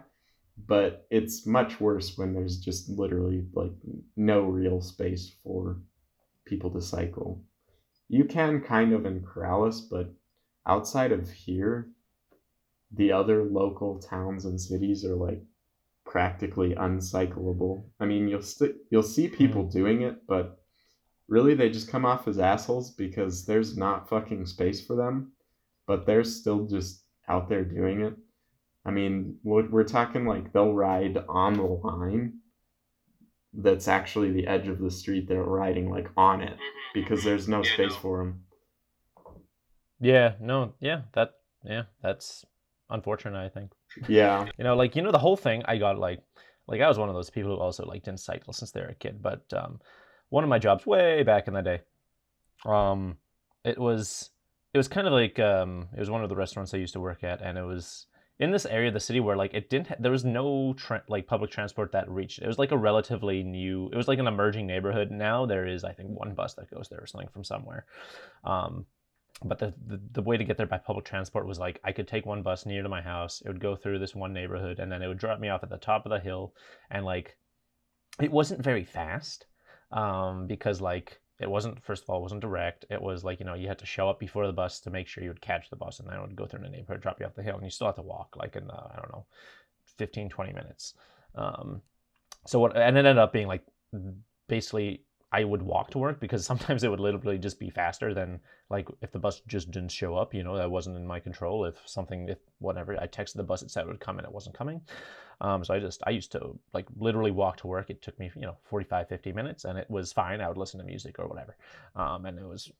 But 0.67 1.07
it's 1.09 1.45
much 1.45 1.79
worse 1.79 2.17
when 2.17 2.33
there's 2.33 2.57
just 2.57 2.89
literally 2.89 3.45
like 3.53 3.71
no 4.17 4.41
real 4.41 4.81
space 4.81 5.33
for 5.45 5.77
people 6.43 6.69
to 6.71 6.81
cycle. 6.81 7.41
You 8.09 8.25
can 8.25 8.59
kind 8.59 8.91
of 8.91 9.05
in 9.05 9.21
Corrales, 9.21 9.79
but 9.89 10.13
outside 10.65 11.13
of 11.13 11.31
here, 11.31 11.87
the 12.91 13.13
other 13.13 13.45
local 13.45 13.97
towns 13.97 14.43
and 14.43 14.59
cities 14.59 15.05
are 15.05 15.15
like 15.15 15.41
practically 16.05 16.75
uncyclable. 16.75 17.85
I 18.01 18.05
mean, 18.05 18.27
you'll 18.27 18.41
st- 18.41 18.75
you'll 18.89 19.03
see 19.03 19.29
people 19.29 19.63
hmm. 19.63 19.69
doing 19.69 20.01
it, 20.01 20.27
but 20.27 20.56
really 21.27 21.53
they 21.55 21.69
just 21.69 21.89
come 21.89 22.05
off 22.05 22.27
as 22.27 22.39
assholes 22.39 22.91
because 22.91 23.45
there's 23.45 23.77
not 23.77 24.09
fucking 24.09 24.45
space 24.45 24.85
for 24.85 24.95
them, 24.95 25.33
but 25.87 26.05
they're 26.05 26.23
still 26.23 26.65
just 26.65 27.03
out 27.27 27.49
there 27.49 27.63
doing 27.65 28.01
it. 28.01 28.15
I 28.85 28.91
mean, 28.91 29.37
we're, 29.43 29.69
we're 29.69 29.83
talking 29.83 30.25
like 30.25 30.53
they'll 30.53 30.73
ride 30.73 31.17
on 31.29 31.53
the 31.53 31.63
line 31.63 32.39
that's 33.53 33.87
actually 33.89 34.31
the 34.31 34.47
edge 34.47 34.67
of 34.69 34.79
the 34.79 34.91
street 34.91 35.27
they're 35.27 35.43
riding 35.43 35.89
like 35.89 36.09
on 36.15 36.41
it 36.41 36.57
because 36.93 37.23
there's 37.23 37.47
no 37.47 37.61
Yeah, 37.61 37.63
space 37.63 37.93
no. 37.93 37.99
for 37.99 38.19
them. 38.19 38.45
yeah, 39.99 40.33
no, 40.39 40.73
yeah, 40.79 41.01
that 41.13 41.31
yeah, 41.63 41.83
that's 42.01 42.45
unfortunate, 42.89 43.37
I 43.39 43.49
think. 43.49 43.71
Yeah. 44.07 44.47
You 44.57 44.63
know, 44.63 44.75
like 44.75 44.95
you 44.95 45.01
know 45.01 45.11
the 45.11 45.19
whole 45.19 45.37
thing 45.37 45.63
I 45.65 45.77
got 45.77 45.97
like 45.99 46.21
like 46.67 46.81
I 46.81 46.87
was 46.87 46.97
one 46.97 47.09
of 47.09 47.15
those 47.15 47.29
people 47.29 47.55
who 47.55 47.61
also 47.61 47.85
like 47.85 48.03
didn't 48.03 48.19
cycle 48.19 48.53
since 48.53 48.71
they 48.71 48.81
were 48.81 48.87
a 48.89 48.95
kid, 48.95 49.21
but 49.21 49.41
um 49.53 49.79
one 50.29 50.43
of 50.43 50.49
my 50.49 50.59
jobs 50.59 50.85
way 50.85 51.23
back 51.23 51.47
in 51.47 51.53
the 51.53 51.61
day 51.61 51.81
um 52.65 53.17
it 53.63 53.77
was 53.77 54.29
it 54.73 54.77
was 54.77 54.87
kind 54.87 55.07
of 55.07 55.13
like 55.13 55.39
um 55.39 55.87
it 55.95 55.99
was 55.99 56.09
one 56.09 56.23
of 56.23 56.29
the 56.29 56.35
restaurants 56.35 56.73
I 56.73 56.77
used 56.77 56.93
to 56.93 56.99
work 56.99 57.23
at 57.23 57.41
and 57.41 57.57
it 57.57 57.63
was 57.63 58.07
in 58.39 58.51
this 58.51 58.65
area 58.65 58.89
of 58.89 58.93
the 58.93 58.99
city 58.99 59.19
where 59.19 59.35
like 59.35 59.53
it 59.53 59.69
didn't 59.69 59.87
ha- 59.87 59.95
there 59.99 60.11
was 60.11 60.25
no 60.25 60.73
tra- 60.73 61.03
like 61.07 61.27
public 61.27 61.49
transport 61.51 61.91
that 61.91 62.09
reached 62.09 62.39
it 62.39 62.47
was 62.47 62.59
like 62.59 62.71
a 62.71 62.77
relatively 62.77 63.43
new 63.43 63.89
it 63.91 63.95
was 63.95 64.07
like 64.07 64.19
an 64.19 64.27
emerging 64.27 64.67
neighborhood 64.67 65.09
now 65.11 65.45
there 65.45 65.65
is 65.65 65.83
i 65.83 65.91
think 65.91 66.09
one 66.09 66.33
bus 66.33 66.53
that 66.53 66.69
goes 66.69 66.87
there 66.89 66.99
or 67.01 67.07
something 67.07 67.29
from 67.29 67.43
somewhere 67.43 67.85
um 68.43 68.85
but 69.43 69.59
the, 69.59 69.73
the 69.85 69.99
the 70.13 70.21
way 70.21 70.37
to 70.37 70.43
get 70.43 70.57
there 70.57 70.65
by 70.65 70.77
public 70.77 71.05
transport 71.05 71.45
was 71.45 71.59
like 71.59 71.79
I 71.83 71.91
could 71.91 72.07
take 72.07 72.25
one 72.25 72.41
bus 72.41 72.65
near 72.65 72.81
to 72.81 72.89
my 72.89 73.01
house. 73.01 73.41
It 73.45 73.49
would 73.49 73.59
go 73.59 73.75
through 73.75 73.99
this 73.99 74.15
one 74.15 74.33
neighborhood, 74.33 74.79
and 74.79 74.91
then 74.91 75.01
it 75.01 75.07
would 75.07 75.19
drop 75.19 75.39
me 75.39 75.49
off 75.49 75.63
at 75.63 75.69
the 75.69 75.77
top 75.77 76.05
of 76.05 76.09
the 76.09 76.19
hill. 76.19 76.53
And 76.89 77.05
like, 77.05 77.37
it 78.19 78.31
wasn't 78.31 78.63
very 78.63 78.83
fast, 78.83 79.45
um, 79.91 80.47
because 80.47 80.81
like 80.81 81.19
it 81.39 81.49
wasn't 81.49 81.83
first 81.83 82.03
of 82.03 82.09
all 82.09 82.17
it 82.17 82.23
wasn't 82.23 82.41
direct 82.41 82.85
it 82.89 83.01
was 83.01 83.23
like 83.23 83.39
you 83.39 83.45
know 83.45 83.53
you 83.53 83.67
had 83.67 83.79
to 83.79 83.85
show 83.85 84.09
up 84.09 84.19
before 84.19 84.47
the 84.47 84.53
bus 84.53 84.79
to 84.79 84.89
make 84.89 85.07
sure 85.07 85.23
you 85.23 85.29
would 85.29 85.41
catch 85.41 85.69
the 85.69 85.75
bus 85.75 85.99
and 85.99 86.07
then 86.07 86.17
it 86.17 86.21
would 86.21 86.35
go 86.35 86.45
through 86.45 86.61
the 86.61 86.69
neighborhood 86.69 87.01
drop 87.01 87.19
you 87.19 87.25
off 87.25 87.35
the 87.35 87.43
hill 87.43 87.55
and 87.55 87.63
you 87.63 87.69
still 87.69 87.87
have 87.87 87.95
to 87.95 88.01
walk 88.01 88.35
like 88.37 88.55
in 88.55 88.69
uh, 88.69 88.87
i 88.93 88.95
don't 88.95 89.11
know 89.11 89.25
15 89.97 90.29
20 90.29 90.53
minutes 90.53 90.95
um, 91.35 91.81
so 92.45 92.59
what 92.59 92.75
and 92.75 92.97
it 92.97 93.05
ended 93.05 93.17
up 93.17 93.31
being 93.31 93.47
like 93.47 93.63
basically 94.47 95.01
I 95.31 95.43
would 95.43 95.61
walk 95.61 95.91
to 95.91 95.97
work 95.97 96.19
because 96.19 96.45
sometimes 96.51 96.83
it 96.83 96.89
would 96.89 96.99
literally 96.99 97.37
just 97.37 97.59
be 97.59 97.69
faster 97.69 98.13
than 98.13 98.39
like 98.69 98.87
if 99.01 99.11
the 99.11 99.19
bus 99.19 99.41
just 99.47 99.71
didn't 99.71 99.91
show 99.91 100.15
up, 100.15 100.33
you 100.33 100.43
know, 100.43 100.57
that 100.57 100.71
wasn't 100.71 100.95
in 100.95 101.05
my 101.05 101.19
control. 101.19 101.65
If 101.65 101.75
something, 101.85 102.29
if 102.29 102.37
whatever, 102.59 102.99
I 102.99 103.07
texted 103.07 103.35
the 103.35 103.43
bus, 103.43 103.61
it 103.61 103.71
said 103.71 103.83
it 103.83 103.87
would 103.87 103.99
come 103.99 104.17
and 104.17 104.27
it 104.27 104.33
wasn't 104.33 104.57
coming. 104.57 104.81
Um, 105.39 105.63
so 105.63 105.73
I 105.73 105.79
just, 105.79 106.01
I 106.05 106.11
used 106.11 106.31
to 106.33 106.57
like 106.73 106.87
literally 106.97 107.31
walk 107.31 107.57
to 107.57 107.67
work. 107.67 107.89
It 107.89 108.01
took 108.01 108.17
me, 108.19 108.31
you 108.35 108.41
know, 108.41 108.57
45, 108.65 109.07
50 109.07 109.31
minutes 109.33 109.65
and 109.65 109.77
it 109.77 109.89
was 109.89 110.11
fine. 110.13 110.41
I 110.41 110.47
would 110.47 110.57
listen 110.57 110.79
to 110.79 110.85
music 110.85 111.19
or 111.19 111.27
whatever. 111.27 111.55
Um, 111.95 112.25
and 112.25 112.39
it 112.39 112.45
was, 112.45 112.71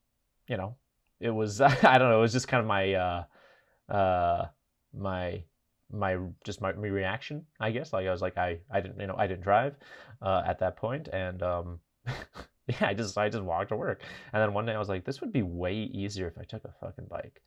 you 0.47 0.57
know, 0.57 0.75
it 1.19 1.29
was, 1.29 1.61
I 1.61 1.97
don't 1.97 2.09
know, 2.09 2.17
it 2.17 2.21
was 2.21 2.33
just 2.33 2.47
kind 2.47 2.61
of 2.61 2.67
my, 2.67 2.93
uh, 2.93 3.23
uh, 3.89 4.45
my, 4.97 5.43
my 5.89 6.17
just 6.43 6.59
my, 6.59 6.73
my 6.73 6.89
reaction 6.89 7.45
i 7.61 7.71
guess 7.71 7.93
like 7.93 8.05
i 8.05 8.11
was 8.11 8.21
like 8.21 8.37
i 8.37 8.59
i 8.69 8.81
didn't 8.81 8.99
you 8.99 9.07
know 9.07 9.15
i 9.17 9.25
didn't 9.25 9.39
drive 9.39 9.73
uh, 10.21 10.43
at 10.45 10.59
that 10.59 10.75
point 10.75 11.07
and 11.13 11.41
um 11.41 11.79
yeah, 12.67 12.87
I 12.87 12.93
just 12.93 13.17
I 13.17 13.29
just 13.29 13.43
walked 13.43 13.69
to 13.69 13.75
work. 13.75 14.01
And 14.33 14.41
then 14.41 14.53
one 14.53 14.65
day 14.65 14.73
I 14.73 14.79
was 14.79 14.89
like, 14.89 15.05
this 15.05 15.21
would 15.21 15.31
be 15.31 15.41
way 15.41 15.73
easier 15.73 16.27
if 16.27 16.37
I 16.37 16.43
took 16.43 16.65
a 16.65 16.73
fucking 16.81 17.05
bike. 17.09 17.41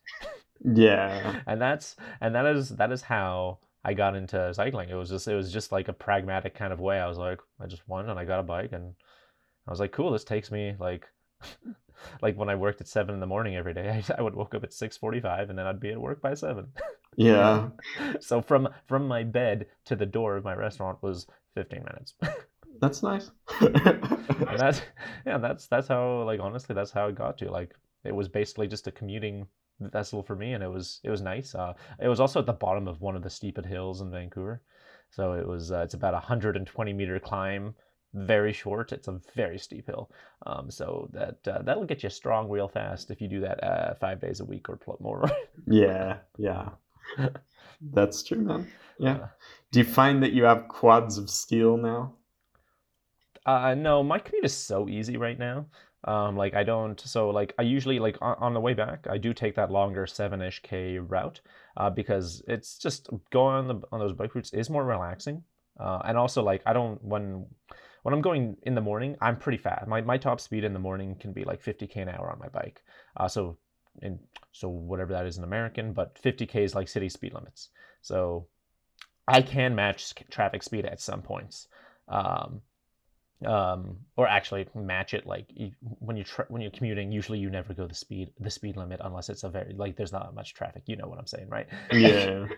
Yeah. 0.63 1.41
and 1.47 1.61
that's 1.61 1.95
and 2.19 2.35
that 2.35 2.45
is 2.45 2.69
that 2.69 2.91
is 2.91 3.01
how 3.01 3.59
I 3.83 3.93
got 3.93 4.15
into 4.15 4.53
cycling. 4.53 4.89
It 4.89 4.95
was 4.95 5.09
just 5.09 5.27
it 5.27 5.35
was 5.35 5.51
just 5.51 5.71
like 5.71 5.87
a 5.87 5.93
pragmatic 5.93 6.53
kind 6.53 6.71
of 6.71 6.79
way. 6.79 6.99
I 6.99 7.07
was 7.07 7.17
like, 7.17 7.39
I 7.59 7.67
just 7.67 7.87
won 7.87 8.09
and 8.09 8.19
I 8.19 8.25
got 8.25 8.39
a 8.39 8.43
bike 8.43 8.73
and 8.73 8.93
I 9.67 9.71
was 9.71 9.79
like, 9.79 9.91
cool, 9.91 10.11
this 10.11 10.23
takes 10.23 10.51
me 10.51 10.75
like 10.79 11.07
like 12.21 12.37
when 12.37 12.49
I 12.49 12.55
worked 12.55 12.81
at 12.81 12.87
seven 12.87 13.15
in 13.15 13.19
the 13.19 13.27
morning 13.27 13.55
every 13.55 13.73
day, 13.73 14.03
I, 14.09 14.19
I 14.19 14.21
would 14.21 14.35
woke 14.35 14.53
up 14.53 14.63
at 14.63 14.73
six 14.73 14.97
forty 14.97 15.19
five 15.19 15.49
and 15.49 15.57
then 15.57 15.65
I'd 15.65 15.79
be 15.79 15.91
at 15.91 16.01
work 16.01 16.21
by 16.21 16.33
seven. 16.35 16.67
Yeah. 17.15 17.69
so 18.19 18.41
from 18.41 18.69
from 18.87 19.07
my 19.07 19.23
bed 19.23 19.67
to 19.85 19.95
the 19.95 20.05
door 20.05 20.37
of 20.37 20.43
my 20.43 20.53
restaurant 20.53 21.01
was 21.01 21.27
fifteen 21.55 21.83
minutes. 21.83 22.13
That's 22.79 23.03
nice. 23.03 23.31
and 23.59 24.59
that's 24.59 24.81
yeah, 25.25 25.37
that's 25.37 25.67
that's 25.67 25.87
how 25.87 26.23
like 26.23 26.39
honestly 26.39 26.75
that's 26.75 26.91
how 26.91 27.07
it 27.07 27.15
got 27.15 27.37
to 27.39 27.51
like 27.51 27.75
it 28.03 28.15
was 28.15 28.27
basically 28.27 28.67
just 28.67 28.87
a 28.87 28.91
commuting 28.91 29.47
vessel 29.81 30.23
for 30.23 30.35
me, 30.35 30.53
and 30.53 30.63
it 30.63 30.69
was 30.69 30.99
it 31.03 31.09
was 31.09 31.21
nice. 31.21 31.55
Uh, 31.55 31.73
it 31.99 32.07
was 32.07 32.19
also 32.19 32.39
at 32.39 32.45
the 32.45 32.53
bottom 32.53 32.87
of 32.87 33.01
one 33.01 33.15
of 33.15 33.23
the 33.23 33.29
steepest 33.29 33.67
hills 33.67 34.01
in 34.01 34.11
Vancouver, 34.11 34.61
so 35.09 35.33
it 35.33 35.47
was 35.47 35.71
uh, 35.71 35.79
it's 35.79 35.93
about 35.93 36.13
a 36.13 36.19
hundred 36.19 36.55
and 36.55 36.67
twenty 36.67 36.93
meter 36.93 37.19
climb, 37.19 37.75
very 38.13 38.53
short. 38.53 38.91
It's 38.91 39.07
a 39.07 39.19
very 39.35 39.57
steep 39.57 39.87
hill, 39.87 40.11
um, 40.45 40.69
so 40.71 41.09
that 41.13 41.47
uh, 41.47 41.61
that'll 41.63 41.85
get 41.85 42.03
you 42.03 42.09
strong 42.09 42.49
real 42.49 42.67
fast 42.67 43.11
if 43.11 43.21
you 43.21 43.27
do 43.27 43.41
that 43.41 43.63
uh, 43.63 43.93
five 43.95 44.19
days 44.19 44.39
a 44.39 44.45
week 44.45 44.69
or 44.69 44.79
more. 44.99 45.29
yeah, 45.67 46.17
yeah, 46.37 46.69
that's 47.93 48.23
true, 48.23 48.41
man. 48.41 48.67
Yeah. 48.99 49.27
Do 49.71 49.79
you 49.79 49.85
find 49.85 50.21
that 50.21 50.33
you 50.33 50.43
have 50.43 50.67
quads 50.67 51.17
of 51.17 51.29
steel 51.29 51.77
now? 51.77 52.13
Uh, 53.45 53.73
no, 53.73 54.03
my 54.03 54.19
commute 54.19 54.45
is 54.45 54.53
so 54.53 54.87
easy 54.87 55.17
right 55.17 55.39
now. 55.39 55.65
Um, 56.03 56.35
like 56.35 56.55
I 56.55 56.63
don't, 56.63 56.99
so 56.99 57.29
like 57.29 57.53
I 57.59 57.61
usually 57.61 57.99
like 57.99 58.17
on, 58.21 58.35
on 58.39 58.53
the 58.53 58.59
way 58.59 58.73
back, 58.73 59.05
I 59.09 59.17
do 59.17 59.33
take 59.33 59.55
that 59.55 59.71
longer 59.71 60.07
seven-ish 60.07 60.61
k 60.63 60.97
route, 60.97 61.41
uh, 61.77 61.89
because 61.91 62.41
it's 62.47 62.77
just 62.77 63.09
going 63.29 63.55
on 63.55 63.67
the 63.67 63.81
on 63.91 63.99
those 63.99 64.13
bike 64.13 64.33
routes 64.33 64.51
is 64.51 64.69
more 64.69 64.83
relaxing, 64.83 65.43
uh, 65.79 65.99
and 66.05 66.17
also 66.17 66.41
like 66.41 66.63
I 66.65 66.73
don't 66.73 67.03
when 67.03 67.45
when 68.03 68.15
I'm 68.15 68.21
going 68.21 68.57
in 68.63 68.73
the 68.73 68.81
morning, 68.81 69.15
I'm 69.21 69.37
pretty 69.37 69.59
fast. 69.59 69.87
My 69.87 70.01
my 70.01 70.17
top 70.17 70.39
speed 70.39 70.63
in 70.63 70.73
the 70.73 70.79
morning 70.79 71.15
can 71.19 71.33
be 71.33 71.43
like 71.43 71.63
50k 71.63 71.97
an 71.97 72.09
hour 72.09 72.31
on 72.31 72.39
my 72.39 72.49
bike. 72.49 72.81
Uh, 73.15 73.27
so 73.27 73.57
in 74.01 74.19
so 74.51 74.69
whatever 74.69 75.13
that 75.13 75.25
is 75.25 75.37
in 75.37 75.43
American, 75.43 75.93
but 75.93 76.15
50k 76.21 76.55
is 76.55 76.75
like 76.75 76.87
city 76.87 77.09
speed 77.09 77.33
limits. 77.33 77.69
So 78.01 78.47
I 79.27 79.41
can 79.41 79.75
match 79.75 80.13
traffic 80.29 80.63
speed 80.63 80.85
at 80.85 80.99
some 80.99 81.21
points. 81.21 81.67
Um, 82.07 82.61
um, 83.45 83.97
or 84.17 84.27
actually 84.27 84.67
match 84.75 85.13
it 85.13 85.25
like 85.25 85.47
you, 85.49 85.71
when 85.99 86.15
you 86.15 86.23
tra- 86.23 86.45
when 86.49 86.61
you're 86.61 86.71
commuting 86.71 87.11
usually 87.11 87.39
you 87.39 87.49
never 87.49 87.73
go 87.73 87.87
the 87.87 87.95
speed 87.95 88.29
the 88.39 88.49
speed 88.49 88.77
limit 88.77 88.99
unless 89.03 89.29
it's 89.29 89.43
a 89.43 89.49
very 89.49 89.73
like 89.73 89.95
there's 89.95 90.11
not 90.11 90.33
much 90.35 90.53
traffic. 90.53 90.83
You 90.85 90.95
know 90.95 91.07
what 91.07 91.17
i'm 91.19 91.27
saying 91.27 91.49
right? 91.49 91.67
Yeah. 91.91 92.47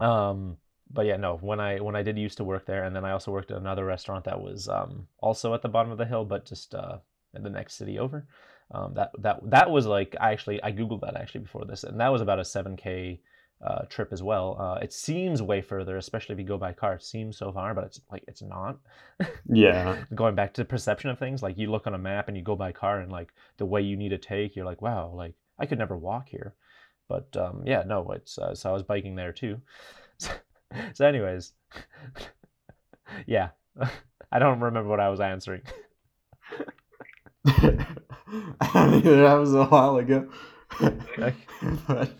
Um 0.00 0.56
but 0.92 1.04
yeah 1.06 1.16
no 1.16 1.36
when 1.36 1.60
i 1.60 1.78
when 1.78 1.94
i 1.94 2.02
did 2.02 2.18
used 2.18 2.38
to 2.38 2.44
work 2.44 2.64
there 2.66 2.84
and 2.84 2.96
then 2.96 3.04
i 3.04 3.12
also 3.12 3.30
worked 3.30 3.50
at 3.50 3.58
another 3.58 3.84
restaurant 3.84 4.24
that 4.24 4.40
was 4.40 4.66
um 4.68 5.06
also 5.18 5.52
at 5.54 5.62
the 5.62 5.68
bottom 5.68 5.92
of 5.92 5.98
the 5.98 6.06
hill 6.06 6.24
but 6.24 6.46
just 6.46 6.74
uh 6.74 6.96
in 7.34 7.42
the 7.42 7.50
next 7.50 7.74
city 7.74 7.98
over. 7.98 8.26
Um 8.72 8.94
that 8.94 9.10
that 9.18 9.40
that 9.50 9.70
was 9.70 9.86
like 9.86 10.16
i 10.20 10.32
actually 10.32 10.62
i 10.62 10.72
googled 10.72 11.02
that 11.02 11.16
actually 11.16 11.42
before 11.42 11.64
this 11.66 11.84
and 11.84 12.00
that 12.00 12.08
was 12.08 12.22
about 12.22 12.38
a 12.38 12.42
7k 12.42 13.20
uh, 13.64 13.82
trip 13.88 14.12
as 14.12 14.22
well. 14.22 14.56
Uh, 14.58 14.78
it 14.82 14.92
seems 14.92 15.42
way 15.42 15.60
further, 15.60 15.96
especially 15.96 16.32
if 16.32 16.38
you 16.38 16.46
go 16.46 16.56
by 16.56 16.72
car. 16.72 16.94
It 16.94 17.02
seems 17.02 17.36
so 17.36 17.52
far, 17.52 17.74
but 17.74 17.84
it's 17.84 18.00
like 18.10 18.24
it's 18.26 18.42
not. 18.42 18.78
Yeah. 19.52 20.04
Going 20.14 20.34
back 20.34 20.54
to 20.54 20.62
the 20.62 20.66
perception 20.66 21.10
of 21.10 21.18
things, 21.18 21.42
like 21.42 21.58
you 21.58 21.70
look 21.70 21.86
on 21.86 21.94
a 21.94 21.98
map 21.98 22.28
and 22.28 22.36
you 22.36 22.42
go 22.42 22.56
by 22.56 22.72
car, 22.72 23.00
and 23.00 23.12
like 23.12 23.34
the 23.58 23.66
way 23.66 23.82
you 23.82 23.96
need 23.96 24.10
to 24.10 24.18
take, 24.18 24.56
you're 24.56 24.64
like, 24.64 24.80
wow, 24.80 25.12
like 25.14 25.34
I 25.58 25.66
could 25.66 25.78
never 25.78 25.96
walk 25.96 26.28
here. 26.28 26.54
But 27.08 27.36
um, 27.36 27.62
yeah, 27.66 27.82
no, 27.86 28.10
it's 28.12 28.38
uh, 28.38 28.54
so 28.54 28.70
I 28.70 28.72
was 28.72 28.82
biking 28.82 29.16
there 29.16 29.32
too. 29.32 29.60
So, 30.16 30.30
so 30.94 31.06
anyways, 31.06 31.52
yeah, 33.26 33.50
I 34.32 34.38
don't 34.38 34.60
remember 34.60 34.88
what 34.88 35.00
I 35.00 35.10
was 35.10 35.20
answering. 35.20 35.62
I 37.44 38.86
mean, 38.86 39.02
that 39.02 39.36
was 39.38 39.54
a 39.54 39.64
while 39.64 39.96
ago. 39.98 40.28
but 41.86 42.10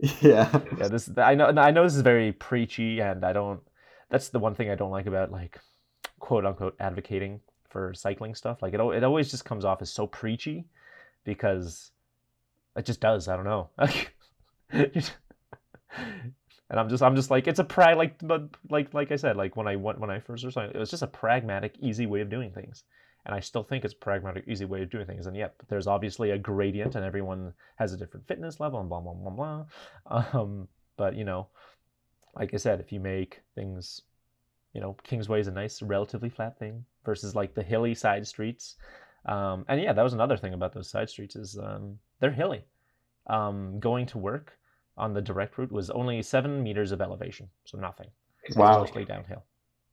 yeah. 0.20 0.60
Yeah 0.78 0.88
this 0.88 1.10
i 1.18 1.34
know 1.34 1.46
i 1.46 1.70
know 1.70 1.84
this 1.84 1.94
is 1.94 2.02
very 2.02 2.32
preachy 2.32 3.00
and 3.00 3.24
i 3.24 3.32
don't 3.32 3.60
that's 4.08 4.28
the 4.28 4.38
one 4.38 4.54
thing 4.54 4.70
i 4.70 4.74
don't 4.74 4.90
like 4.90 5.06
about 5.06 5.30
like 5.30 5.58
quote 6.18 6.46
unquote 6.46 6.76
advocating 6.80 7.40
for 7.70 7.94
cycling 7.94 8.34
stuff. 8.34 8.62
Like 8.62 8.74
it, 8.74 8.80
it 8.80 9.04
always 9.04 9.30
just 9.30 9.44
comes 9.44 9.64
off 9.64 9.80
as 9.80 9.90
so 9.90 10.06
preachy 10.06 10.66
because 11.24 11.92
it 12.76 12.84
just 12.84 13.00
does 13.00 13.28
i 13.28 13.36
don't 13.36 13.44
know. 13.44 13.70
And 16.70 16.78
i'm 16.78 16.88
just 16.88 17.02
i'm 17.02 17.16
just 17.16 17.32
like 17.32 17.48
it's 17.48 17.58
a 17.58 17.64
prag 17.64 17.96
like 17.96 18.14
but 18.22 18.44
like 18.68 18.94
like 18.94 19.10
i 19.10 19.16
said 19.16 19.36
like 19.36 19.56
when 19.56 19.66
i 19.66 19.74
went 19.74 19.98
when 19.98 20.08
i 20.08 20.20
first 20.20 20.44
was 20.44 20.56
it 20.56 20.76
was 20.76 20.88
just 20.88 21.02
a 21.02 21.08
pragmatic 21.08 21.74
easy 21.80 22.06
way 22.06 22.20
of 22.20 22.30
doing 22.30 22.52
things 22.52 22.84
and 23.26 23.34
I 23.34 23.40
still 23.40 23.62
think 23.62 23.84
it's 23.84 23.94
a 23.94 23.98
pragmatic, 23.98 24.44
easy 24.46 24.64
way 24.64 24.82
of 24.82 24.90
doing 24.90 25.06
things. 25.06 25.26
And 25.26 25.36
yet, 25.36 25.54
there's 25.68 25.86
obviously 25.86 26.30
a 26.30 26.38
gradient, 26.38 26.94
and 26.94 27.04
everyone 27.04 27.52
has 27.76 27.92
a 27.92 27.96
different 27.96 28.26
fitness 28.26 28.60
level, 28.60 28.80
and 28.80 28.88
blah 28.88 29.00
blah 29.00 29.14
blah 29.14 29.30
blah. 29.30 29.64
Um, 30.40 30.68
but 30.96 31.14
you 31.14 31.24
know, 31.24 31.48
like 32.34 32.54
I 32.54 32.56
said, 32.56 32.80
if 32.80 32.92
you 32.92 33.00
make 33.00 33.40
things, 33.54 34.02
you 34.72 34.80
know, 34.80 34.96
Kingsway 35.02 35.40
is 35.40 35.46
a 35.46 35.52
nice, 35.52 35.82
relatively 35.82 36.28
flat 36.28 36.58
thing 36.58 36.84
versus 37.04 37.34
like 37.34 37.54
the 37.54 37.62
hilly 37.62 37.94
side 37.94 38.26
streets. 38.26 38.76
Um, 39.26 39.64
and 39.68 39.80
yeah, 39.80 39.92
that 39.92 40.02
was 40.02 40.14
another 40.14 40.36
thing 40.36 40.54
about 40.54 40.72
those 40.72 40.88
side 40.88 41.10
streets 41.10 41.36
is 41.36 41.58
um, 41.58 41.98
they're 42.20 42.30
hilly. 42.30 42.64
Um, 43.26 43.78
going 43.78 44.06
to 44.06 44.18
work 44.18 44.58
on 44.96 45.12
the 45.12 45.20
direct 45.20 45.58
route 45.58 45.70
was 45.70 45.90
only 45.90 46.22
seven 46.22 46.62
meters 46.62 46.92
of 46.92 47.00
elevation, 47.00 47.48
so 47.64 47.78
nothing. 47.78 48.08
Wow. 48.56 48.80
mostly 48.80 49.04
downhill, 49.04 49.44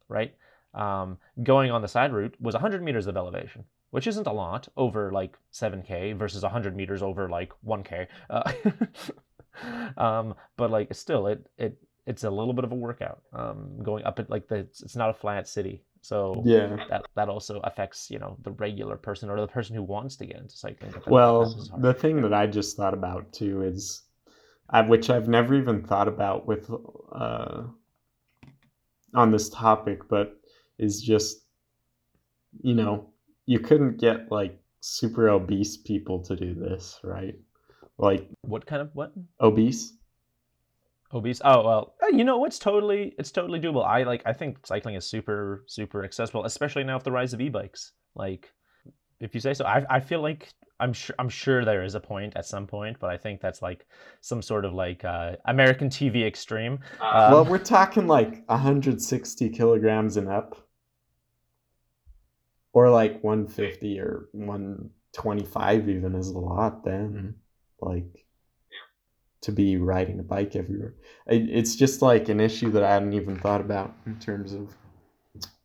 right? 0.08 0.34
Um, 0.78 1.18
going 1.44 1.72
on 1.72 1.82
the 1.82 1.88
side 1.88 2.14
route 2.14 2.36
was 2.40 2.54
100 2.54 2.84
meters 2.84 3.08
of 3.08 3.18
elevation, 3.18 3.66
which 3.90 4.08
isn't 4.08 4.28
a 4.28 4.32
lot 4.32 4.68
over 4.78 5.12
like 5.12 5.38
7k 5.52 6.16
versus 6.18 6.44
100 6.44 6.76
meters 6.76 7.02
over 7.02 7.28
like 7.28 7.52
1k. 7.66 8.08
Uh, 8.30 8.52
um, 9.98 10.36
but 10.56 10.70
like 10.70 10.94
still, 10.94 11.28
it 11.28 11.46
it 11.58 11.78
it's 12.06 12.24
a 12.24 12.30
little 12.30 12.54
bit 12.54 12.64
of 12.64 12.72
a 12.72 12.76
workout. 12.76 13.22
Um, 13.34 13.80
going 13.84 14.06
up 14.06 14.20
it 14.20 14.30
like 14.30 14.48
the 14.48 14.60
it's 14.60 14.96
not 14.96 15.10
a 15.10 15.14
flat 15.14 15.48
city, 15.48 15.84
so 16.02 16.44
yeah, 16.46 16.86
that 16.90 17.08
that 17.16 17.28
also 17.28 17.60
affects 17.64 18.12
you 18.12 18.20
know 18.20 18.38
the 18.44 18.52
regular 18.52 18.98
person 18.98 19.30
or 19.30 19.42
the 19.42 19.48
person 19.48 19.76
who 19.76 19.84
wants 19.84 20.16
to 20.18 20.28
get 20.28 20.38
into 20.38 20.56
cycling. 20.56 20.94
Well, 21.08 21.54
the 21.80 21.94
thing 21.94 22.22
that 22.22 22.34
I 22.34 22.46
just 22.46 22.78
thought 22.78 22.94
about 22.94 23.34
too 23.34 23.64
is, 23.64 24.04
uh, 24.70 24.84
which 24.84 25.10
I've 25.10 25.28
never 25.28 25.56
even 25.56 25.82
thought 25.84 26.08
about 26.08 26.46
with 26.46 26.70
uh, 27.12 27.64
on 29.16 29.32
this 29.32 29.50
topic, 29.50 30.08
but 30.08 30.37
is 30.80 31.02
just 31.02 31.44
you 32.62 32.74
know 32.74 33.10
you 33.46 33.60
couldn't 33.60 33.98
get 33.98 34.32
like 34.32 34.60
super 34.82 35.30
obese 35.30 35.78
people 35.78 36.22
to 36.24 36.36
do 36.36 36.54
this 36.54 37.00
right? 37.04 37.36
Like 37.98 38.30
what 38.42 38.66
kind 38.66 38.82
of 38.82 38.92
what? 38.94 39.12
obese? 39.42 39.94
Obese? 41.14 41.42
Oh 41.44 41.64
well 41.64 41.96
uh, 42.04 42.08
you 42.08 42.24
know 42.24 42.46
it's 42.46 42.60
totally 42.60 43.16
it's 43.18 43.32
totally 43.32 43.60
doable. 43.60 43.86
I 43.86 44.04
like 44.04 44.22
i 44.26 44.34
think 44.34 44.66
cycling 44.66 44.96
is 44.96 45.06
super 45.06 45.64
super 45.68 46.04
accessible 46.04 46.46
especially 46.46 46.84
now 46.84 46.96
with 46.96 47.04
the 47.04 47.12
rise 47.12 47.34
of 47.34 47.42
e-bikes. 47.42 47.94
Like 48.16 48.52
if 49.20 49.34
you 49.34 49.42
say 49.42 49.54
so. 49.54 49.66
I, 49.66 49.86
I 49.90 50.00
feel 50.00 50.22
like 50.22 50.50
i'm 50.80 50.94
sure 50.94 51.16
i'm 51.18 51.30
sure 51.30 51.66
there 51.66 51.84
is 51.84 51.96
a 51.96 52.00
point 52.00 52.34
at 52.36 52.46
some 52.46 52.68
point 52.68 52.98
but 53.00 53.10
i 53.10 53.18
think 53.18 53.42
that's 53.42 53.64
like 53.64 53.88
some 54.22 54.44
sort 54.44 54.64
of 54.64 54.74
like 54.74 55.04
uh, 55.04 55.36
american 55.46 55.90
tv 55.90 56.26
extreme. 56.26 56.80
Um, 57.02 57.32
well 57.32 57.46
we're 57.46 57.58
talking 57.58 58.08
like 58.08 58.44
160 58.48 59.50
kilograms 59.50 60.18
and 60.18 60.30
up 60.30 60.67
or 62.78 62.92
like 62.92 63.24
150 63.24 64.00
or 64.00 64.30
125 64.34 65.90
even 65.90 66.14
is 66.14 66.30
a 66.30 66.38
lot 66.38 66.86
then. 66.86 67.10
Mm-hmm. 67.10 67.90
Like 67.90 68.26
to 69.42 69.52
be 69.52 69.78
riding 69.78 70.20
a 70.20 70.24
bike 70.24 70.56
everywhere. 70.56 70.94
It, 71.26 71.50
it's 71.50 71.76
just 71.76 72.04
like 72.04 72.30
an 72.30 72.40
issue 72.40 72.70
that 72.72 72.84
i 72.84 72.94
hadn't 72.94 73.14
even 73.14 73.40
thought 73.40 73.62
about 73.62 73.96
in 74.06 74.20
terms 74.20 74.54
of 74.54 74.76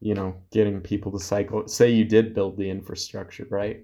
you 0.01 0.15
know 0.15 0.37
getting 0.53 0.81
people 0.81 1.13
to 1.13 1.19
cycle. 1.19 1.69
Say 1.69 1.91
you 1.91 2.07
did 2.07 2.35
build 2.35 2.57
the 2.57 2.71
infrastructure 2.71 3.47
right? 3.51 3.81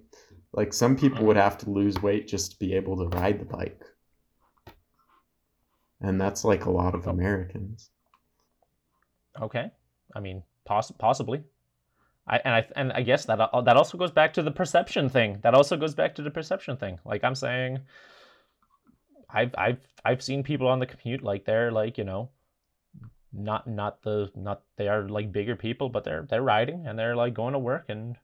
Like 0.55 0.73
some 0.73 0.97
people 0.97 1.27
would 1.27 1.37
have 1.37 1.59
to 1.59 1.71
lose 1.71 2.01
weight 2.01 2.29
just 2.29 2.53
to 2.53 2.59
be 2.59 2.73
able 2.73 2.97
to 2.97 3.15
ride 3.19 3.41
the 3.41 3.45
bike. 3.45 3.85
And 6.01 6.19
that's 6.19 6.45
like 6.45 6.65
a 6.65 6.71
lot 6.71 6.95
of 6.95 7.07
americans. 7.07 7.91
Okay, 9.43 9.71
I 10.17 10.21
mean, 10.21 10.43
poss- 10.65 10.93
possibly. 10.93 11.43
I 12.29 12.37
and 12.45 12.55
I 12.55 12.67
and 12.77 12.93
I 12.93 13.03
guess 13.03 13.25
that 13.27 13.41
uh, 13.41 13.61
that 13.63 13.77
also 13.77 13.99
goes 13.99 14.11
back 14.11 14.35
to 14.35 14.43
the 14.43 14.51
perception 14.51 15.09
thing. 15.09 15.39
That 15.43 15.55
also 15.55 15.77
goes 15.77 15.95
back 15.95 16.15
to 16.17 16.23
the 16.23 16.31
perception 16.31 16.77
thing. 16.77 16.99
Like 17.05 17.25
I'm 17.25 17.35
saying, 17.35 17.81
I've 19.31 19.55
I've 19.57 19.79
I've 20.05 20.23
seen 20.23 20.43
people 20.43 20.69
on 20.69 20.79
the 20.79 20.87
commute 20.87 21.23
like 21.23 21.45
they're 21.45 21.73
like 21.73 21.99
you 21.99 22.05
know, 22.05 22.31
not 23.33 23.67
not 23.67 24.03
the 24.03 24.31
not 24.37 24.63
they 24.77 24.89
are 24.89 25.09
like 25.09 25.33
bigger 25.33 25.57
people, 25.57 25.89
but 25.89 26.05
they're 26.05 26.27
they're 26.29 26.43
riding 26.43 26.87
and 26.87 26.99
they're 26.99 27.17
like 27.17 27.35
going 27.35 27.55
to 27.55 27.59
work 27.59 27.87
and 27.89 28.17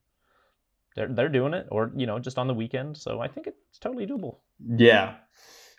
they're 0.97 1.09
they're 1.09 1.29
doing 1.29 1.55
it 1.55 1.67
or 1.71 1.91
you 1.97 2.07
know 2.07 2.19
just 2.19 2.39
on 2.39 2.47
the 2.47 2.55
weekend. 2.55 2.97
So 2.97 3.21
I 3.21 3.29
think 3.29 3.47
it's 3.47 3.79
totally 3.79 4.07
doable. 4.07 4.39
yeah 4.77 5.15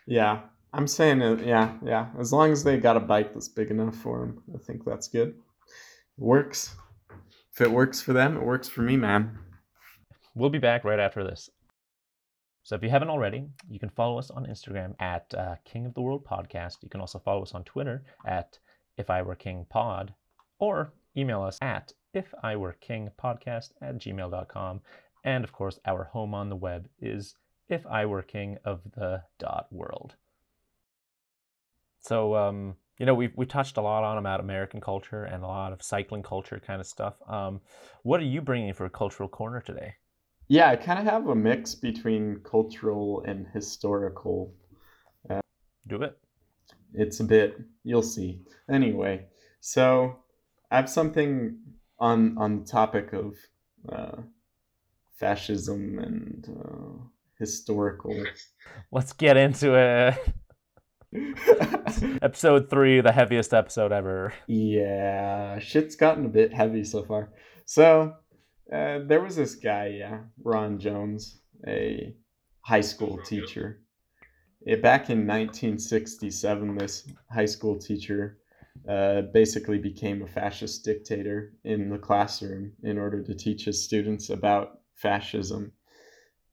yeah 0.06 0.40
i'm 0.72 0.86
saying 0.86 1.20
it 1.20 1.44
yeah 1.44 1.72
yeah 1.84 2.06
as 2.18 2.32
long 2.32 2.52
as 2.52 2.62
they 2.62 2.76
got 2.76 2.96
a 2.96 3.00
bike 3.00 3.32
that's 3.34 3.48
big 3.48 3.70
enough 3.70 3.94
for 3.96 4.20
them 4.20 4.42
i 4.54 4.58
think 4.58 4.84
that's 4.84 5.08
good 5.08 5.34
works 6.16 6.76
if 7.56 7.60
it 7.60 7.70
works 7.70 8.00
for 8.00 8.12
them 8.12 8.36
it 8.36 8.42
works 8.44 8.68
for 8.68 8.82
me 8.82 8.96
man 8.96 9.38
We'll 10.36 10.50
be 10.50 10.58
back 10.58 10.84
right 10.84 11.00
after 11.00 11.24
this. 11.24 11.48
So 12.62 12.76
if 12.76 12.82
you 12.82 12.90
haven't 12.90 13.08
already, 13.08 13.46
you 13.70 13.78
can 13.78 13.88
follow 13.88 14.18
us 14.18 14.30
on 14.30 14.44
Instagram 14.44 14.94
at 15.00 15.32
uh, 15.32 15.54
King 15.64 15.86
of 15.86 15.94
the 15.94 16.02
World 16.02 16.26
Podcast. 16.26 16.82
You 16.82 16.90
can 16.90 17.00
also 17.00 17.18
follow 17.18 17.40
us 17.40 17.54
on 17.54 17.64
Twitter 17.64 18.04
at 18.26 18.58
If 18.98 19.08
I 19.08 19.22
Were 19.22 19.34
King 19.34 19.64
Pod, 19.70 20.12
or 20.58 20.92
email 21.16 21.40
us 21.40 21.56
at 21.62 21.94
If 22.12 22.34
I 22.42 22.54
Were 22.54 22.74
King 22.74 23.08
Podcast 23.18 23.70
at 23.80 23.96
gmail.com. 23.96 24.82
And 25.24 25.42
of 25.42 25.52
course, 25.52 25.80
our 25.86 26.04
home 26.04 26.34
on 26.34 26.50
the 26.50 26.56
web 26.56 26.90
is 27.00 27.34
If 27.70 27.86
I 27.86 28.04
Were 28.04 28.20
King 28.20 28.58
of 28.62 28.82
the 28.94 29.22
dot 29.38 29.68
world. 29.70 30.16
So 32.00 32.36
um, 32.36 32.76
you 32.98 33.06
know, 33.06 33.14
we've 33.14 33.32
we 33.36 33.46
touched 33.46 33.76
a 33.76 33.82
lot 33.82 34.04
on 34.04 34.18
about 34.18 34.40
American 34.40 34.80
culture 34.80 35.24
and 35.24 35.42
a 35.44 35.46
lot 35.46 35.72
of 35.72 35.82
cycling 35.82 36.22
culture 36.22 36.60
kind 36.64 36.80
of 36.80 36.86
stuff. 36.86 37.14
Um, 37.28 37.60
what 38.02 38.20
are 38.20 38.24
you 38.24 38.40
bringing 38.40 38.72
for 38.72 38.86
a 38.86 38.90
cultural 38.90 39.28
corner 39.28 39.60
today? 39.60 39.94
yeah 40.48 40.68
i 40.70 40.76
kind 40.76 41.00
of 41.00 41.04
have 41.04 41.26
a 41.26 41.34
mix 41.34 41.74
between 41.74 42.38
cultural 42.44 43.24
and 43.26 43.48
historical 43.52 44.54
Do 45.88 46.02
it. 46.02 46.16
it's 46.94 47.20
a 47.20 47.24
bit 47.24 47.58
you'll 47.84 48.02
see 48.02 48.40
anyway 48.70 49.24
so 49.60 50.16
i 50.70 50.76
have 50.76 50.88
something 50.88 51.58
on 51.98 52.38
on 52.38 52.60
the 52.60 52.64
topic 52.64 53.12
of 53.12 53.34
uh, 53.92 54.20
fascism 55.18 55.98
and 55.98 56.48
uh, 56.60 57.04
historical 57.38 58.14
Let's 58.92 59.12
get 59.12 59.36
into 59.36 59.74
it. 59.74 60.14
episode 62.22 62.68
three, 62.68 63.00
the 63.00 63.12
heaviest 63.12 63.54
episode 63.54 63.92
ever. 63.92 64.32
yeah 64.46 65.58
shit's 65.58 65.96
gotten 65.96 66.26
a 66.26 66.28
bit 66.28 66.52
heavy 66.52 66.84
so 66.84 67.02
far 67.04 67.30
so 67.64 68.14
uh, 68.72 68.98
there 69.06 69.20
was 69.20 69.36
this 69.36 69.54
guy 69.54 69.86
yeah 69.98 70.18
ron 70.42 70.78
jones 70.78 71.40
a 71.66 72.14
high 72.62 72.80
school 72.80 73.18
teacher 73.24 73.80
Eh, 74.66 74.74
back 74.76 75.10
in 75.10 75.18
1967 75.26 76.76
this 76.78 77.08
high 77.30 77.46
school 77.46 77.78
teacher 77.78 78.38
uh, 78.88 79.22
basically 79.32 79.78
became 79.78 80.22
a 80.22 80.26
fascist 80.26 80.84
dictator 80.84 81.52
in 81.64 81.88
the 81.88 81.98
classroom 81.98 82.72
in 82.82 82.98
order 82.98 83.22
to 83.22 83.34
teach 83.34 83.64
his 83.64 83.82
students 83.82 84.28
about 84.30 84.80
fascism. 84.94 85.72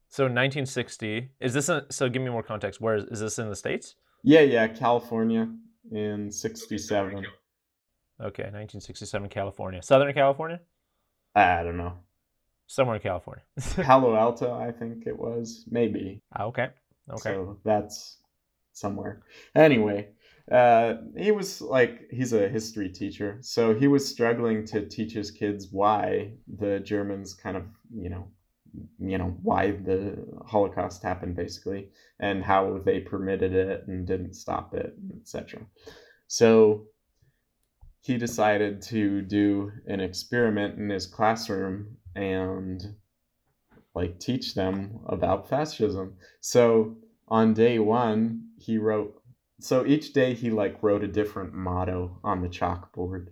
So 0.09 0.25
1960. 0.25 1.31
Is 1.39 1.55
this 1.55 1.69
a, 1.69 1.85
so? 1.89 2.07
Give 2.07 2.21
me 2.21 2.29
more 2.29 2.43
context. 2.43 2.79
Where 2.79 2.97
is, 2.97 3.05
is 3.05 3.19
this 3.19 3.39
in 3.39 3.49
the 3.49 3.55
states? 3.55 3.95
Yeah, 4.23 4.41
yeah, 4.41 4.67
California 4.67 5.49
in 5.91 6.31
67. 6.31 7.25
Okay, 8.21 8.43
1967, 8.43 9.29
California, 9.29 9.81
Southern 9.81 10.13
California, 10.13 10.59
I 11.35 11.63
don't 11.63 11.77
know. 11.77 11.97
somewhere 12.67 12.95
in 12.95 13.01
California. 13.01 13.43
Palo 13.81 14.15
Alto, 14.15 14.53
I 14.53 14.71
think 14.71 15.05
it 15.07 15.17
was. 15.17 15.65
Maybe. 15.69 16.21
Ah, 16.35 16.43
okay, 16.45 16.69
okay. 17.09 17.33
So 17.33 17.59
that's 17.65 18.19
somewhere. 18.71 19.23
Anyway, 19.55 20.09
uh, 20.51 20.95
he 21.17 21.31
was 21.31 21.61
like, 21.61 22.07
he's 22.11 22.33
a 22.33 22.47
history 22.47 22.89
teacher. 22.89 23.37
So 23.41 23.73
he 23.73 23.87
was 23.87 24.07
struggling 24.07 24.65
to 24.67 24.87
teach 24.87 25.13
his 25.13 25.31
kids 25.31 25.69
why 25.71 26.33
the 26.47 26.79
Germans 26.79 27.33
kind 27.33 27.57
of, 27.57 27.65
you 27.93 28.09
know, 28.09 28.27
you 28.99 29.17
know 29.17 29.35
why 29.41 29.71
the 29.71 30.17
holocaust 30.45 31.03
happened 31.03 31.35
basically 31.35 31.89
and 32.19 32.43
how 32.43 32.79
they 32.85 32.99
permitted 32.99 33.53
it 33.53 33.87
and 33.87 34.07
didn't 34.07 34.33
stop 34.33 34.73
it 34.73 34.95
etc 35.21 35.61
so 36.27 36.85
he 38.03 38.17
decided 38.17 38.81
to 38.81 39.21
do 39.21 39.71
an 39.87 40.01
experiment 40.01 40.77
in 40.77 40.89
his 40.89 41.07
classroom 41.07 41.95
and 42.15 42.95
like 43.95 44.19
teach 44.19 44.55
them 44.55 44.99
about 45.05 45.47
fascism. 45.47 46.17
So 46.41 46.97
on 47.29 47.53
day 47.53 47.79
one 47.79 48.49
he 48.59 48.77
wrote 48.77 49.21
so 49.59 49.85
each 49.85 50.11
day 50.11 50.33
he 50.33 50.49
like 50.49 50.83
wrote 50.83 51.03
a 51.03 51.07
different 51.07 51.53
motto 51.53 52.19
on 52.23 52.41
the 52.41 52.49
chalkboard 52.49 53.27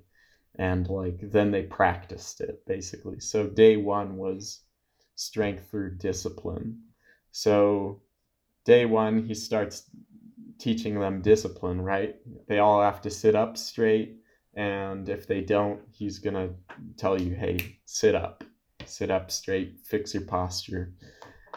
and 0.56 0.88
like 0.88 1.20
then 1.22 1.52
they 1.52 1.64
practiced 1.64 2.40
it 2.40 2.66
basically. 2.66 3.20
So 3.20 3.48
day 3.48 3.76
one 3.76 4.16
was 4.16 4.62
strength 5.22 5.70
through 5.70 5.96
discipline. 5.98 6.82
So 7.32 8.02
day 8.66 8.86
one 8.86 9.24
he 9.24 9.34
starts 9.36 9.90
teaching 10.58 11.00
them 11.00 11.22
discipline 11.22 11.82
right? 11.82 12.16
They 12.48 12.60
all 12.60 12.82
have 12.82 13.02
to 13.02 13.10
sit 13.10 13.36
up 13.36 13.58
straight 13.58 14.18
and 14.56 15.08
if 15.08 15.28
they 15.28 15.42
don't 15.42 15.82
he's 15.92 16.20
gonna 16.20 16.50
tell 16.98 17.22
you 17.22 17.36
hey 17.36 17.80
sit 17.86 18.16
up. 18.16 18.44
Sit 18.86 19.12
up 19.12 19.30
straight. 19.30 19.80
Fix 19.86 20.14
your 20.14 20.26
posture. 20.26 20.94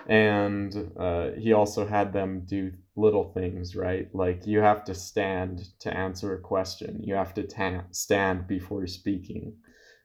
And 0.06 0.92
uh, 0.98 1.30
he 1.38 1.54
also 1.54 1.86
had 1.86 2.12
them 2.12 2.42
do 2.44 2.72
little 2.96 3.32
things 3.32 3.74
right? 3.74 4.14
Like 4.14 4.46
you 4.46 4.60
have 4.60 4.84
to 4.84 4.94
stand 4.94 5.66
to 5.80 5.96
answer 5.96 6.34
a 6.34 6.40
question. 6.40 7.02
You 7.02 7.14
have 7.14 7.32
to 7.34 7.44
ta- 7.44 7.84
stand 7.92 8.46
before 8.46 8.86
speaking. 8.86 9.54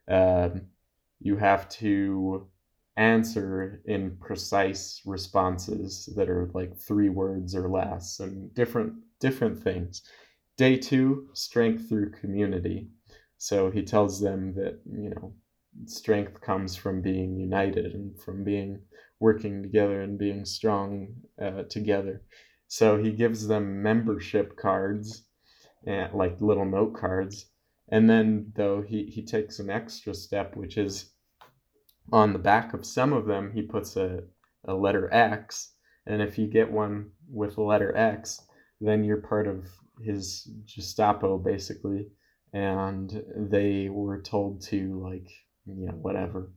Um, 0.07 0.62
you 1.20 1.36
have 1.36 1.68
to 1.70 2.47
answer 3.00 3.82
in 3.86 4.18
precise 4.18 5.02
responses 5.06 6.10
that 6.18 6.30
are 6.30 6.52
like 6.54 6.78
three 6.78 7.08
words 7.08 7.56
or 7.56 7.70
less 7.70 8.20
and 8.20 8.54
different 8.54 8.93
different 9.22 9.58
things. 9.58 10.04
Day 10.58 10.76
two 10.76 11.30
strength 11.34 11.88
through 11.88 12.12
community. 12.12 12.89
So 13.38 13.72
he 13.72 13.84
tells 13.84 14.20
them 14.20 14.54
that 14.56 14.82
you 14.86 15.12
know 15.12 15.34
strength 15.86 16.41
comes 16.41 16.76
from 16.76 17.02
being 17.02 17.38
united 17.38 17.93
and 17.93 18.20
from 18.20 18.43
being 18.43 18.82
working 19.22 19.64
together 19.64 20.02
and 20.02 20.20
being 20.20 20.43
strong 20.43 21.16
uh, 21.41 21.64
together. 21.70 22.22
So 22.68 23.02
he 23.02 23.12
gives 23.14 23.47
them 23.47 23.82
membership 23.82 24.58
cards 24.58 25.24
and 25.88 26.14
like 26.14 26.41
little 26.41 26.66
note 26.66 26.95
cards. 26.95 27.45
And 27.88 28.10
then 28.10 28.52
though 28.56 28.82
he, 28.82 29.06
he 29.06 29.24
takes 29.24 29.60
an 29.60 29.70
extra 29.70 30.14
step 30.14 30.58
which 30.58 30.78
is 30.78 31.12
on 32.12 32.34
the 32.34 32.39
back 32.39 32.74
of 32.74 32.86
some 32.86 33.14
of 33.14 33.26
them 33.26 33.51
he 33.53 33.62
puts 33.62 33.95
a, 33.95 34.22
a 34.66 34.74
letter 34.74 35.14
x 35.14 35.74
and 36.05 36.22
if 36.22 36.38
you 36.38 36.47
get 36.47 36.72
one 36.72 37.12
with 37.32 37.55
the 37.55 37.62
letter 37.62 37.95
x 37.95 38.41
then 38.82 39.03
you're 39.03 39.22
part 39.22 39.47
of 39.47 39.66
his 40.01 40.49
gestapo 40.66 41.38
basically. 41.38 42.07
And 42.51 43.24
they 43.36 43.89
were 43.89 44.22
told 44.22 44.62
to 44.64 44.99
like 45.03 45.30
you 45.66 45.86
know 45.86 45.93
whatever 45.93 46.51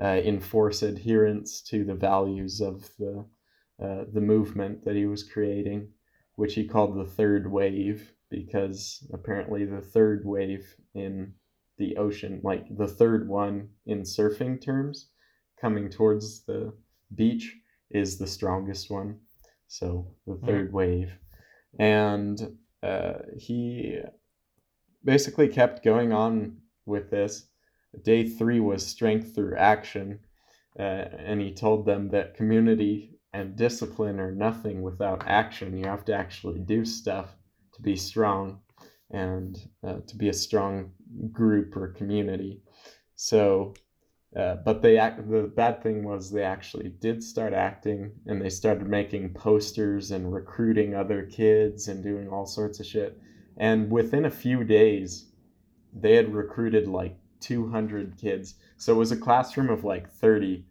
uh, 0.00 0.20
enforce 0.24 0.82
adherence 0.82 1.62
to 1.62 1.84
the 1.84 1.94
values 1.94 2.60
of 2.60 2.90
the 2.98 3.24
uh, 3.82 4.04
the 4.12 4.20
movement 4.20 4.84
that 4.84 4.96
he 4.96 5.06
was 5.06 5.22
creating 5.22 5.88
which 6.34 6.54
he 6.54 6.68
called 6.68 6.96
the 6.96 7.10
third 7.10 7.50
wave 7.50 8.12
because 8.30 9.04
apparently 9.12 9.64
the 9.64 9.80
third 9.80 10.22
wave 10.24 10.74
in 10.94 11.32
the 11.78 11.96
ocean 11.96 12.40
like 12.42 12.64
the 12.76 12.88
third 12.88 13.28
one 13.28 13.68
in 13.86 14.02
surfing 14.02 14.60
terms 14.60 15.08
coming 15.60 15.88
towards 15.88 16.44
the 16.44 16.72
beach 17.14 17.56
is 17.90 18.18
the 18.18 18.26
strongest 18.26 18.90
one. 18.90 19.18
So 19.66 20.14
the 20.26 20.36
third 20.46 20.72
wave. 20.72 21.12
And 21.78 22.58
uh, 22.82 23.18
he 23.36 23.98
basically 25.04 25.48
kept 25.48 25.84
going 25.84 26.12
on 26.12 26.58
with 26.86 27.10
this. 27.10 27.46
Day 28.02 28.28
three 28.28 28.60
was 28.60 28.86
strength 28.86 29.34
through 29.34 29.56
action 29.56 30.20
uh, 30.78 30.82
and 31.18 31.40
he 31.40 31.52
told 31.52 31.86
them 31.86 32.10
that 32.10 32.34
community 32.34 33.18
and 33.32 33.56
discipline 33.56 34.20
are 34.20 34.32
nothing 34.32 34.82
without 34.82 35.26
action. 35.26 35.76
You 35.76 35.84
have 35.84 36.04
to 36.06 36.14
actually 36.14 36.60
do 36.60 36.84
stuff 36.84 37.36
to 37.74 37.82
be 37.82 37.96
strong 37.96 38.60
and 39.10 39.58
uh, 39.82 39.98
to 40.06 40.16
be 40.16 40.28
a 40.28 40.34
strong 40.34 40.92
group 41.32 41.76
or 41.76 41.88
community. 41.88 42.60
So, 43.14 43.74
uh, 44.36 44.56
but 44.64 44.82
they 44.82 44.98
act. 44.98 45.28
The 45.30 45.50
bad 45.54 45.82
thing 45.82 46.04
was 46.04 46.30
they 46.30 46.42
actually 46.42 46.90
did 46.90 47.22
start 47.22 47.52
acting, 47.52 48.12
and 48.26 48.40
they 48.40 48.50
started 48.50 48.86
making 48.86 49.34
posters 49.34 50.10
and 50.10 50.32
recruiting 50.32 50.94
other 50.94 51.24
kids 51.24 51.88
and 51.88 52.02
doing 52.02 52.28
all 52.28 52.46
sorts 52.46 52.80
of 52.80 52.86
shit. 52.86 53.18
And 53.56 53.90
within 53.90 54.24
a 54.26 54.30
few 54.30 54.64
days, 54.64 55.26
they 55.92 56.14
had 56.14 56.32
recruited 56.32 56.86
like 56.86 57.16
200 57.40 58.16
kids. 58.18 58.54
So 58.76 58.94
it 58.94 58.98
was 58.98 59.12
a 59.12 59.16
classroom 59.16 59.70
of 59.70 59.84
like 59.84 60.10
30, 60.10 60.64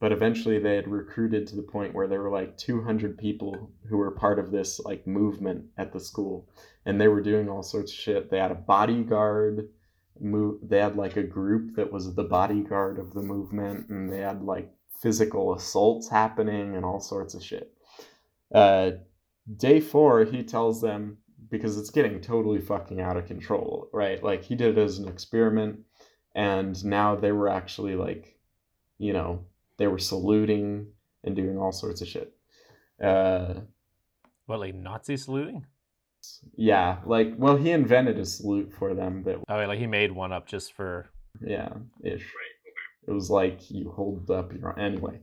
but 0.00 0.12
eventually 0.12 0.58
they 0.58 0.76
had 0.76 0.88
recruited 0.88 1.46
to 1.46 1.56
the 1.56 1.62
point 1.62 1.94
where 1.94 2.06
there 2.06 2.22
were 2.22 2.30
like 2.30 2.56
200 2.58 3.16
people 3.16 3.70
who 3.88 3.96
were 3.96 4.10
part 4.10 4.38
of 4.38 4.50
this 4.50 4.80
like 4.80 5.06
movement 5.06 5.64
at 5.78 5.92
the 5.92 6.00
school 6.00 6.48
and 6.84 7.00
they 7.00 7.08
were 7.08 7.22
doing 7.22 7.48
all 7.48 7.62
sorts 7.62 7.92
of 7.92 7.98
shit. 7.98 8.30
They 8.30 8.38
had 8.38 8.50
a 8.50 8.56
bodyguard 8.56 9.68
move 10.20 10.60
they 10.62 10.78
had 10.78 10.94
like 10.94 11.16
a 11.16 11.22
group 11.24 11.74
that 11.74 11.90
was 11.90 12.14
the 12.14 12.22
bodyguard 12.22 13.00
of 13.00 13.14
the 13.14 13.22
movement 13.22 13.88
and 13.88 14.12
they 14.12 14.20
had 14.20 14.42
like 14.42 14.72
physical 15.02 15.54
assaults 15.54 16.08
happening 16.08 16.76
and 16.76 16.84
all 16.84 17.00
sorts 17.00 17.34
of 17.34 17.42
shit. 17.42 17.72
Uh, 18.54 18.92
day 19.56 19.80
4 19.80 20.24
he 20.24 20.42
tells 20.42 20.80
them 20.80 21.18
because 21.50 21.78
it's 21.78 21.90
getting 21.90 22.20
totally 22.20 22.60
fucking 22.60 23.00
out 23.00 23.16
of 23.16 23.26
control, 23.26 23.88
right? 23.92 24.22
Like 24.22 24.44
he 24.44 24.54
did 24.54 24.78
it 24.78 24.80
as 24.80 24.98
an 24.98 25.08
experiment 25.08 25.80
and 26.34 26.84
now 26.84 27.14
they 27.14 27.32
were 27.32 27.48
actually 27.48 27.94
like 27.94 28.38
you 28.98 29.12
know 29.12 29.44
they 29.76 29.86
were 29.86 29.98
saluting 29.98 30.86
and 31.22 31.36
doing 31.36 31.58
all 31.58 31.72
sorts 31.72 32.00
of 32.00 32.08
shit 32.08 32.34
uh 33.02 33.54
what 34.46 34.60
like 34.60 34.74
nazi 34.74 35.16
saluting 35.16 35.64
yeah 36.56 36.98
like 37.04 37.34
well 37.36 37.56
he 37.56 37.70
invented 37.70 38.18
a 38.18 38.24
salute 38.24 38.72
for 38.78 38.94
them 38.94 39.22
that 39.24 39.38
oh 39.48 39.66
like 39.66 39.78
he 39.78 39.86
made 39.86 40.12
one 40.12 40.32
up 40.32 40.46
just 40.46 40.72
for 40.72 41.06
yeah 41.40 41.70
ish 42.02 42.24
it 43.06 43.10
was 43.10 43.28
like 43.30 43.70
you 43.70 43.90
hold 43.90 44.30
up 44.30 44.52
your 44.52 44.78
anyway 44.78 45.18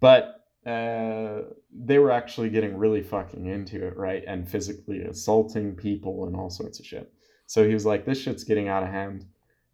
but 0.00 0.38
uh, 0.68 1.42
they 1.72 1.98
were 1.98 2.10
actually 2.10 2.50
getting 2.50 2.76
really 2.76 3.02
fucking 3.02 3.46
into 3.46 3.86
it, 3.86 3.96
right? 3.96 4.22
And 4.26 4.48
physically 4.48 5.00
assaulting 5.00 5.74
people 5.74 6.26
and 6.26 6.36
all 6.36 6.50
sorts 6.50 6.78
of 6.78 6.86
shit. 6.86 7.10
So 7.46 7.66
he 7.66 7.72
was 7.72 7.86
like, 7.86 8.04
this 8.04 8.20
shit's 8.20 8.44
getting 8.44 8.68
out 8.68 8.82
of 8.82 8.90
hand. 8.90 9.24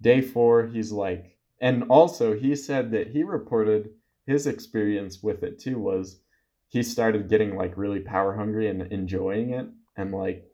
Day 0.00 0.20
four, 0.20 0.66
he's 0.66 0.92
like, 0.92 1.36
and 1.60 1.84
also 1.88 2.38
he 2.38 2.54
said 2.54 2.92
that 2.92 3.08
he 3.08 3.24
reported 3.24 3.90
his 4.26 4.46
experience 4.46 5.22
with 5.22 5.42
it 5.42 5.58
too 5.58 5.78
was 5.78 6.20
he 6.68 6.82
started 6.82 7.28
getting 7.28 7.56
like 7.56 7.76
really 7.76 8.00
power 8.00 8.34
hungry 8.34 8.68
and 8.68 8.82
enjoying 8.92 9.50
it. 9.50 9.66
And 9.96 10.12
like, 10.12 10.44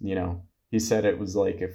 you 0.00 0.14
know, 0.14 0.42
he 0.70 0.78
said 0.78 1.04
it 1.04 1.18
was 1.18 1.34
like 1.36 1.60
a 1.60 1.70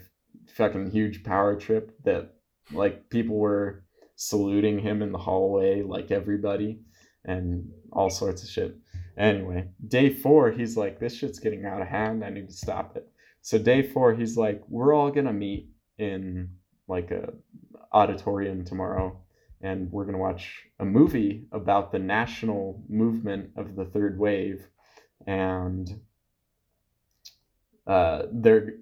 fucking 0.51 0.91
huge 0.91 1.23
power 1.23 1.55
trip 1.55 1.97
that 2.03 2.35
like 2.71 3.09
people 3.09 3.37
were 3.37 3.83
saluting 4.15 4.79
him 4.79 5.01
in 5.01 5.11
the 5.11 5.17
hallway, 5.17 5.81
like 5.81 6.11
everybody, 6.11 6.81
and 7.25 7.71
all 7.91 8.09
sorts 8.09 8.43
of 8.43 8.49
shit. 8.49 8.77
Anyway, 9.17 9.67
day 9.87 10.09
four, 10.09 10.51
he's 10.51 10.77
like, 10.77 10.99
this 10.99 11.15
shit's 11.15 11.39
getting 11.39 11.65
out 11.65 11.81
of 11.81 11.87
hand. 11.87 12.23
I 12.23 12.29
need 12.29 12.47
to 12.47 12.53
stop 12.53 12.95
it. 12.95 13.07
So 13.41 13.57
day 13.57 13.81
four, 13.81 14.13
he's 14.13 14.37
like, 14.37 14.61
we're 14.67 14.93
all 14.93 15.09
gonna 15.09 15.33
meet 15.33 15.69
in 15.97 16.49
like 16.87 17.11
a 17.11 17.33
auditorium 17.91 18.65
tomorrow 18.65 19.19
and 19.61 19.91
we're 19.91 20.05
going 20.05 20.13
to 20.15 20.19
watch 20.19 20.65
a 20.79 20.85
movie 20.85 21.45
about 21.51 21.91
the 21.91 21.99
national 21.99 22.83
movement 22.89 23.51
of 23.55 23.75
the 23.75 23.85
third 23.85 24.17
wave. 24.19 24.67
And 25.27 26.01
uh, 27.87 28.23
there 28.31 28.73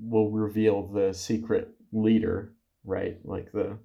will 0.00 0.30
reveal 0.30 0.86
the 0.86 1.12
secret 1.12 1.68
leader 1.92 2.54
right? 2.84 3.18
Like 3.24 3.50
the 3.52 3.78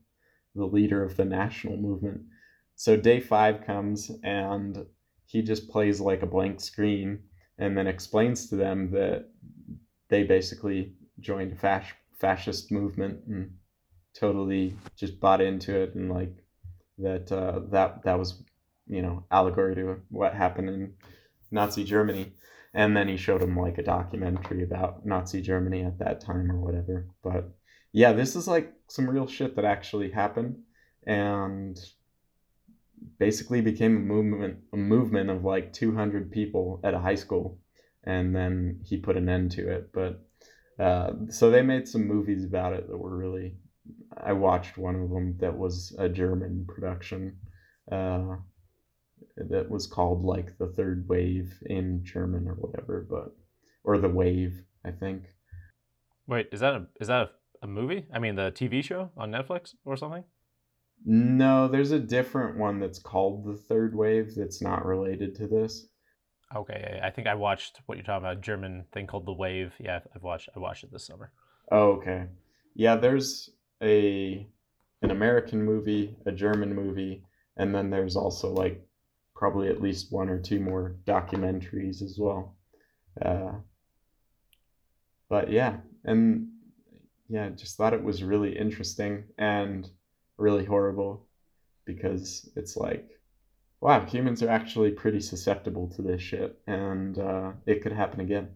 the 0.55 0.65
leader 0.65 1.03
of 1.03 1.15
the 1.15 1.25
national 1.25 1.77
movement. 1.77 2.21
So 2.75 2.97
day 2.97 3.19
five 3.19 3.65
comes 3.65 4.11
and 4.23 4.85
he 5.25 5.41
just 5.41 5.69
plays 5.69 6.01
like 6.01 6.21
a 6.21 6.27
blank 6.27 6.59
screen 6.59 7.23
and 7.57 7.77
then 7.77 7.87
explains 7.87 8.49
to 8.49 8.55
them 8.55 8.91
that 8.91 9.29
they 10.09 10.23
basically 10.23 10.93
joined 11.19 11.53
a 11.53 11.55
fasc- 11.55 11.93
fascist 12.19 12.71
movement 12.71 13.21
and 13.27 13.53
totally 14.13 14.75
just 14.95 15.19
bought 15.19 15.41
into 15.41 15.75
it 15.75 15.95
and 15.95 16.11
like 16.11 16.33
that 16.97 17.31
uh, 17.31 17.61
that 17.71 18.03
that 18.03 18.19
was 18.19 18.43
you 18.87 19.01
know 19.01 19.23
allegory 19.31 19.75
to 19.75 20.01
what 20.09 20.33
happened 20.33 20.69
in 20.69 20.93
Nazi 21.51 21.83
Germany. 21.83 22.33
And 22.73 22.95
then 22.95 23.07
he 23.07 23.17
showed 23.17 23.41
him 23.41 23.57
like 23.57 23.79
a 23.79 23.83
documentary 23.83 24.63
about 24.63 25.03
Nazi 25.05 25.41
Germany 25.41 25.83
at 25.83 25.97
that 25.99 26.21
time 26.21 26.51
or 26.51 26.59
whatever. 26.59 27.07
But 27.23 27.51
yeah, 27.91 28.13
this 28.13 28.35
is 28.35 28.47
like 28.47 28.71
some 28.87 29.09
real 29.09 29.25
shit 29.25 29.55
that 29.55 29.65
actually 29.65 30.11
happened 30.11 30.59
and 31.07 31.79
basically 33.17 33.61
became 33.61 33.95
a 33.95 33.99
movement 33.99 34.59
a 34.73 34.77
movement 34.77 35.29
of 35.29 35.43
like 35.43 35.71
200 35.73 36.31
people 36.31 36.81
at 36.83 36.93
a 36.93 36.99
high 36.99 37.15
school 37.15 37.57
and 38.03 38.35
then 38.35 38.81
he 38.83 38.97
put 38.97 39.15
an 39.15 39.29
end 39.29 39.51
to 39.51 39.69
it 39.69 39.89
but 39.93 40.25
uh, 40.83 41.11
so 41.29 41.49
they 41.49 41.61
made 41.61 41.87
some 41.87 42.05
movies 42.05 42.43
about 42.43 42.73
it 42.73 42.87
that 42.87 42.97
were 42.97 43.15
really 43.15 43.55
I 44.17 44.33
watched 44.33 44.77
one 44.77 44.95
of 44.95 45.09
them 45.09 45.35
that 45.39 45.57
was 45.57 45.95
a 45.97 46.09
German 46.09 46.65
production 46.67 47.37
uh, 47.91 48.35
that 49.37 49.69
was 49.69 49.87
called 49.87 50.23
like 50.23 50.57
the 50.57 50.67
third 50.67 51.07
wave 51.07 51.53
in 51.65 52.03
German 52.03 52.47
or 52.47 52.55
whatever, 52.55 53.05
but 53.09 53.35
or 53.83 53.97
the 53.97 54.09
wave, 54.09 54.61
I 54.85 54.91
think. 54.91 55.23
Wait, 56.27 56.49
is 56.51 56.59
that 56.59 56.73
a 56.73 56.85
is 56.99 57.07
that 57.07 57.21
a, 57.21 57.29
a 57.63 57.67
movie? 57.67 58.05
I 58.13 58.19
mean, 58.19 58.35
the 58.35 58.51
TV 58.51 58.83
show 58.83 59.11
on 59.17 59.31
Netflix 59.31 59.73
or 59.85 59.97
something? 59.97 60.23
No, 61.05 61.67
there's 61.67 61.91
a 61.91 61.99
different 61.99 62.57
one 62.57 62.79
that's 62.79 62.99
called 62.99 63.45
the 63.45 63.55
third 63.55 63.95
wave 63.95 64.35
that's 64.35 64.61
not 64.61 64.85
related 64.85 65.33
to 65.35 65.47
this. 65.47 65.87
Okay, 66.55 66.99
I 67.01 67.09
think 67.09 67.27
I 67.27 67.35
watched 67.35 67.79
what 67.85 67.97
you're 67.97 68.03
talking 68.03 68.25
about, 68.25 68.41
German 68.41 68.85
thing 68.91 69.07
called 69.07 69.25
The 69.25 69.33
Wave. 69.33 69.73
Yeah, 69.79 69.99
I've 70.15 70.23
watched 70.23 70.49
I 70.55 70.59
watched 70.59 70.83
it 70.83 70.91
this 70.91 71.05
summer. 71.05 71.31
Oh, 71.71 71.91
okay. 71.93 72.25
Yeah, 72.73 72.95
there's 72.95 73.51
a 73.81 74.47
an 75.01 75.11
American 75.11 75.63
movie, 75.63 76.15
a 76.25 76.31
German 76.31 76.75
movie, 76.75 77.23
and 77.57 77.73
then 77.73 77.89
there's 77.89 78.15
also 78.15 78.51
like 78.51 78.85
probably 79.35 79.69
at 79.69 79.81
least 79.81 80.11
one 80.11 80.29
or 80.29 80.39
two 80.39 80.59
more 80.59 80.97
documentaries 81.05 82.01
as 82.01 82.17
well. 82.19 82.55
Uh, 83.21 83.53
but 85.29 85.49
yeah, 85.49 85.77
and 86.03 86.49
yeah, 87.29 87.49
just 87.49 87.77
thought 87.77 87.93
it 87.93 88.03
was 88.03 88.23
really 88.23 88.57
interesting 88.57 89.23
and 89.37 89.89
really 90.37 90.65
horrible 90.65 91.25
because 91.85 92.49
it's 92.55 92.75
like, 92.75 93.07
wow, 93.79 94.05
humans 94.05 94.43
are 94.43 94.49
actually 94.49 94.91
pretty 94.91 95.21
susceptible 95.21 95.87
to 95.95 96.01
this 96.01 96.21
shit, 96.21 96.59
and 96.67 97.17
uh, 97.17 97.51
it 97.65 97.81
could 97.81 97.93
happen 97.93 98.19
again. 98.19 98.49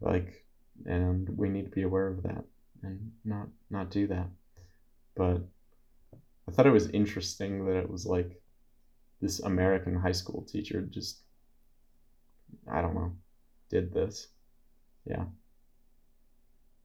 Like, 0.00 0.44
and 0.84 1.28
we 1.36 1.48
need 1.48 1.64
to 1.64 1.70
be 1.70 1.82
aware 1.82 2.08
of 2.08 2.22
that 2.24 2.44
and 2.82 3.12
not 3.24 3.48
not 3.70 3.90
do 3.90 4.06
that 4.06 4.28
but 5.20 5.42
I 6.48 6.50
thought 6.50 6.66
it 6.66 6.70
was 6.70 6.88
interesting 6.88 7.66
that 7.66 7.76
it 7.76 7.90
was 7.90 8.06
like 8.06 8.40
this 9.20 9.40
American 9.40 9.94
high 9.94 10.12
school 10.12 10.46
teacher 10.50 10.80
just 10.80 11.20
I 12.66 12.80
don't 12.80 12.94
know 12.94 13.12
did 13.68 13.92
this. 13.92 14.28
Yeah. 15.04 15.26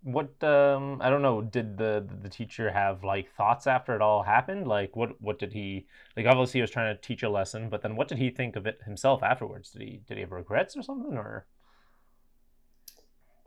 What 0.04 0.44
um 0.44 1.02
I 1.02 1.10
don't 1.10 1.22
know, 1.22 1.44
did 1.44 1.78
the 1.78 2.06
the 2.24 2.28
teacher 2.28 2.70
have 2.70 3.06
like 3.06 3.32
thoughts 3.38 3.68
after 3.68 3.96
it 3.96 4.02
all 4.02 4.22
happened? 4.22 4.68
Like 4.68 4.98
what 4.98 5.22
what 5.22 5.40
did 5.40 5.54
he 5.54 5.88
like 6.18 6.26
obviously 6.26 6.58
he 6.58 6.62
was 6.62 6.72
trying 6.72 6.94
to 6.94 7.02
teach 7.02 7.24
a 7.24 7.30
lesson, 7.30 7.70
but 7.70 7.82
then 7.84 7.96
what 7.96 8.10
did 8.10 8.18
he 8.18 8.30
think 8.32 8.58
of 8.58 8.68
it 8.68 8.82
himself 8.84 9.24
afterwards? 9.24 9.72
Did 9.72 9.82
he 9.82 10.02
did 10.06 10.18
he 10.18 10.22
have 10.22 10.34
regrets 10.34 10.76
or 10.76 10.84
something 10.84 11.18
or 11.18 11.46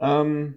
um 0.00 0.56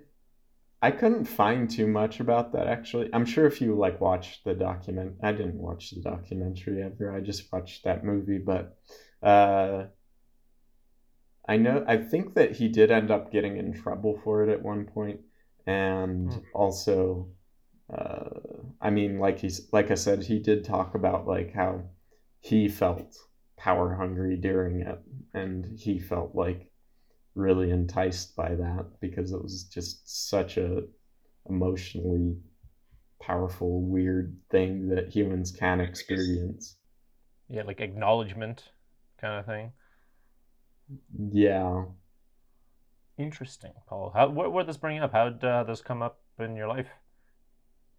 I 0.82 0.92
couldn't 0.92 1.26
find 1.26 1.70
too 1.70 1.86
much 1.86 2.20
about 2.20 2.54
that 2.54 2.68
actually. 2.68 3.10
I'm 3.14 3.26
sure 3.26 3.46
if 3.46 3.62
you 3.62 3.76
like 3.76 4.02
watch 4.02 4.44
the 4.44 4.56
document, 4.56 5.18
I 5.22 5.32
didn't 5.32 5.62
watch 5.62 5.92
the 5.92 6.02
documentary 6.02 6.82
ever. 6.82 7.16
I 7.16 7.20
just 7.20 7.52
watched 7.54 7.84
that 7.84 8.04
movie, 8.04 8.40
but 8.40 8.78
uh, 9.22 9.86
I 11.48 11.58
know 11.58 11.86
I 11.88 11.98
think 11.98 12.34
that 12.34 12.56
he 12.56 12.68
did 12.68 12.90
end 12.90 13.12
up 13.12 13.32
getting 13.32 13.58
in 13.58 13.74
trouble 13.74 14.20
for 14.24 14.44
it 14.44 14.50
at 14.50 14.64
one 14.64 14.86
point, 14.86 15.20
and 15.68 16.30
mm. 16.30 16.44
also, 16.56 17.28
uh, 17.94 18.30
I 18.82 18.90
mean, 18.90 19.20
like 19.20 19.40
he's 19.40 19.68
like 19.72 19.92
I 19.92 19.96
said, 19.96 20.24
he 20.24 20.40
did 20.40 20.66
talk 20.66 20.96
about 20.96 21.28
like 21.28 21.54
how 21.54 21.84
he 22.40 22.68
felt 22.68 23.16
power 23.56 23.94
hungry 23.94 24.36
during 24.36 24.82
it, 24.82 25.00
and 25.34 25.78
he 25.78 26.00
felt 26.00 26.34
like 26.34 26.71
really 27.36 27.72
enticed 27.72 28.36
by 28.36 28.56
that 28.56 28.86
because 29.00 29.32
it 29.32 29.42
was 29.42 29.64
just 29.64 30.30
such 30.30 30.58
a 30.58 30.84
emotionally 31.50 32.36
powerful 33.22 33.82
weird 33.82 34.36
thing 34.50 34.90
that 34.90 35.10
humans 35.10 35.52
can 35.52 35.80
experience 35.80 36.76
yeah, 37.52 37.64
like 37.64 37.82
acknowledgement 37.82 38.72
kind 39.20 39.40
of 39.40 39.46
thing. 39.46 39.74
Yeah. 41.32 41.84
Interesting, 43.18 43.74
Paul. 43.88 44.12
How 44.16 44.30
what 44.30 44.54
what 44.54 44.68
this 44.68 44.78
bring 44.78 45.00
up? 45.00 45.12
How 45.12 45.30
did 45.30 45.44
uh, 45.44 45.64
this 45.66 45.82
come 45.82 46.02
up 46.02 46.20
in 46.40 46.56
your 46.56 46.68
life? 46.68 46.88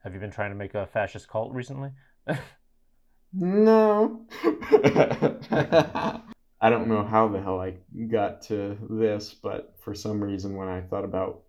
Have 0.02 0.14
you 0.14 0.20
been 0.20 0.30
trying 0.30 0.50
to 0.50 0.56
make 0.56 0.74
a 0.74 0.86
fascist 0.86 1.28
cult 1.28 1.52
recently? 1.52 1.90
No. 3.34 4.26
I 6.64 6.70
don't 6.70 6.86
know 6.86 7.02
how 7.02 7.26
the 7.26 7.42
hell 7.42 7.60
I 7.60 7.74
got 8.06 8.42
to 8.42 8.78
this, 8.88 9.34
but 9.34 9.74
for 9.80 9.94
some 9.94 10.22
reason, 10.22 10.54
when 10.54 10.68
I 10.68 10.80
thought 10.80 11.04
about 11.04 11.42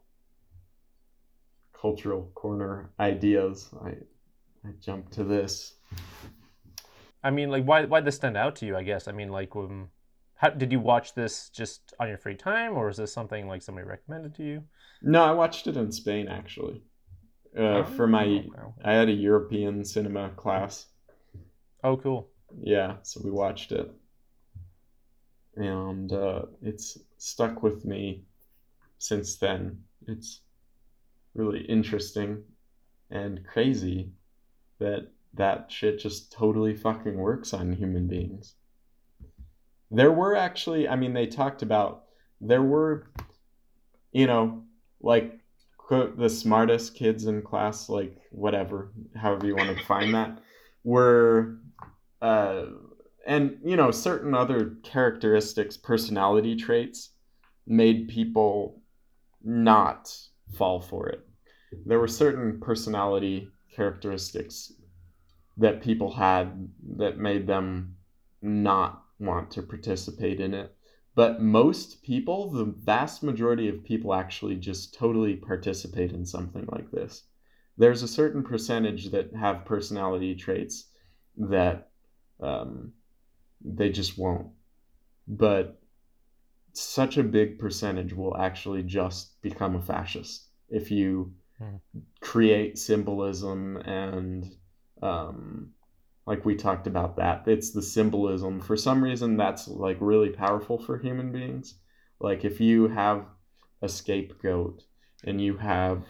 cultural 1.80 2.32
corner 2.34 2.89
ideas, 2.99 3.70
I 3.86 3.89
I 4.68 4.72
jumped 4.82 5.14
to 5.14 5.24
this. 5.24 5.76
I 7.24 7.30
mean, 7.30 7.51
like, 7.51 7.64
why 7.64 7.86
why 7.86 8.01
this 8.01 8.16
stand 8.16 8.38
out 8.38 8.55
to 8.57 8.66
you? 8.66 8.76
I 8.76 8.82
guess. 8.82 9.07
I 9.07 9.11
mean, 9.11 9.30
like, 9.30 9.55
um, 9.55 9.89
how 10.34 10.49
did 10.49 10.72
you 10.72 10.80
watch 10.80 11.14
this 11.14 11.49
just 11.49 11.93
on 11.99 12.07
your 12.07 12.18
free 12.18 12.36
time, 12.36 12.74
or 12.74 12.89
is 12.89 12.97
this 12.97 13.14
something 13.14 13.47
like 13.47 13.61
somebody 13.61 13.88
recommended 13.88 14.34
to 14.38 14.43
you? 14.43 14.64
No, 15.03 15.24
I 15.24 15.32
watched 15.34 15.68
it 15.68 15.78
in 15.78 15.91
Spain 15.91 16.28
actually. 16.28 16.82
Uh, 17.55 17.84
for 17.84 18.07
my, 18.07 18.26
Oh, 18.26 18.51
wow. 18.57 18.74
I 18.84 18.93
had 18.93 19.09
a 19.09 19.14
European 19.14 19.86
cinema 19.86 20.32
class. 20.32 20.88
Oh, 21.84 21.97
cool. 21.97 22.30
Yeah, 22.59 22.95
so 23.03 23.22
we 23.24 23.30
watched 23.30 23.72
it. 23.72 23.91
And 25.56 26.12
uh, 26.12 26.43
it's 26.62 26.97
stuck 27.18 27.62
with 27.62 27.86
me 27.86 28.24
since 28.97 29.38
then. 29.38 29.84
It's 30.08 30.41
really 31.36 31.62
interesting 31.62 32.43
and 33.12 33.45
crazy 33.45 34.12
that 34.80 35.08
that 35.36 35.72
shit 35.72 35.99
just 35.99 36.32
totally 36.32 36.76
fucking 36.76 37.18
works 37.18 37.54
on 37.54 37.74
human 37.74 38.08
beings. 38.08 38.56
There 39.91 40.12
were 40.12 40.36
actually, 40.36 40.88
I 40.88 40.95
mean, 40.95 41.14
they 41.14 41.28
talked 41.28 41.62
about, 41.62 42.06
there 42.41 42.64
were, 42.64 43.08
you 44.12 44.26
know, 44.26 44.64
like, 45.01 45.39
quote, 45.78 46.18
the 46.18 46.30
smartest 46.30 46.95
kids 46.95 47.26
in 47.26 47.41
class, 47.41 47.89
like, 47.89 48.16
whatever, 48.32 48.91
however 49.16 49.45
you 49.45 49.56
want 49.56 49.70
to 49.70 49.76
define 49.76 50.12
that, 50.14 50.39
were 50.84 51.58
uh, 52.22 52.66
and 53.26 53.57
you 53.63 53.76
know 53.76 53.91
certain 53.91 54.34
other 54.34 54.76
characteristics 54.84 55.78
personality 55.78 56.55
traits 56.55 57.11
made 57.65 58.07
people 58.09 58.82
not 59.43 60.15
fall 60.53 60.80
for 60.80 61.07
it. 61.07 61.26
There 61.86 61.99
were 61.99 62.07
certain 62.07 62.59
personality 62.59 63.49
characteristics 63.76 64.74
that 65.57 65.82
people 65.82 66.11
had 66.11 66.69
that 66.97 67.17
made 67.17 67.47
them 67.47 67.95
not 68.41 69.03
want 69.19 69.51
to 69.51 69.61
participate 69.61 70.39
in 70.39 70.53
it. 70.53 70.76
But 71.15 71.41
most 71.41 72.01
people 72.03 72.51
the 72.51 72.65
vast 72.65 73.24
majority 73.24 73.69
of 73.69 73.84
people 73.84 74.13
actually 74.13 74.55
just 74.55 74.93
totally 74.93 75.36
participate 75.36 76.11
in 76.11 76.26
something 76.26 76.67
like 76.71 76.91
this. 76.91 77.24
There's 77.78 78.03
a 78.03 78.07
certain 78.07 78.43
percentage 78.43 79.09
that 79.11 79.34
have 79.36 79.65
personality 79.65 80.36
traits 80.36 80.89
that 81.38 81.89
um, 82.39 82.93
they 83.64 83.89
just 83.89 84.18
won't. 84.18 84.47
But 85.28 85.82
such 86.74 87.18
a 87.18 87.24
big 87.24 87.59
percentage 87.59 88.14
will 88.14 88.36
actually 88.38 88.84
just 88.84 89.41
become 89.41 89.76
a 89.76 89.82
fascist 89.82 90.47
if 90.70 90.89
you 90.91 91.34
Hmm. 91.59 91.78
create 92.22 92.78
symbolism 92.78 93.78
and 93.78 94.55
um, 95.01 95.72
like 96.26 96.45
we 96.45 96.55
talked 96.55 96.88
about 96.88 97.18
that 97.18 97.47
it's 97.47 97.72
the 97.72 97.82
symbolism 97.82 98.59
for 98.61 98.78
some 98.78 99.03
reason 99.03 99.38
that's 99.38 99.68
like 99.68 99.97
really 99.99 100.30
powerful 100.30 100.80
for 100.80 100.97
human 100.97 101.32
beings 101.32 101.76
like 102.20 102.45
if 102.45 102.59
you 102.61 102.88
have 102.88 103.26
a 103.82 103.89
scapegoat 103.89 104.84
and 105.26 105.41
you 105.41 105.57
have 105.57 106.05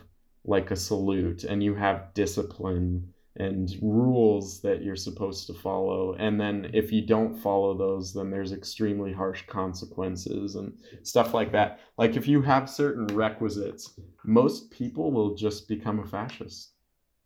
like 0.46 0.72
a 0.72 0.76
salute 0.76 1.44
and 1.44 1.64
you 1.64 1.76
have 1.76 2.14
discipline 2.14 3.13
and 3.38 3.72
rules 3.82 4.62
that 4.62 4.84
you're 4.84 4.96
supposed 4.96 5.48
to 5.48 5.54
follow 5.54 6.14
and 6.20 6.40
then 6.40 6.70
if 6.74 6.92
you 6.92 7.02
don't 7.06 7.36
follow 7.36 7.76
those 7.76 8.14
then 8.14 8.30
there's 8.30 8.52
extremely 8.52 9.12
harsh 9.12 9.44
consequences 9.48 10.56
and 10.56 10.72
stuff 11.02 11.34
like 11.34 11.52
that 11.52 11.80
like 11.98 12.16
if 12.16 12.28
you 12.28 12.42
have 12.42 12.70
certain 12.70 13.08
requisites 13.08 14.00
most 14.24 14.70
people 14.70 15.12
will 15.12 15.34
just 15.34 15.68
become 15.68 16.00
a 16.00 16.06
fascist 16.06 16.74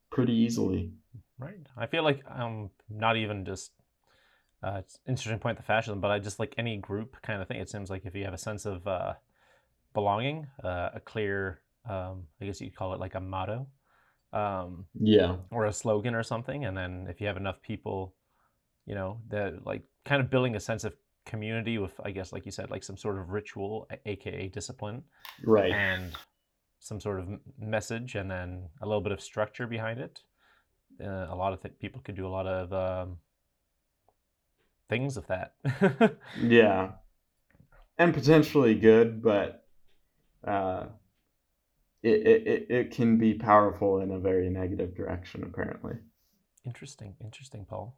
pretty 0.10 0.34
easily 0.34 0.92
Right. 1.40 1.68
I 1.78 1.86
feel 1.86 2.04
like 2.04 2.22
um 2.30 2.72
not 2.90 3.16
even 3.16 3.46
just 3.46 3.72
uh 4.64 4.82
interesting 5.08 5.40
point 5.40 5.58
the 5.58 5.64
fascism, 5.64 6.02
but 6.02 6.10
I 6.10 6.20
just 6.20 6.40
like 6.40 6.56
any 6.58 6.78
group 6.78 7.18
kind 7.22 7.42
of 7.42 7.48
thing. 7.48 7.60
It 7.60 7.70
seems 7.70 7.90
like 7.90 8.06
if 8.06 8.16
you 8.16 8.26
have 8.26 8.34
a 8.34 8.40
sense 8.40 8.66
of 8.66 8.88
uh 8.88 9.14
belonging, 9.94 10.48
uh, 10.64 10.90
a 10.96 11.00
clear 11.00 11.62
um 11.88 12.24
I 12.42 12.46
guess 12.46 12.60
you 12.60 12.70
could 12.70 12.78
call 12.78 12.94
it 12.94 13.00
like 13.00 13.16
a 13.16 13.20
motto, 13.20 13.68
um, 14.34 14.86
yeah 15.00 15.38
or 15.52 15.66
a 15.66 15.74
slogan 15.74 16.16
or 16.16 16.24
something, 16.24 16.66
and 16.66 16.76
then 16.76 17.08
if 17.10 17.22
you 17.22 17.28
have 17.28 17.38
enough 17.38 17.62
people, 17.62 18.16
you 18.86 18.96
know, 18.96 19.20
that 19.30 19.66
like 19.66 19.84
kind 20.06 20.22
of 20.22 20.30
building 20.30 20.56
a 20.56 20.60
sense 20.60 20.84
of 20.84 20.94
community 21.26 21.78
with 21.78 21.94
I 22.04 22.12
guess 22.12 22.32
like 22.32 22.46
you 22.46 22.52
said, 22.52 22.70
like 22.70 22.84
some 22.84 22.98
sort 22.98 23.18
of 23.18 23.30
ritual, 23.30 23.88
aka 24.06 24.48
discipline, 24.50 25.04
right 25.44 25.72
and 25.72 26.14
some 26.80 27.00
sort 27.00 27.20
of 27.20 27.28
message 27.60 28.16
and 28.16 28.30
then 28.30 28.70
a 28.82 28.86
little 28.86 29.02
bit 29.02 29.12
of 29.12 29.22
structure 29.22 29.68
behind 29.68 30.00
it. 30.00 30.22
Uh, 31.04 31.28
a 31.30 31.36
lot 31.36 31.54
of 31.54 31.62
th- 31.62 31.78
people 31.80 32.02
could 32.02 32.16
do 32.16 32.26
a 32.26 32.30
lot 32.30 32.48
of 32.48 32.72
um, 32.72 33.18
things 34.90 35.18
of 35.18 35.28
that. 35.28 35.54
yeah 36.42 36.92
and 37.98 38.14
potentially 38.14 38.76
good 38.76 39.22
but 39.22 39.66
uh 40.46 40.86
it, 42.04 42.28
it, 42.28 42.68
it, 42.70 42.92
can 42.92 43.18
be 43.18 43.34
powerful 43.34 44.02
in 44.02 44.12
a 44.12 44.20
very 44.20 44.50
negative 44.50 44.96
direction 44.96 45.44
apparently 45.44 45.96
interesting, 46.66 47.16
interesting, 47.24 47.66
Paul. 47.70 47.98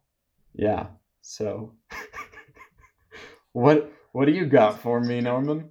yeah 0.54 0.86
so 1.20 1.74
what 3.52 3.92
what 4.12 4.24
do 4.24 4.32
you 4.32 4.46
got 4.46 4.80
for 4.80 5.00
me 5.00 5.20
norman 5.20 5.68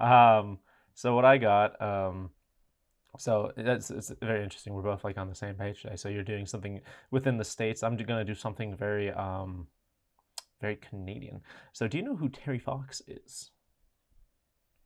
Um, 0.00 0.58
so 0.94 1.14
what 1.14 1.24
I 1.24 1.38
got, 1.38 1.80
um, 1.80 2.30
so 3.18 3.52
that's 3.56 3.90
it's 3.90 4.12
very 4.20 4.42
interesting. 4.44 4.74
We're 4.74 4.82
both 4.82 5.04
like 5.04 5.18
on 5.18 5.28
the 5.28 5.34
same 5.34 5.54
page 5.54 5.82
today. 5.82 5.96
So 5.96 6.08
you're 6.08 6.22
doing 6.22 6.46
something 6.46 6.80
within 7.10 7.36
the 7.36 7.44
states. 7.44 7.82
I'm 7.82 7.96
going 7.96 8.18
to 8.18 8.24
do 8.24 8.34
something 8.34 8.76
very, 8.76 9.10
um, 9.10 9.66
very 10.60 10.76
Canadian. 10.76 11.40
So 11.72 11.88
do 11.88 11.98
you 11.98 12.04
know 12.04 12.16
who 12.16 12.28
Terry 12.28 12.58
Fox 12.58 13.02
is? 13.06 13.50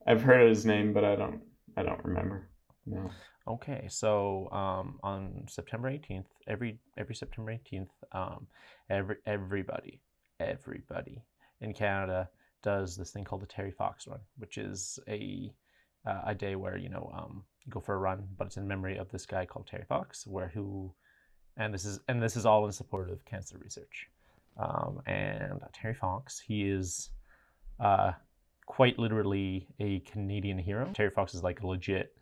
I've 0.06 0.22
heard 0.22 0.48
his 0.48 0.64
name 0.64 0.92
but 0.92 1.04
i 1.04 1.14
don't 1.16 1.40
i 1.76 1.82
don't 1.82 2.04
remember. 2.04 2.48
No. 2.86 3.10
Okay, 3.48 3.86
so 3.88 4.48
um, 4.52 4.98
on 5.02 5.44
September 5.48 5.90
18th, 5.90 6.26
every 6.46 6.78
every 6.96 7.14
September 7.14 7.52
18th, 7.52 7.88
um, 8.12 8.46
every 8.88 9.16
everybody, 9.26 10.00
everybody 10.38 11.22
in 11.60 11.72
Canada 11.72 12.28
does 12.62 12.96
this 12.96 13.10
thing 13.10 13.24
called 13.24 13.42
the 13.42 13.46
Terry 13.46 13.72
Fox 13.72 14.06
Run, 14.06 14.20
which 14.38 14.58
is 14.58 14.98
a 15.08 15.52
uh, 16.06 16.22
a 16.26 16.34
day 16.34 16.54
where 16.54 16.76
you 16.76 16.88
know 16.88 17.10
um, 17.16 17.44
you 17.64 17.70
go 17.70 17.80
for 17.80 17.94
a 17.94 17.98
run, 17.98 18.26
but 18.36 18.46
it's 18.46 18.56
in 18.56 18.66
memory 18.66 18.96
of 18.96 19.10
this 19.10 19.26
guy 19.26 19.44
called 19.44 19.66
Terry 19.66 19.84
Fox, 19.88 20.26
where 20.26 20.48
who, 20.48 20.92
and 21.56 21.74
this 21.74 21.84
is 21.84 21.98
and 22.08 22.22
this 22.22 22.36
is 22.36 22.46
all 22.46 22.66
in 22.66 22.72
support 22.72 23.10
of 23.10 23.24
cancer 23.24 23.58
research, 23.58 24.08
um, 24.56 25.00
and 25.06 25.60
Terry 25.72 25.94
Fox, 25.94 26.38
he 26.38 26.62
is, 26.62 27.10
uh, 27.80 28.12
quite 28.72 28.98
literally 28.98 29.68
a 29.80 29.98
Canadian 30.00 30.56
hero. 30.56 30.90
Terry 30.94 31.10
Fox 31.10 31.34
is 31.34 31.42
like 31.42 31.60
a 31.60 31.66
legit 31.66 32.16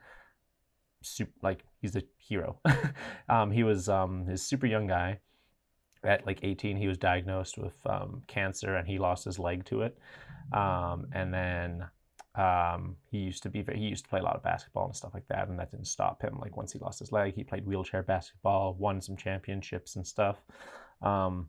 super 1.01 1.31
like 1.43 1.65
he's 1.81 1.95
a 1.95 2.03
hero. 2.19 2.59
um, 3.29 3.53
he 3.53 3.63
was 3.63 3.89
um, 3.89 4.27
his 4.27 4.45
super 4.45 4.67
young 4.67 4.89
guy. 4.89 5.21
At 6.03 6.27
like 6.27 6.41
18, 6.43 6.77
he 6.77 6.89
was 6.89 6.99
diagnosed 6.99 7.57
with 7.57 7.75
um, 7.87 8.23
cancer 8.27 8.75
and 8.75 8.89
he 8.89 8.99
lost 8.99 9.27
his 9.27 9.39
leg 9.39 9.65
to 9.67 9.83
it. 9.83 9.97
Um, 10.53 11.07
and 11.13 11.33
then 11.33 11.87
um, 12.35 12.97
he 13.13 13.19
used 13.19 13.45
to 13.45 13.49
be 13.49 13.65
he 13.73 13.85
used 13.85 14.07
to 14.07 14.11
play 14.11 14.19
a 14.19 14.25
lot 14.25 14.35
of 14.35 14.43
basketball 14.43 14.87
and 14.87 14.97
stuff 14.97 15.15
like 15.15 15.29
that, 15.29 15.47
and 15.47 15.59
that 15.61 15.71
didn't 15.71 15.87
stop 15.87 16.21
him. 16.21 16.37
Like 16.41 16.57
once 16.57 16.73
he 16.73 16.81
lost 16.81 16.99
his 16.99 17.13
leg, 17.13 17.37
he 17.37 17.45
played 17.45 17.65
wheelchair 17.65 18.03
basketball, 18.03 18.75
won 18.75 19.01
some 19.01 19.17
championships 19.17 19.95
and 19.95 20.05
stuff. 20.05 20.39
Um, 21.01 21.49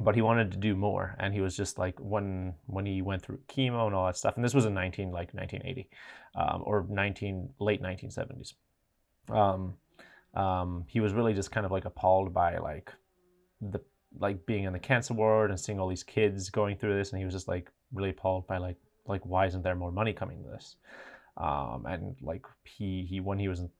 but 0.00 0.14
he 0.14 0.22
wanted 0.22 0.52
to 0.52 0.58
do 0.58 0.76
more, 0.76 1.16
and 1.18 1.32
he 1.32 1.40
was 1.40 1.56
just 1.56 1.78
like 1.78 1.98
when 1.98 2.54
when 2.66 2.84
he 2.84 3.02
went 3.02 3.22
through 3.22 3.38
chemo 3.48 3.86
and 3.86 3.94
all 3.94 4.06
that 4.06 4.16
stuff. 4.16 4.36
And 4.36 4.44
this 4.44 4.54
was 4.54 4.66
in 4.66 4.74
19 4.74 5.10
like 5.10 5.32
1980 5.32 5.88
um, 6.34 6.62
or 6.64 6.86
19 6.88 7.50
late 7.58 7.82
1970s. 7.82 8.54
Um, 9.30 9.74
um, 10.34 10.84
he 10.86 11.00
was 11.00 11.14
really 11.14 11.32
just 11.32 11.50
kind 11.50 11.64
of 11.64 11.72
like 11.72 11.86
appalled 11.86 12.34
by 12.34 12.58
like 12.58 12.92
the 13.60 13.80
like 14.18 14.44
being 14.46 14.64
in 14.64 14.72
the 14.72 14.78
cancer 14.78 15.14
ward 15.14 15.50
and 15.50 15.58
seeing 15.58 15.80
all 15.80 15.88
these 15.88 16.04
kids 16.04 16.50
going 16.50 16.76
through 16.76 16.96
this, 16.96 17.10
and 17.10 17.18
he 17.18 17.24
was 17.24 17.34
just 17.34 17.48
like 17.48 17.70
really 17.92 18.10
appalled 18.10 18.46
by 18.46 18.58
like 18.58 18.76
like 19.06 19.24
why 19.24 19.46
isn't 19.46 19.62
there 19.62 19.74
more 19.74 19.92
money 19.92 20.12
coming 20.12 20.42
to 20.42 20.50
this? 20.50 20.76
Um, 21.38 21.84
and 21.86 22.16
like 22.20 22.44
he 22.64 23.06
he 23.08 23.20
when 23.20 23.38
he 23.38 23.48
was 23.48 23.60
in 23.60 23.70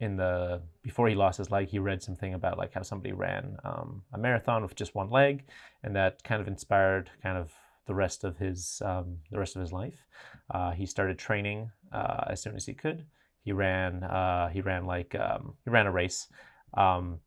the 0.00 0.60
before 0.82 1.08
he 1.08 1.14
lost 1.14 1.38
his 1.38 1.50
leg, 1.50 1.68
he 1.68 1.78
read 1.78 2.02
something 2.02 2.34
about 2.34 2.58
like 2.58 2.74
how 2.74 2.82
somebody 2.82 3.12
ran 3.12 3.56
um, 3.64 4.02
a 4.12 4.18
marathon 4.18 4.62
with 4.62 4.74
just 4.74 4.94
one 4.94 5.10
leg, 5.10 5.44
and 5.82 5.96
that 5.96 6.22
kind 6.22 6.40
of 6.40 6.48
inspired 6.48 7.10
kind 7.22 7.38
of 7.38 7.52
the 7.86 7.94
rest 7.94 8.24
of 8.24 8.36
his 8.36 8.82
um, 8.84 9.18
the 9.30 9.38
rest 9.38 9.56
of 9.56 9.60
his 9.60 9.72
life. 9.72 10.06
Uh, 10.50 10.72
he 10.72 10.86
started 10.86 11.18
training 11.18 11.70
uh, 11.92 12.24
as 12.28 12.42
soon 12.42 12.56
as 12.56 12.66
he 12.66 12.74
could. 12.74 13.06
He 13.42 13.52
ran 13.52 14.02
uh, 14.02 14.48
he 14.48 14.60
ran 14.60 14.86
like 14.86 15.14
um, 15.14 15.54
he 15.64 15.70
ran 15.70 15.86
a 15.86 15.92
race. 15.92 16.28
Um, 16.74 17.20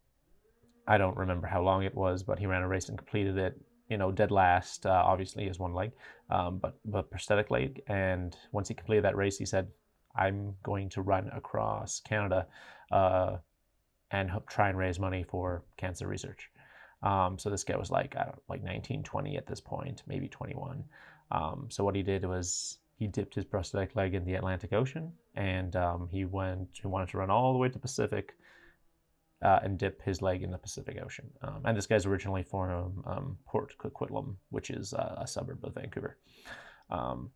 I 0.88 0.97
don't 0.97 1.17
remember 1.17 1.47
how 1.47 1.61
long 1.61 1.84
it 1.84 1.95
was, 1.95 2.24
but 2.24 2.39
he 2.39 2.45
ran 2.45 2.61
a 2.61 2.67
race 2.67 2.89
and 2.89 2.97
completed 2.97 3.38
it. 3.38 3.59
You 3.89 3.97
know, 3.97 4.11
dead 4.11 4.30
last. 4.30 4.86
Uh, 4.86 5.01
obviously, 5.03 5.43
he 5.43 5.47
has 5.47 5.57
one 5.57 5.74
leg, 5.74 5.91
um, 6.30 6.59
but 6.59 6.78
but 6.86 7.09
prosthetic 7.09 7.49
leg. 7.49 7.82
And 7.88 8.38
once 8.51 8.67
he 8.67 8.76
completed 8.76 9.05
that 9.05 9.15
race, 9.15 9.38
he 9.38 9.45
said, 9.45 9.70
"I'm 10.16 10.55
going 10.64 10.89
to 10.89 11.01
run 11.01 11.30
across 11.34 12.01
Canada 12.01 12.47
uh, 12.91 13.38
and 14.12 14.32
try 14.47 14.70
and 14.70 14.78
raise 14.78 14.99
money 14.99 15.24
for 15.24 15.64
cancer 15.78 16.07
research." 16.07 16.49
Um, 17.01 17.38
so 17.39 17.49
this 17.49 17.64
guy 17.64 17.78
was 17.78 17.91
like, 17.91 18.16
I 18.18 18.26
don't 18.26 18.41
like 18.49 18.64
19, 18.64 19.03
20 19.03 19.38
at 19.38 19.47
this 19.47 19.62
point, 19.62 20.03
maybe 20.05 20.28
21. 20.28 20.84
Um, 21.32 21.68
so 21.70 21.84
what 21.84 21.95
he 21.95 22.03
did 22.03 22.26
was 22.26 22.80
he 22.97 23.07
dipped 23.07 23.36
his 23.36 23.45
prosthetic 23.45 23.95
leg 23.95 24.14
in 24.14 24.26
the 24.26 24.34
Atlantic 24.34 24.74
Ocean, 24.74 25.14
and 25.36 25.76
um, 25.76 26.10
he 26.12 26.26
went. 26.26 26.68
He 26.74 26.88
wanted 26.88 27.10
to 27.10 27.18
run 27.18 27.30
all 27.30 27.53
the 27.53 27.60
way 27.60 27.70
to 27.70 27.74
the 27.74 27.80
Pacific 27.80 28.36
uh, 29.41 29.60
and 29.64 29.78
dip 29.78 30.01
his 30.01 30.22
leg 30.22 30.43
in 30.43 30.51
the 30.51 30.57
Pacific 30.57 30.99
Ocean. 31.01 31.30
Um, 31.41 31.62
and 31.64 31.78
this 31.78 31.88
guy's 31.88 32.05
originally 32.05 32.43
from 32.43 33.03
um, 33.05 33.38
Port 33.45 33.74
Coquitlam, 33.78 34.36
which 34.49 34.70
is 34.70 34.93
uh, 34.93 35.16
a 35.22 35.28
suburb 35.28 35.64
of 35.64 35.76
Vancouver. 35.76 36.18
Um, 36.89 37.32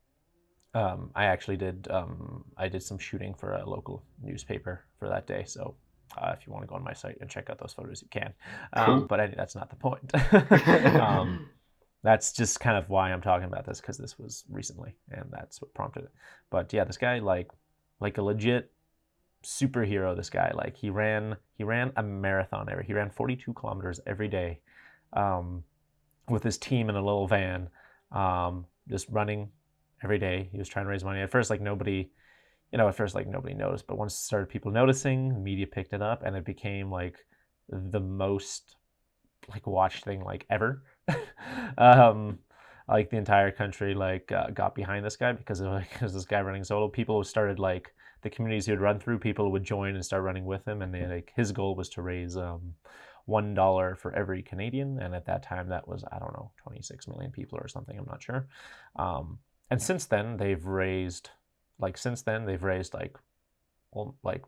um 0.73 1.11
I 1.15 1.25
actually 1.25 1.57
did. 1.57 1.87
Um, 1.89 2.45
I 2.57 2.67
did 2.67 2.83
some 2.83 2.97
shooting 2.97 3.33
for 3.33 3.53
a 3.53 3.69
local 3.69 4.03
newspaper 4.21 4.85
for 4.99 5.09
that 5.09 5.27
day, 5.27 5.43
so 5.45 5.75
uh, 6.17 6.33
if 6.37 6.45
you 6.45 6.53
want 6.53 6.63
to 6.63 6.67
go 6.67 6.75
on 6.75 6.83
my 6.83 6.93
site 6.93 7.17
and 7.21 7.29
check 7.29 7.49
out 7.49 7.59
those 7.59 7.73
photos, 7.73 8.01
you 8.01 8.07
can. 8.09 8.33
Um, 8.73 9.07
but 9.07 9.19
I, 9.19 9.27
that's 9.27 9.55
not 9.55 9.69
the 9.69 9.75
point. 9.75 10.11
um, 11.01 11.49
that's 12.03 12.33
just 12.33 12.59
kind 12.59 12.77
of 12.77 12.89
why 12.89 13.11
I'm 13.11 13.21
talking 13.21 13.47
about 13.47 13.65
this 13.65 13.81
because 13.81 13.97
this 13.97 14.19
was 14.19 14.43
recently, 14.49 14.95
and 15.11 15.25
that's 15.31 15.61
what 15.61 15.73
prompted 15.73 16.03
it. 16.03 16.11
But 16.49 16.71
yeah, 16.73 16.83
this 16.83 16.97
guy 16.97 17.19
like 17.19 17.49
like 17.99 18.17
a 18.17 18.21
legit 18.21 18.71
superhero. 19.43 20.15
This 20.15 20.29
guy 20.29 20.51
like 20.53 20.75
he 20.75 20.89
ran 20.89 21.37
he 21.55 21.63
ran 21.63 21.91
a 21.95 22.03
marathon 22.03 22.67
every 22.69 22.85
he 22.85 22.93
ran 22.93 23.09
42 23.09 23.53
kilometers 23.53 23.99
every 24.05 24.27
day, 24.27 24.59
um, 25.13 25.63
with 26.29 26.43
his 26.43 26.57
team 26.57 26.89
in 26.89 26.95
a 26.95 27.03
little 27.03 27.27
van, 27.27 27.69
um, 28.11 28.65
just 28.89 29.07
running 29.09 29.49
every 30.03 30.19
day. 30.19 30.49
He 30.51 30.57
was 30.57 30.67
trying 30.67 30.85
to 30.85 30.89
raise 30.89 31.03
money. 31.03 31.21
At 31.21 31.31
first, 31.31 31.49
like 31.49 31.61
nobody 31.61 32.09
you 32.73 32.79
know, 32.79 32.87
at 32.87 32.95
first 32.95 33.13
like 33.13 33.27
nobody 33.27 33.53
noticed, 33.53 33.85
but 33.85 33.99
once 33.99 34.15
started 34.15 34.49
people 34.49 34.71
noticing, 34.71 35.43
media 35.43 35.67
picked 35.67 35.93
it 35.93 36.01
up, 36.01 36.23
and 36.23 36.35
it 36.35 36.43
became 36.43 36.89
like 36.89 37.17
the 37.69 37.99
most 37.99 38.77
like 39.49 39.67
watched 39.67 40.03
thing 40.03 40.23
like 40.23 40.47
ever. 40.49 40.83
um, 41.77 42.39
like 42.87 43.11
the 43.11 43.17
entire 43.17 43.51
country 43.51 43.93
like 43.93 44.31
uh, 44.31 44.49
got 44.49 44.73
behind 44.73 45.05
this 45.05 45.15
guy 45.15 45.31
because 45.31 45.59
of 45.59 45.67
like 45.67 45.89
because 45.93 46.15
this 46.15 46.25
guy 46.25 46.41
running 46.41 46.63
solo. 46.63 46.87
People 46.87 47.23
started 47.23 47.59
like 47.59 47.93
the 48.23 48.29
communities 48.29 48.65
he 48.65 48.71
would 48.71 48.81
run 48.81 48.99
through. 48.99 49.19
People 49.19 49.51
would 49.51 49.63
join 49.63 49.93
and 49.93 50.03
start 50.03 50.23
running 50.23 50.45
with 50.45 50.67
him, 50.67 50.81
and 50.81 50.91
they 50.91 51.05
like 51.05 51.31
his 51.35 51.51
goal 51.51 51.75
was 51.75 51.89
to 51.89 52.01
raise 52.01 52.35
um, 52.37 52.73
one 53.25 53.53
dollar 53.53 53.95
for 53.95 54.11
every 54.15 54.41
Canadian, 54.41 54.99
and 54.99 55.13
at 55.13 55.27
that 55.27 55.43
time 55.43 55.69
that 55.69 55.87
was 55.87 56.03
I 56.11 56.17
don't 56.17 56.33
know 56.33 56.49
26 56.63 57.07
million 57.07 57.31
people 57.31 57.59
or 57.61 57.67
something. 57.67 57.95
I'm 57.99 58.07
not 58.09 58.23
sure. 58.23 58.47
Um, 58.95 59.37
and 59.69 59.81
since 59.81 60.05
then 60.05 60.37
they've 60.37 60.65
raised 60.65 61.29
like 61.79 61.97
since 61.97 62.21
then 62.21 62.45
they've 62.45 62.63
raised 62.63 62.93
like 62.93 63.17
well, 63.91 64.15
like 64.23 64.43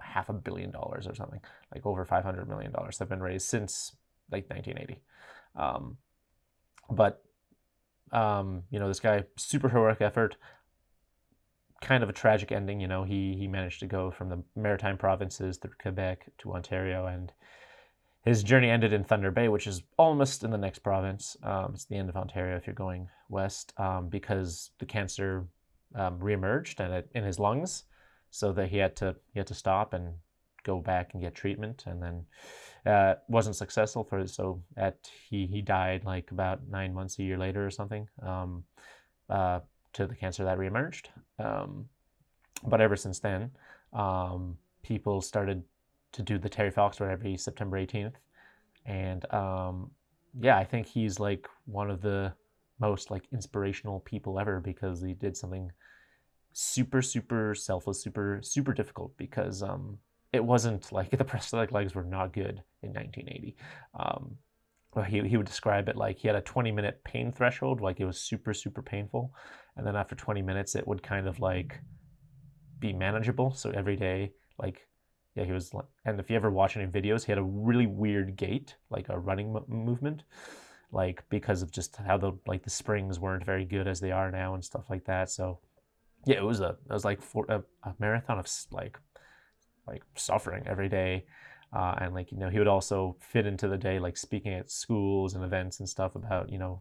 half 0.00 0.28
a 0.28 0.32
billion 0.32 0.70
dollars 0.70 1.06
or 1.06 1.14
something 1.14 1.40
like 1.74 1.84
over 1.84 2.04
500 2.04 2.48
million 2.48 2.72
dollars 2.72 2.98
have 2.98 3.08
been 3.08 3.22
raised 3.22 3.46
since 3.46 3.96
like 4.30 4.48
1980 4.50 5.00
um, 5.54 5.96
but 6.90 7.22
um, 8.12 8.62
you 8.70 8.78
know 8.78 8.88
this 8.88 9.00
guy 9.00 9.24
super 9.36 9.68
heroic 9.68 10.00
effort 10.00 10.36
kind 11.82 12.02
of 12.02 12.08
a 12.08 12.12
tragic 12.12 12.52
ending 12.52 12.80
you 12.80 12.88
know 12.88 13.04
he 13.04 13.34
he 13.36 13.46
managed 13.46 13.80
to 13.80 13.86
go 13.86 14.10
from 14.10 14.30
the 14.30 14.42
maritime 14.54 14.96
provinces 14.96 15.58
through 15.58 15.74
quebec 15.80 16.26
to 16.38 16.52
ontario 16.52 17.06
and 17.06 17.32
his 18.26 18.42
journey 18.42 18.68
ended 18.68 18.92
in 18.92 19.04
thunder 19.04 19.30
bay 19.30 19.48
which 19.48 19.66
is 19.66 19.82
almost 19.96 20.44
in 20.44 20.50
the 20.50 20.58
next 20.58 20.80
province. 20.80 21.36
Um, 21.42 21.70
it's 21.74 21.86
the 21.86 21.96
end 21.96 22.10
of 22.10 22.16
ontario 22.16 22.56
if 22.56 22.66
you're 22.66 22.74
going 22.74 23.08
west 23.28 23.72
um, 23.78 24.08
because 24.08 24.70
the 24.78 24.86
cancer 24.86 25.46
um, 25.94 26.18
reemerged 26.18 26.80
and 26.80 26.92
it, 26.92 27.08
in 27.14 27.24
his 27.24 27.38
lungs, 27.38 27.84
so 28.30 28.52
that 28.52 28.68
he 28.68 28.78
had 28.78 28.96
to 28.96 29.16
he 29.32 29.40
had 29.40 29.46
to 29.46 29.54
stop 29.54 29.94
and 29.94 30.14
go 30.64 30.80
back 30.80 31.14
and 31.14 31.22
get 31.22 31.34
treatment, 31.34 31.84
and 31.86 32.02
then 32.02 32.24
uh, 32.92 33.14
wasn't 33.28 33.56
successful 33.56 34.04
for 34.04 34.26
so 34.26 34.62
at 34.76 34.98
he 35.28 35.46
he 35.46 35.62
died 35.62 36.04
like 36.04 36.30
about 36.30 36.68
nine 36.68 36.92
months 36.92 37.18
a 37.18 37.22
year 37.22 37.38
later 37.38 37.64
or 37.64 37.70
something 37.70 38.08
um, 38.22 38.64
uh, 39.30 39.60
to 39.92 40.06
the 40.06 40.14
cancer 40.14 40.44
that 40.44 40.58
reemerged. 40.58 41.06
Um, 41.38 41.88
but 42.64 42.80
ever 42.80 42.96
since 42.96 43.20
then, 43.20 43.50
um, 43.92 44.58
people 44.82 45.20
started 45.20 45.62
to 46.16 46.22
do 46.22 46.38
the 46.38 46.48
Terry 46.48 46.70
Fox 46.70 47.00
Run 47.00 47.10
every 47.10 47.36
September 47.36 47.78
18th, 47.78 48.14
and 48.84 49.32
um, 49.32 49.90
yeah, 50.38 50.58
I 50.58 50.64
think 50.64 50.86
he's 50.86 51.20
like 51.20 51.48
one 51.64 51.90
of 51.90 52.02
the 52.02 52.32
most 52.78 53.10
like 53.10 53.24
inspirational 53.32 54.00
people 54.00 54.38
ever 54.38 54.60
because 54.60 55.02
he 55.02 55.14
did 55.14 55.36
something 55.36 55.70
super 56.52 57.02
super 57.02 57.54
selfless 57.54 58.02
super 58.02 58.40
super 58.42 58.72
difficult 58.72 59.14
because 59.18 59.62
um 59.62 59.98
it 60.32 60.44
wasn't 60.44 60.90
like 60.92 61.10
the 61.18 61.24
prosthetic 61.24 61.72
legs 61.72 61.94
were 61.94 62.04
not 62.04 62.32
good 62.32 62.62
in 62.82 62.92
1980 62.92 63.56
um 63.98 64.36
well, 64.96 65.04
he, 65.04 65.20
he 65.28 65.36
would 65.36 65.46
describe 65.46 65.90
it 65.90 65.96
like 65.96 66.18
he 66.18 66.26
had 66.26 66.36
a 66.36 66.40
20 66.40 66.72
minute 66.72 67.04
pain 67.04 67.30
threshold 67.30 67.82
like 67.82 68.00
it 68.00 68.06
was 68.06 68.18
super 68.18 68.54
super 68.54 68.80
painful. 68.80 69.30
And 69.76 69.86
then 69.86 69.94
after 69.94 70.14
20 70.14 70.40
minutes 70.40 70.74
it 70.74 70.88
would 70.88 71.02
kind 71.02 71.28
of 71.28 71.38
like 71.38 71.78
be 72.80 72.94
manageable. 72.94 73.52
So 73.52 73.70
every 73.70 73.96
day 73.96 74.32
like 74.58 74.88
yeah 75.36 75.44
he 75.44 75.52
was 75.52 75.72
like, 75.72 75.84
and 76.04 76.18
if 76.18 76.30
you 76.30 76.36
ever 76.36 76.50
watch 76.50 76.76
any 76.76 76.86
videos 76.86 77.24
he 77.24 77.32
had 77.32 77.38
a 77.38 77.42
really 77.42 77.86
weird 77.86 78.36
gait 78.36 78.76
like 78.90 79.08
a 79.08 79.18
running 79.18 79.56
movement 79.68 80.22
like 80.92 81.22
because 81.28 81.62
of 81.62 81.70
just 81.70 81.96
how 81.96 82.16
the 82.16 82.32
like 82.46 82.62
the 82.62 82.70
springs 82.70 83.18
weren't 83.18 83.44
very 83.44 83.64
good 83.64 83.88
as 83.88 84.00
they 84.00 84.12
are 84.12 84.30
now 84.30 84.54
and 84.54 84.64
stuff 84.64 84.88
like 84.88 85.04
that. 85.04 85.30
So 85.30 85.58
yeah, 86.24 86.36
it 86.36 86.44
was 86.44 86.60
a 86.60 86.76
it 86.88 86.92
was 86.92 87.04
like 87.04 87.20
for 87.20 87.44
a, 87.48 87.62
a 87.84 87.94
marathon 87.98 88.38
of 88.38 88.48
like 88.70 88.98
like 89.86 90.02
suffering 90.14 90.64
every 90.66 90.88
day. 90.88 91.26
Uh, 91.72 91.94
and 92.00 92.14
like 92.14 92.30
you 92.30 92.38
know 92.38 92.48
he 92.48 92.58
would 92.58 92.68
also 92.68 93.16
fit 93.20 93.44
into 93.44 93.66
the 93.68 93.76
day 93.76 93.98
like 93.98 94.16
speaking 94.16 94.54
at 94.54 94.70
schools 94.70 95.34
and 95.34 95.44
events 95.44 95.80
and 95.80 95.88
stuff 95.88 96.14
about 96.14 96.48
you 96.48 96.58
know 96.58 96.80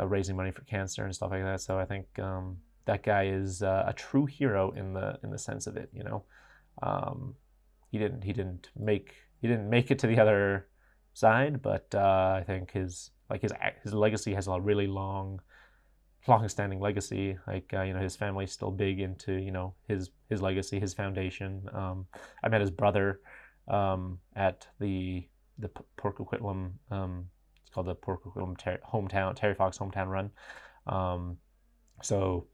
uh, 0.00 0.06
raising 0.06 0.34
money 0.34 0.50
for 0.50 0.62
cancer 0.62 1.04
and 1.04 1.14
stuff 1.14 1.30
like 1.30 1.42
that 1.42 1.60
so 1.60 1.78
i 1.78 1.84
think 1.84 2.06
um, 2.18 2.56
that 2.86 3.02
guy 3.02 3.26
is 3.26 3.62
uh, 3.62 3.84
a 3.86 3.92
true 3.92 4.24
hero 4.24 4.70
in 4.72 4.94
the 4.94 5.18
in 5.22 5.30
the 5.30 5.38
sense 5.38 5.66
of 5.66 5.76
it 5.76 5.90
you 5.92 6.02
know 6.02 6.24
um, 6.82 7.34
he 7.90 7.98
didn't 7.98 8.22
he 8.22 8.32
didn't 8.32 8.70
make 8.76 9.14
he 9.40 9.48
didn't 9.48 9.68
make 9.68 9.90
it 9.90 9.98
to 9.98 10.06
the 10.06 10.18
other 10.24 10.68
side 11.14 11.62
but 11.62 11.86
uh, 11.94 12.38
i 12.40 12.44
think 12.46 12.70
his 12.70 13.10
like 13.30 13.42
his 13.42 13.52
his 13.82 13.92
legacy 13.92 14.34
has 14.34 14.46
a 14.46 14.60
really 14.60 14.86
long 14.86 15.40
long-standing 16.28 16.80
legacy. 16.80 17.38
Like 17.46 17.72
uh, 17.72 17.82
you 17.82 17.94
know 17.94 18.00
his 18.00 18.16
family's 18.16 18.52
still 18.52 18.70
big 18.70 19.00
into 19.00 19.32
you 19.32 19.50
know 19.50 19.74
his 19.88 20.10
his 20.28 20.42
legacy 20.42 20.80
his 20.80 20.94
foundation. 20.94 21.68
Um, 21.72 22.06
i 22.42 22.48
met 22.48 22.60
his 22.60 22.70
brother 22.70 23.20
um, 23.68 24.18
at 24.34 24.66
the 24.80 25.26
the 25.58 25.68
Port 25.96 26.18
Coquitlam 26.18 26.72
um, 26.90 27.26
it's 27.60 27.70
called 27.72 27.86
the 27.86 27.94
Port 27.94 28.22
Coquitlam 28.22 28.58
ter- 28.58 28.80
hometown 28.92 29.34
Terry 29.34 29.54
Fox 29.54 29.78
hometown 29.78 30.08
run. 30.08 30.30
Um, 30.86 31.38
so 32.02 32.46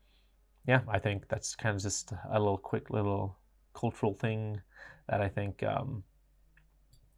yeah 0.68 0.80
i 0.89 0.99
think 0.99 1.28
that's 1.28 1.57
kind 1.57 1.74
of 1.74 1.83
just 1.83 2.12
a 2.30 2.39
little 2.39 2.57
quick 2.57 2.91
little 2.91 3.37
cultural 3.74 4.14
thing 4.14 4.61
that 5.09 5.20
i 5.20 5.28
think 5.28 5.62
um, 5.62 6.03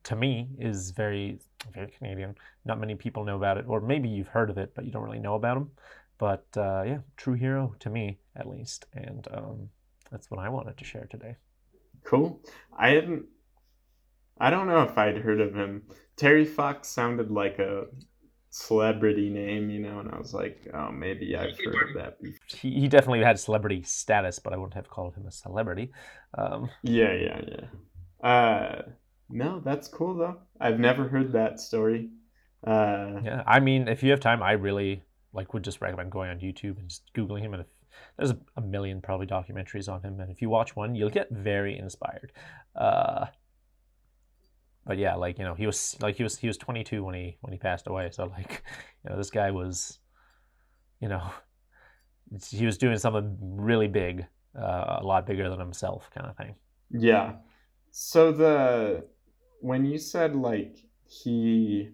to 0.03 0.17
me 0.17 0.49
is 0.59 0.91
very 0.91 1.39
very 1.73 1.91
Canadian. 1.91 2.35
Not 2.65 2.79
many 2.79 2.95
people 2.95 3.25
know 3.25 3.37
about 3.37 3.59
it, 3.59 3.65
or 3.69 3.81
maybe 3.81 4.09
you've 4.09 4.29
heard 4.29 4.51
of 4.51 4.59
it, 4.59 4.73
but 4.75 4.85
you 4.85 4.91
don't 4.93 5.03
really 5.03 5.19
know 5.19 5.35
about 5.35 5.57
him. 5.57 5.71
But 6.19 6.47
uh, 6.57 6.83
yeah, 6.87 6.99
true 7.17 7.35
hero 7.35 7.75
to 7.81 7.91
me 7.91 8.19
at 8.37 8.49
least, 8.49 8.87
and 8.95 9.27
um, 9.33 9.69
that's 10.11 10.31
what 10.31 10.41
I 10.41 10.49
wanted 10.49 10.77
to 10.77 10.85
share 10.85 11.07
today. 11.11 11.37
Cool. 12.05 12.41
I 12.77 12.91
hadn't. 12.91 13.25
I 14.39 14.51
don't 14.51 14.67
know 14.67 14.83
if 14.83 14.99
I'd 14.99 15.19
heard 15.19 15.41
of 15.41 15.55
him. 15.55 15.83
Terry 16.17 16.45
Fox 16.45 16.89
sounded 16.89 17.31
like 17.31 17.59
a 17.59 17.87
celebrity 18.55 19.31
name, 19.31 19.69
you 19.69 19.81
know, 19.81 19.99
and 19.99 20.09
I 20.13 20.17
was 20.17 20.33
like, 20.33 20.69
oh, 20.73 20.93
maybe 20.93 21.37
I've 21.37 21.59
heard 21.59 21.89
of 21.89 21.95
that 21.97 22.23
before. 22.23 22.39
He, 22.47 22.83
he 22.83 22.89
definitely 22.89 23.25
had 23.25 23.41
celebrity 23.41 23.83
status, 23.83 24.39
but 24.39 24.53
I 24.53 24.57
wouldn't 24.57 24.75
have 24.75 24.89
called 24.89 25.17
him 25.17 25.27
a 25.27 25.33
celebrity. 25.33 25.91
Um, 26.39 26.71
yeah, 26.85 27.13
yeah, 27.15 27.41
yeah. 27.49 28.29
Uh, 28.29 28.83
no, 29.29 29.61
that's 29.65 29.89
cool 29.89 30.15
though. 30.15 30.37
I've 30.61 30.79
never 30.79 31.09
heard 31.09 31.33
that 31.33 31.59
story. 31.59 32.11
Uh, 32.65 33.21
yeah, 33.25 33.43
I 33.45 33.59
mean, 33.59 33.89
if 33.89 34.05
you 34.05 34.13
have 34.13 34.21
time, 34.21 34.41
I 34.41 34.53
really 34.53 35.03
like 35.33 35.53
would 35.53 35.65
just 35.65 35.81
recommend 35.81 36.13
going 36.13 36.31
on 36.31 36.39
YouTube 36.39 36.79
and 36.79 36.89
just 36.89 37.13
googling 37.13 37.41
him. 37.41 37.55
And 37.55 37.63
if 37.63 37.67
there's 38.17 38.31
a, 38.31 38.39
a 38.57 38.61
million 38.61 39.01
probably 39.01 39.27
documentaries 39.27 39.93
on 39.93 40.01
him, 40.03 40.21
and 40.21 40.31
if 40.31 40.41
you 40.41 40.49
watch 40.49 40.77
one, 40.77 40.95
you'll 40.95 41.11
get 41.11 41.29
very 41.33 41.77
inspired. 41.77 42.31
Uh, 42.77 43.27
but 44.87 44.99
yeah, 44.99 45.15
like 45.15 45.39
you 45.39 45.45
know, 45.45 45.55
he 45.55 45.67
was 45.67 45.97
like 46.01 46.17
he 46.17 46.23
was 46.23 46.37
he 46.39 46.47
was 46.47 46.57
22 46.57 47.03
when 47.03 47.15
he 47.15 47.37
when 47.41 47.53
he 47.53 47.59
passed 47.59 47.87
away. 47.87 48.11
So 48.13 48.25
like, 48.37 48.63
you 49.05 49.11
know, 49.11 49.17
this 49.17 49.31
guy 49.31 49.51
was, 49.51 49.99
you 51.01 51.09
know, 51.09 51.23
he 52.51 52.67
was 52.67 52.79
doing 52.79 52.99
something 52.99 53.37
really 53.41 53.89
big, 53.89 54.27
uh, 54.59 54.99
a 55.01 55.05
lot 55.05 55.27
bigger 55.27 55.49
than 55.49 55.61
himself, 55.61 56.11
kind 56.15 56.27
of 56.27 56.37
thing. 56.37 56.55
Yeah. 56.91 57.35
So 57.91 58.33
the 58.33 59.05
when 59.61 59.85
you 59.85 59.99
said 59.99 60.37
like 60.37 60.77
he 61.07 61.91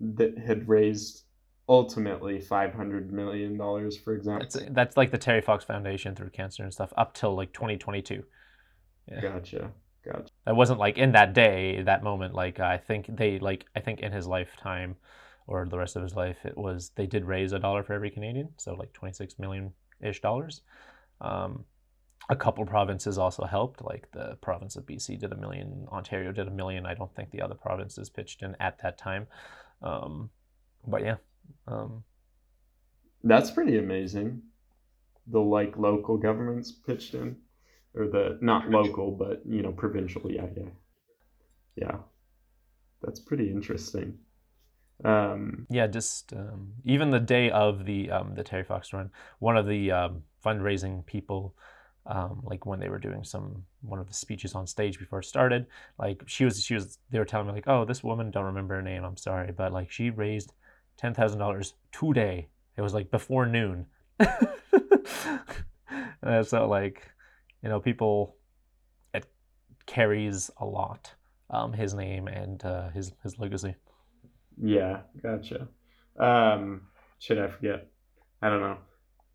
that 0.00 0.38
had 0.38 0.68
raised 0.68 1.24
ultimately 1.68 2.40
500 2.40 3.12
million 3.12 3.56
dollars 3.56 3.96
for 3.96 4.14
example 4.14 4.48
that's, 4.50 4.72
that's 4.72 4.96
like 4.96 5.12
the 5.12 5.18
terry 5.18 5.40
fox 5.40 5.64
foundation 5.64 6.14
through 6.14 6.30
cancer 6.30 6.64
and 6.64 6.72
stuff 6.72 6.92
up 6.96 7.14
till 7.14 7.36
like 7.36 7.52
2022 7.52 8.24
yeah. 9.08 9.20
gotcha 9.20 9.56
gotcha 9.58 9.72
that 10.44 10.56
wasn't 10.56 10.78
like 10.78 10.98
in 10.98 11.12
that 11.12 11.32
day 11.34 11.82
that 11.82 12.02
moment 12.02 12.34
like 12.34 12.60
i 12.60 12.76
think 12.76 13.06
they 13.16 13.38
like 13.38 13.66
i 13.76 13.80
think 13.80 14.00
in 14.00 14.12
his 14.12 14.26
lifetime 14.26 14.96
or 15.46 15.66
the 15.66 15.78
rest 15.78 15.96
of 15.96 16.02
his 16.02 16.14
life 16.14 16.38
it 16.44 16.56
was 16.56 16.90
they 16.96 17.06
did 17.06 17.24
raise 17.24 17.52
a 17.52 17.58
dollar 17.58 17.82
for 17.82 17.92
every 17.92 18.10
canadian 18.10 18.48
so 18.56 18.74
like 18.74 18.92
26 18.92 19.38
million 19.38 19.72
ish 20.02 20.20
dollars. 20.20 20.62
Um, 21.20 21.64
a 22.28 22.36
couple 22.36 22.64
provinces 22.64 23.18
also 23.18 23.44
helped 23.44 23.82
like 23.82 24.10
the 24.12 24.36
province 24.40 24.76
of 24.76 24.86
bc 24.86 25.18
did 25.18 25.32
a 25.32 25.36
million 25.36 25.86
ontario 25.90 26.32
did 26.32 26.46
a 26.46 26.50
million. 26.50 26.86
I 26.86 26.94
don't 26.94 27.14
think 27.14 27.30
the 27.30 27.42
other 27.42 27.54
provinces 27.54 28.10
pitched 28.10 28.42
in 28.42 28.56
at 28.60 28.78
that 28.82 28.98
time. 28.98 29.26
Um, 29.82 30.30
but 30.86 31.02
yeah 31.02 31.16
um, 31.66 32.04
that's 33.24 33.50
pretty 33.50 33.78
amazing 33.78 34.42
the 35.26 35.40
like 35.40 35.76
local 35.76 36.16
governments 36.16 36.72
pitched 36.72 37.14
in 37.14 37.36
or 37.94 38.08
the 38.08 38.38
not 38.40 38.68
local 38.70 39.10
but 39.10 39.42
you 39.48 39.62
know 39.62 39.72
provincial. 39.72 40.30
Yeah 40.30 40.46
yeah. 40.56 40.70
Yeah. 41.76 41.96
That's 43.02 43.20
pretty 43.20 43.50
interesting. 43.50 44.18
Um, 45.04 45.66
yeah 45.68 45.88
just 45.88 46.32
um, 46.32 46.74
even 46.84 47.10
the 47.10 47.18
day 47.18 47.50
of 47.50 47.86
the 47.86 48.10
um, 48.10 48.34
the 48.36 48.44
terry 48.44 48.62
fox 48.62 48.92
run 48.92 49.10
one 49.40 49.56
of 49.56 49.66
the 49.66 49.90
um, 49.90 50.22
fundraising 50.44 51.04
people 51.06 51.56
um, 52.06 52.42
like 52.44 52.66
when 52.66 52.78
they 52.78 52.88
were 52.88 53.00
doing 53.00 53.24
some 53.24 53.64
one 53.80 53.98
of 53.98 54.06
the 54.06 54.14
speeches 54.14 54.54
on 54.54 54.64
stage 54.64 55.00
before 55.00 55.18
it 55.18 55.24
started 55.24 55.66
like 55.98 56.22
she 56.26 56.44
was 56.44 56.62
she 56.62 56.74
was 56.74 56.98
they 57.10 57.18
were 57.18 57.24
telling 57.24 57.48
me 57.48 57.52
like 57.52 57.66
oh 57.66 57.84
this 57.84 58.04
woman 58.04 58.30
don't 58.30 58.44
remember 58.44 58.76
her 58.76 58.82
name 58.82 59.02
i'm 59.02 59.16
sorry 59.16 59.50
but 59.50 59.72
like 59.72 59.90
she 59.90 60.08
raised 60.08 60.52
$10000 61.00 61.72
today. 61.90 62.48
It 62.76 62.82
was 62.82 62.94
like 62.94 63.10
before 63.10 63.46
noon. 63.46 63.86
Uh, 66.24 66.42
so 66.42 66.68
like 66.68 67.10
you 67.62 67.68
know 67.68 67.80
people 67.80 68.36
it 69.14 69.26
carries 69.86 70.50
a 70.58 70.64
lot 70.64 71.12
um, 71.50 71.72
his 71.72 71.94
name 71.94 72.28
and 72.28 72.64
uh, 72.64 72.88
his 72.90 73.12
his 73.22 73.38
legacy 73.38 73.74
yeah 74.60 75.00
gotcha 75.22 75.68
um 76.18 76.82
should 77.18 77.38
i 77.38 77.48
forget 77.48 77.88
i 78.42 78.48
don't 78.48 78.60
know 78.60 78.78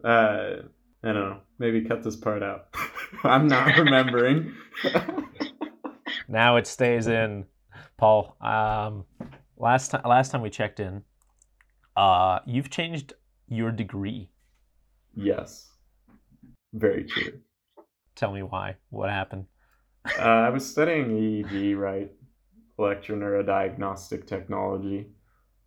uh 0.10 0.68
I 1.04 1.14
don't 1.14 1.30
know. 1.30 1.40
Maybe 1.60 1.82
cut 1.82 2.04
this 2.04 2.16
part 2.16 2.44
out. 2.44 2.68
I'm 3.24 3.48
not 3.48 3.78
remembering. 3.78 4.54
now 6.28 6.58
it 6.58 6.68
stays 6.68 7.08
in, 7.08 7.46
Paul. 7.98 8.36
Um, 8.42 9.06
last 9.58 9.92
time, 9.92 10.02
last 10.06 10.32
time 10.32 10.42
we 10.42 10.50
checked 10.50 10.80
in, 10.80 11.04
uh, 11.96 12.40
you've 12.46 12.70
changed 12.70 13.14
your 13.48 13.72
degree. 13.72 14.30
Yes, 15.16 15.70
very 16.74 17.06
true. 17.06 17.40
Tell 18.18 18.34
me 18.34 18.44
why. 18.44 18.76
What 18.90 19.10
happened? 19.10 19.46
uh, 20.20 20.22
I 20.22 20.50
was 20.50 20.70
studying 20.70 21.10
EEG, 21.10 21.78
right? 21.78 22.12
Electro 22.78 23.16
Electroneurodiagnostic 23.16 24.28
technology 24.28 25.08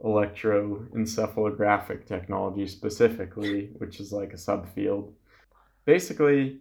electroencephalographic 0.02 2.06
technology 2.06 2.66
specifically, 2.66 3.68
which 3.76 4.00
is 4.00 4.12
like 4.12 4.32
a 4.32 4.36
subfield 4.36 5.12
basically, 5.84 6.60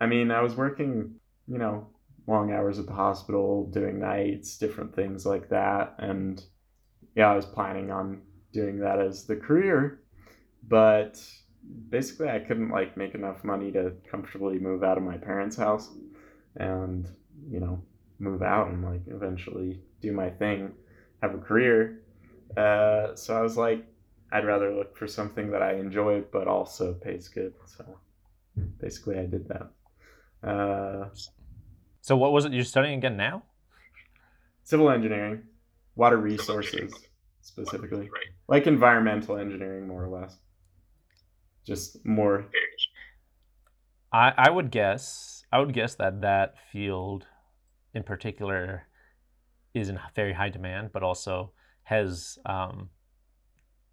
I 0.00 0.06
mean, 0.06 0.30
I 0.30 0.42
was 0.42 0.54
working, 0.54 1.14
you 1.46 1.58
know, 1.58 1.88
long 2.26 2.52
hours 2.52 2.78
at 2.78 2.86
the 2.86 2.92
hospital, 2.92 3.70
doing 3.70 4.00
nights, 4.00 4.58
different 4.58 4.94
things 4.94 5.24
like 5.24 5.48
that. 5.48 5.94
And 5.98 6.42
yeah, 7.14 7.30
I 7.30 7.36
was 7.36 7.46
planning 7.46 7.90
on 7.90 8.22
doing 8.52 8.80
that 8.80 8.98
as 8.98 9.24
the 9.24 9.36
career. 9.36 10.00
But 10.68 11.22
basically, 11.88 12.28
I 12.28 12.38
couldn't 12.38 12.70
like 12.70 12.96
make 12.96 13.14
enough 13.14 13.44
money 13.44 13.70
to 13.72 13.92
comfortably 14.10 14.58
move 14.58 14.82
out 14.82 14.96
of 14.96 15.04
my 15.04 15.16
parents' 15.16 15.56
house 15.56 15.90
and, 16.56 17.08
you 17.48 17.60
know, 17.60 17.82
move 18.18 18.42
out 18.42 18.68
and 18.68 18.84
like 18.84 19.02
eventually 19.08 19.80
do 20.00 20.12
my 20.12 20.30
thing, 20.30 20.72
have 21.22 21.34
a 21.34 21.38
career. 21.38 22.02
Uh, 22.56 23.14
so 23.14 23.36
I 23.36 23.42
was 23.42 23.56
like, 23.56 23.84
I'd 24.32 24.46
rather 24.46 24.74
look 24.74 24.96
for 24.96 25.06
something 25.06 25.50
that 25.50 25.62
I 25.62 25.74
enjoy 25.74 26.22
but 26.32 26.48
also 26.48 26.94
pays 26.94 27.28
good. 27.28 27.54
So 27.66 27.84
basically, 28.80 29.18
I 29.18 29.26
did 29.26 29.48
that. 29.48 29.70
Uh, 30.48 31.08
so, 32.00 32.16
what 32.16 32.32
was 32.32 32.44
it 32.44 32.52
you're 32.52 32.64
studying 32.64 32.98
again 32.98 33.16
now? 33.16 33.42
Civil 34.62 34.90
engineering, 34.90 35.42
water 35.96 36.18
resources 36.18 36.92
specifically, 37.40 38.08
right. 38.10 38.26
like 38.48 38.66
environmental 38.66 39.36
engineering, 39.36 39.86
more 39.88 40.04
or 40.04 40.08
less. 40.08 40.36
Just 41.66 42.04
more. 42.06 42.46
I 44.12 44.32
I 44.36 44.50
would 44.50 44.70
guess 44.70 45.44
I 45.52 45.58
would 45.58 45.72
guess 45.72 45.96
that 45.96 46.20
that 46.20 46.54
field, 46.72 47.26
in 47.92 48.02
particular, 48.02 48.86
is 49.74 49.88
in 49.88 49.98
very 50.14 50.32
high 50.32 50.48
demand, 50.48 50.90
but 50.92 51.02
also 51.02 51.52
has 51.82 52.38
um, 52.46 52.90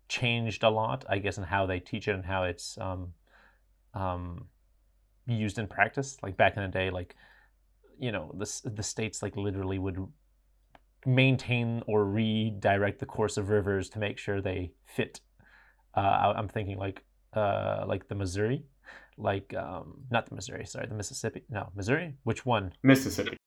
changed 0.07 0.63
a 0.63 0.69
lot. 0.69 1.05
I 1.09 1.17
guess 1.17 1.37
in 1.37 1.43
how 1.43 1.65
they 1.65 1.79
teach 1.79 2.07
it 2.07 2.15
and 2.15 2.25
how 2.25 2.43
it's 2.43 2.77
um, 2.77 3.13
um, 3.93 4.45
used 5.25 5.57
in 5.57 5.67
practice. 5.67 6.17
Like 6.21 6.37
back 6.37 6.55
in 6.57 6.63
the 6.63 6.69
day, 6.69 6.91
like 6.91 7.15
you 7.99 8.11
know 8.11 8.31
the 8.37 8.69
the 8.75 8.83
states 8.83 9.23
like 9.23 9.35
literally 9.35 9.79
would 9.79 9.97
maintain 11.05 11.81
or 11.87 12.05
redirect 12.05 12.99
the 12.99 13.05
course 13.05 13.37
of 13.37 13.49
rivers 13.49 13.89
to 13.89 13.99
make 13.99 14.17
sure 14.17 14.41
they 14.41 14.71
fit. 14.85 15.21
Uh, 15.95 16.33
I'm 16.35 16.47
thinking 16.47 16.77
like 16.77 17.03
uh, 17.35 17.85
like 17.87 18.07
the 18.07 18.15
Missouri, 18.15 18.63
like 19.17 19.53
um, 19.55 20.01
not 20.11 20.27
the 20.27 20.35
Missouri, 20.35 20.65
sorry, 20.65 20.87
the 20.87 20.95
Mississippi. 20.95 21.43
No, 21.49 21.69
Missouri. 21.75 22.15
Which 22.23 22.45
one? 22.45 22.73
Mississippi. 22.83 23.37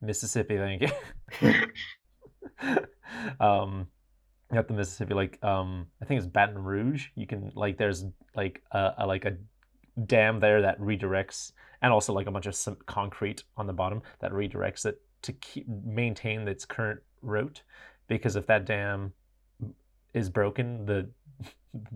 Mississippi. 0.00 0.56
Thank 0.56 0.82
you. 0.82 1.66
um, 3.40 3.86
got 4.52 4.68
the 4.68 4.74
Mississippi. 4.74 5.14
Like 5.14 5.42
um, 5.42 5.86
I 6.02 6.04
think 6.04 6.18
it's 6.18 6.26
Baton 6.26 6.58
Rouge. 6.58 7.06
You 7.14 7.26
can 7.26 7.52
like 7.54 7.78
there's 7.78 8.04
like 8.34 8.62
a, 8.72 8.92
a 8.98 9.06
like 9.06 9.24
a 9.24 9.36
dam 10.06 10.40
there 10.40 10.62
that 10.62 10.80
redirects, 10.80 11.52
and 11.82 11.92
also 11.92 12.12
like 12.12 12.26
a 12.26 12.30
bunch 12.30 12.46
of 12.46 12.54
some 12.54 12.76
concrete 12.86 13.44
on 13.56 13.66
the 13.66 13.72
bottom 13.72 14.02
that 14.20 14.32
redirects 14.32 14.86
it 14.86 15.00
to 15.22 15.32
keep 15.32 15.66
maintain 15.68 16.46
its 16.46 16.64
current 16.64 17.00
route. 17.22 17.62
Because 18.06 18.36
if 18.36 18.46
that 18.46 18.66
dam 18.66 19.12
is 20.12 20.28
broken, 20.28 20.84
the 20.84 21.08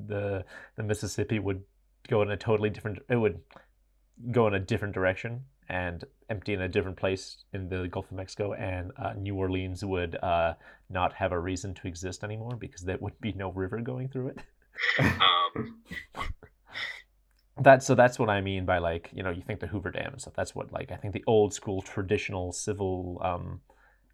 the 0.06 0.44
the 0.76 0.82
Mississippi 0.82 1.38
would 1.38 1.62
go 2.08 2.22
in 2.22 2.30
a 2.30 2.36
totally 2.36 2.70
different. 2.70 2.98
It 3.08 3.16
would 3.16 3.40
go 4.32 4.46
in 4.46 4.54
a 4.54 4.60
different 4.60 4.94
direction 4.94 5.44
and 5.68 6.04
empty 6.30 6.54
in 6.54 6.62
a 6.62 6.68
different 6.68 6.96
place 6.96 7.44
in 7.52 7.68
the 7.68 7.88
Gulf 7.88 8.06
of 8.10 8.16
Mexico, 8.16 8.54
and 8.54 8.90
uh, 8.96 9.12
New 9.16 9.36
Orleans 9.36 9.84
would 9.84 10.16
uh, 10.16 10.54
not 10.88 11.12
have 11.12 11.32
a 11.32 11.38
reason 11.38 11.74
to 11.74 11.86
exist 11.86 12.24
anymore 12.24 12.56
because 12.56 12.82
there 12.82 12.98
would 13.00 13.20
be 13.20 13.32
no 13.32 13.52
river 13.52 13.78
going 13.80 14.08
through 14.08 14.28
it. 14.28 14.38
um, 14.98 15.82
that 17.60 17.82
so 17.82 17.94
that's 17.94 18.18
what 18.18 18.30
I 18.30 18.40
mean 18.40 18.64
by 18.64 18.78
like 18.78 19.10
you 19.12 19.22
know 19.22 19.30
you 19.30 19.42
think 19.42 19.60
the 19.60 19.66
Hoover 19.66 19.90
Dam 19.90 20.12
and 20.12 20.20
stuff. 20.20 20.34
That's 20.34 20.54
what 20.54 20.72
like 20.72 20.90
I 20.90 20.96
think 20.96 21.14
the 21.14 21.24
old 21.26 21.52
school 21.54 21.82
traditional 21.82 22.52
civil 22.52 23.20
um, 23.22 23.60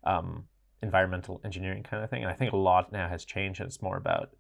um, 0.05 0.45
environmental 0.83 1.41
engineering 1.45 1.83
kind 1.83 2.03
of 2.03 2.11
thing. 2.11 2.23
And 2.23 2.31
I 2.31 2.35
think 2.35 2.53
a 2.53 2.57
lot 2.57 2.93
now 2.93 3.09
has 3.09 3.25
changed. 3.25 3.61
and 3.61 3.67
It's 3.69 3.83
more 3.83 3.97
about 3.97 4.31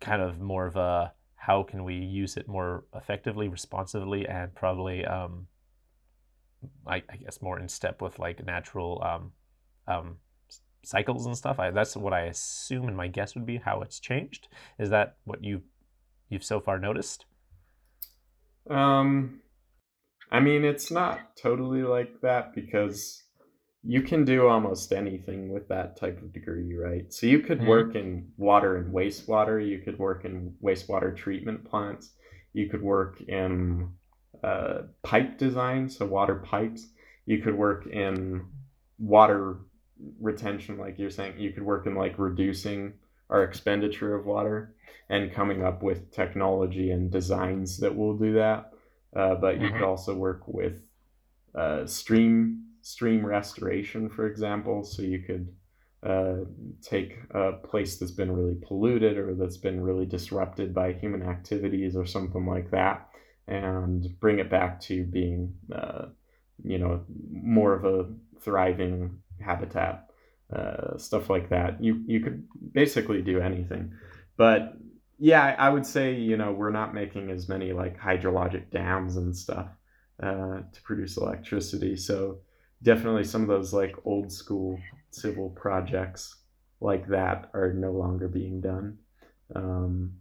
kind 0.00 0.22
of 0.22 0.40
more 0.40 0.66
of 0.66 0.76
a 0.76 1.12
how 1.36 1.62
can 1.62 1.84
we 1.84 1.94
use 1.94 2.36
it 2.36 2.48
more 2.48 2.84
effectively, 2.94 3.48
responsively, 3.48 4.26
and 4.26 4.54
probably 4.54 5.04
um, 5.04 5.46
I, 6.86 6.96
I 7.08 7.16
guess 7.16 7.40
more 7.40 7.58
in 7.58 7.68
step 7.68 8.02
with 8.02 8.18
like 8.18 8.44
natural 8.44 9.02
um, 9.04 9.32
um, 9.86 10.16
cycles 10.82 11.26
and 11.26 11.36
stuff. 11.36 11.58
I, 11.58 11.70
that's 11.70 11.96
what 11.96 12.12
I 12.12 12.22
assume, 12.22 12.88
and 12.88 12.96
my 12.96 13.08
guess 13.08 13.34
would 13.34 13.46
be 13.46 13.58
how 13.58 13.80
it's 13.82 14.00
changed. 14.00 14.48
Is 14.78 14.90
that 14.90 15.16
what 15.24 15.44
you 15.44 15.62
you've 16.28 16.44
so 16.44 16.60
far 16.60 16.78
noticed? 16.78 17.26
Um, 18.68 19.40
I 20.30 20.40
mean, 20.40 20.64
it's 20.64 20.90
not 20.90 21.36
totally 21.40 21.82
like 21.82 22.20
that 22.22 22.54
because 22.54 23.22
you 23.86 24.02
can 24.02 24.24
do 24.24 24.48
almost 24.48 24.92
anything 24.92 25.52
with 25.52 25.68
that 25.68 25.96
type 25.96 26.20
of 26.20 26.32
degree, 26.32 26.74
right? 26.74 27.12
So 27.12 27.26
you 27.26 27.38
could 27.40 27.58
mm-hmm. 27.58 27.68
work 27.68 27.94
in 27.94 28.32
water 28.36 28.76
and 28.76 28.92
wastewater, 28.92 29.64
you 29.64 29.78
could 29.78 29.98
work 29.98 30.24
in 30.24 30.54
wastewater 30.62 31.16
treatment 31.16 31.64
plants, 31.64 32.10
You 32.52 32.68
could 32.68 32.82
work 32.82 33.20
in 33.20 33.90
uh, 34.42 34.82
pipe 35.02 35.38
design, 35.38 35.88
so 35.88 36.06
water 36.06 36.36
pipes. 36.36 36.88
You 37.26 37.38
could 37.38 37.54
work 37.54 37.86
in 37.86 38.46
water 38.98 39.58
retention, 40.20 40.78
like 40.78 40.98
you're 40.98 41.10
saying. 41.10 41.38
You 41.38 41.52
could 41.52 41.62
work 41.62 41.86
in 41.86 41.94
like 41.94 42.18
reducing 42.18 42.94
our 43.30 43.44
expenditure 43.44 44.14
of 44.14 44.26
water 44.26 44.74
and 45.08 45.32
coming 45.32 45.62
up 45.64 45.82
with 45.82 46.10
technology 46.12 46.90
and 46.90 47.10
designs 47.10 47.78
that 47.78 47.94
will 47.94 48.16
do 48.16 48.34
that. 48.34 48.72
Uh, 49.14 49.34
but 49.34 49.60
you 49.60 49.68
Mhm. 49.68 49.72
could 49.74 49.82
also 49.82 50.14
work 50.14 50.48
with 50.48 50.82
uh, 51.54 51.86
stream 51.86 52.65
stream 52.86 53.26
restoration, 53.26 54.08
for 54.08 54.28
example. 54.28 54.84
So 54.84 55.02
you 55.02 55.18
could 55.18 55.52
uh, 56.04 56.44
take 56.82 57.18
a 57.30 57.54
place 57.54 57.96
that's 57.96 58.12
been 58.12 58.30
really 58.30 58.54
polluted 58.62 59.18
or 59.18 59.34
that's 59.34 59.56
been 59.56 59.80
really 59.80 60.06
disrupted 60.06 60.72
by 60.72 60.92
human 60.92 61.22
activities 61.22 61.96
or 61.96 62.06
something 62.06 62.46
like 62.46 62.70
that, 62.70 63.08
and 63.48 64.06
bring 64.20 64.38
it 64.38 64.48
back 64.48 64.80
to 64.82 65.02
being, 65.02 65.52
uh, 65.74 66.04
you 66.62 66.78
know, 66.78 67.04
more 67.32 67.74
of 67.74 67.84
a 67.84 68.06
thriving 68.40 69.18
habitat, 69.40 70.06
uh, 70.54 70.96
stuff 70.96 71.28
like 71.28 71.48
that. 71.48 71.82
You 71.82 72.04
you 72.06 72.20
could 72.20 72.46
basically 72.72 73.20
do 73.20 73.40
anything, 73.40 73.94
but 74.36 74.74
yeah, 75.18 75.56
I 75.58 75.70
would 75.70 75.86
say 75.86 76.14
you 76.14 76.36
know 76.36 76.52
we're 76.52 76.70
not 76.70 76.94
making 76.94 77.30
as 77.30 77.48
many 77.48 77.72
like 77.72 77.98
hydrologic 77.98 78.70
dams 78.70 79.16
and 79.16 79.36
stuff 79.36 79.70
uh, 80.22 80.60
to 80.72 80.82
produce 80.84 81.16
electricity, 81.16 81.96
so 81.96 82.42
definitely 82.82 83.24
some 83.24 83.42
of 83.42 83.48
those 83.48 83.72
like 83.72 83.96
old 84.04 84.32
school 84.32 84.78
civil 85.10 85.50
projects 85.50 86.36
like 86.80 87.08
that 87.08 87.50
are 87.54 87.72
no 87.72 87.92
longer 87.92 88.28
being 88.28 88.60
done. 88.60 88.98
Um, 89.54 90.12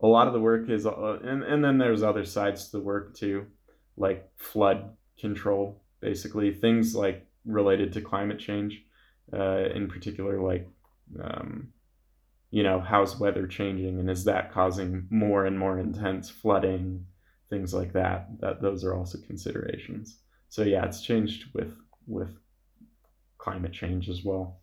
a 0.00 0.06
lot 0.06 0.28
of 0.28 0.32
the 0.32 0.40
work 0.40 0.70
is, 0.70 0.86
uh, 0.86 1.18
and, 1.24 1.42
and 1.42 1.64
then 1.64 1.78
there's 1.78 2.02
other 2.02 2.24
sides 2.24 2.66
to 2.66 2.76
the 2.76 2.82
work 2.82 3.16
too, 3.16 3.46
like 3.96 4.30
flood 4.36 4.90
control, 5.18 5.82
basically 6.00 6.52
things 6.52 6.94
like 6.94 7.26
related 7.44 7.92
to 7.94 8.00
climate 8.00 8.38
change, 8.38 8.80
uh, 9.32 9.64
in 9.74 9.88
particular, 9.88 10.40
like, 10.40 10.68
um, 11.20 11.72
you 12.50 12.62
know, 12.62 12.80
how's 12.80 13.18
weather 13.18 13.46
changing 13.46 13.98
and 13.98 14.08
is 14.08 14.24
that 14.24 14.52
causing 14.52 15.06
more 15.10 15.46
and 15.46 15.58
more 15.58 15.78
intense 15.78 16.30
flooding, 16.30 17.04
things 17.50 17.74
like 17.74 17.92
that. 17.92 18.28
That 18.40 18.62
those 18.62 18.84
are 18.84 18.94
also 18.94 19.18
considerations. 19.26 20.18
So 20.48 20.62
yeah, 20.62 20.84
it's 20.84 21.02
changed 21.02 21.46
with 21.54 21.76
with 22.06 22.36
climate 23.38 23.72
change 23.72 24.08
as 24.08 24.24
well. 24.24 24.60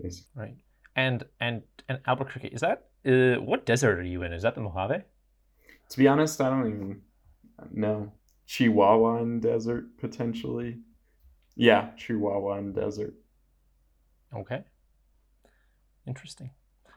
Basically. 0.00 0.30
Right. 0.34 0.56
And 0.96 1.24
and 1.40 1.62
and 1.88 1.98
Albuquerque 2.06 2.48
is 2.48 2.60
that 2.60 2.88
uh, 3.06 3.40
what 3.40 3.66
desert 3.66 3.98
are 3.98 4.04
you 4.04 4.22
in? 4.22 4.32
Is 4.32 4.42
that 4.42 4.54
the 4.54 4.60
Mojave? 4.60 5.02
To 5.90 5.98
be 5.98 6.08
honest, 6.08 6.40
I 6.40 6.50
don't 6.50 6.66
even 6.66 7.00
know. 7.72 8.12
Chihuahuan 8.48 9.40
Desert 9.40 9.96
potentially. 9.98 10.78
Yeah, 11.56 11.90
Chihuahuan 11.98 12.74
Desert. 12.74 13.14
Okay. 14.34 14.64
Interesting. 16.06 16.50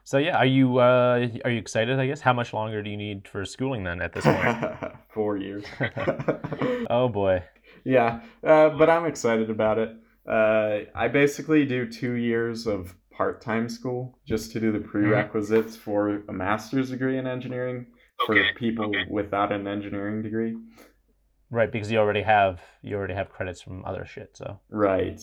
So 0.04 0.18
yeah, 0.18 0.36
are 0.36 0.46
you 0.46 0.78
uh, 0.78 1.28
are 1.44 1.50
you 1.50 1.58
excited? 1.58 1.98
I 1.98 2.06
guess. 2.06 2.20
How 2.20 2.32
much 2.32 2.52
longer 2.52 2.82
do 2.82 2.90
you 2.90 2.96
need 2.96 3.26
for 3.26 3.44
schooling 3.44 3.84
then 3.84 4.00
at 4.00 4.12
this 4.12 4.24
point? 4.24 4.56
Four 5.08 5.36
years. 5.36 5.64
oh 6.90 7.08
boy. 7.08 7.42
Yeah, 7.86 8.20
uh, 8.44 8.70
but 8.70 8.90
I'm 8.90 9.06
excited 9.06 9.48
about 9.48 9.78
it. 9.78 9.90
Uh, 10.28 10.90
I 10.94 11.08
basically 11.08 11.64
do 11.64 11.88
two 11.88 12.14
years 12.14 12.66
of 12.66 12.94
part-time 13.12 13.68
school 13.68 14.18
just 14.26 14.52
to 14.52 14.60
do 14.60 14.72
the 14.72 14.80
prerequisites 14.80 15.76
for 15.76 16.22
a 16.28 16.32
master's 16.32 16.90
degree 16.90 17.16
in 17.16 17.26
engineering 17.26 17.86
for 18.26 18.34
Okay, 18.34 18.48
people 18.56 18.86
okay. 18.86 19.04
without 19.08 19.52
an 19.52 19.66
engineering 19.66 20.22
degree. 20.22 20.56
Right, 21.48 21.70
because 21.70 21.90
you 21.90 21.98
already 21.98 22.22
have 22.22 22.60
you 22.82 22.96
already 22.96 23.14
have 23.14 23.30
credits 23.30 23.62
from 23.62 23.84
other 23.84 24.04
shit. 24.04 24.36
So 24.36 24.58
Right. 24.68 25.22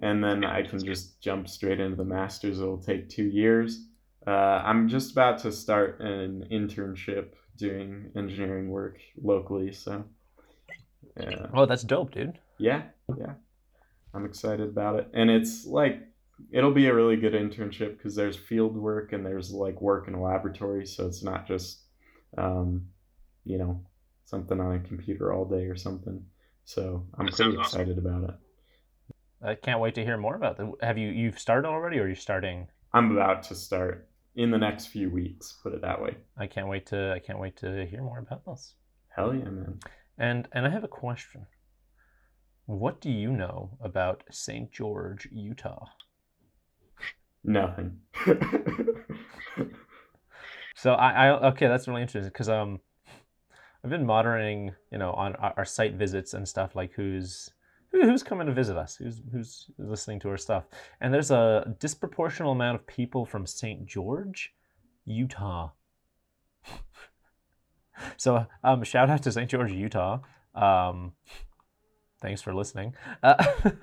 And 0.00 0.22
then 0.22 0.44
I 0.44 0.62
can 0.62 0.84
just 0.84 1.20
jump 1.20 1.48
straight 1.48 1.80
into 1.80 1.96
the 1.96 2.04
master's. 2.04 2.60
It'll 2.60 2.78
take 2.78 3.08
two 3.08 3.24
years. 3.24 3.86
Uh, 4.26 4.30
I'm 4.30 4.88
just 4.88 5.12
about 5.12 5.38
to 5.40 5.52
start 5.52 6.00
an 6.00 6.46
internship 6.52 7.30
doing 7.56 8.10
engineering 8.16 8.68
work 8.68 8.98
locally. 9.20 9.72
So, 9.72 10.04
yeah. 11.18 11.46
oh, 11.54 11.66
that's 11.66 11.82
dope, 11.82 12.12
dude. 12.12 12.38
Yeah. 12.58 12.82
Yeah. 13.16 13.34
I'm 14.14 14.24
excited 14.26 14.68
about 14.68 14.98
it. 14.98 15.08
And 15.14 15.30
it's 15.30 15.64
like, 15.66 16.02
it'll 16.50 16.72
be 16.72 16.86
a 16.86 16.94
really 16.94 17.16
good 17.16 17.32
internship 17.34 17.96
because 17.96 18.14
there's 18.14 18.36
field 18.36 18.76
work 18.76 19.12
and 19.12 19.24
there's 19.24 19.50
like 19.52 19.80
work 19.80 20.08
in 20.08 20.14
a 20.14 20.22
laboratory. 20.22 20.86
So 20.86 21.06
it's 21.06 21.22
not 21.22 21.46
just, 21.46 21.80
um, 22.36 22.86
you 23.44 23.58
know, 23.58 23.82
something 24.24 24.60
on 24.60 24.74
a 24.76 24.80
computer 24.80 25.32
all 25.32 25.44
day 25.44 25.64
or 25.64 25.76
something. 25.76 26.24
So 26.64 27.06
I'm 27.18 27.26
That 27.26 27.34
pretty 27.34 27.52
sounds 27.56 27.66
awesome. 27.66 27.80
excited 27.80 27.98
about 27.98 28.24
it. 28.24 28.34
I 29.44 29.54
can't 29.56 29.80
wait 29.80 29.94
to 29.96 30.04
hear 30.04 30.16
more 30.16 30.36
about 30.36 30.56
that. 30.58 30.72
Have 30.82 30.98
you 30.98 31.08
you've 31.08 31.38
started 31.38 31.66
already, 31.68 31.96
or 31.96 32.00
you're 32.00 32.10
you 32.10 32.14
starting? 32.14 32.68
I'm 32.92 33.10
about 33.10 33.42
to 33.44 33.56
start 33.56 34.08
in 34.36 34.50
the 34.50 34.58
next 34.58 34.86
few 34.86 35.10
weeks. 35.10 35.58
Put 35.62 35.74
it 35.74 35.80
that 35.82 36.00
way. 36.00 36.16
I 36.36 36.46
can't 36.46 36.68
wait 36.68 36.86
to 36.86 37.12
I 37.12 37.18
can't 37.18 37.40
wait 37.40 37.56
to 37.56 37.84
hear 37.86 38.02
more 38.02 38.20
about 38.20 38.44
this. 38.44 38.74
Hell 39.08 39.34
yeah, 39.34 39.44
man. 39.44 39.80
And 40.22 40.48
and 40.52 40.64
I 40.66 40.70
have 40.70 40.84
a 40.84 40.88
question. 40.88 41.46
What 42.64 43.00
do 43.00 43.10
you 43.10 43.32
know 43.32 43.76
about 43.80 44.22
St. 44.30 44.72
George, 44.72 45.28
Utah? 45.30 45.86
Nothing. 47.44 47.98
So 50.82 50.94
I, 50.94 51.28
I 51.28 51.48
okay, 51.50 51.68
that's 51.68 51.86
really 51.86 52.02
interesting 52.02 52.28
because 52.28 52.48
um, 52.48 52.80
I've 53.84 53.90
been 53.90 54.04
monitoring, 54.04 54.72
you 54.90 54.98
know, 54.98 55.12
on 55.12 55.36
our, 55.36 55.64
site 55.64 55.94
visits 55.94 56.34
and 56.34 56.48
stuff 56.48 56.74
like 56.74 56.92
who's 56.94 57.50
who, 57.92 58.02
who's 58.02 58.24
coming 58.24 58.48
to 58.48 58.52
visit 58.52 58.76
us, 58.76 58.96
who's 58.96 59.20
who's 59.30 59.70
listening 59.78 60.18
to 60.20 60.28
our 60.30 60.36
stuff, 60.36 60.64
and 61.00 61.14
there's 61.14 61.30
a 61.30 61.76
disproportional 61.78 62.50
amount 62.50 62.76
of 62.76 62.86
people 62.88 63.24
from 63.24 63.46
St. 63.46 63.86
George, 63.86 64.54
Utah. 65.04 65.70
So 68.16 68.46
um, 68.64 68.84
shout 68.84 69.10
out 69.10 69.22
to 69.22 69.32
St. 69.32 69.50
George, 69.50 69.72
Utah. 69.72 70.20
Um, 70.54 71.12
thanks 72.20 72.42
for 72.42 72.54
listening. 72.54 72.94
Uh, 73.22 73.44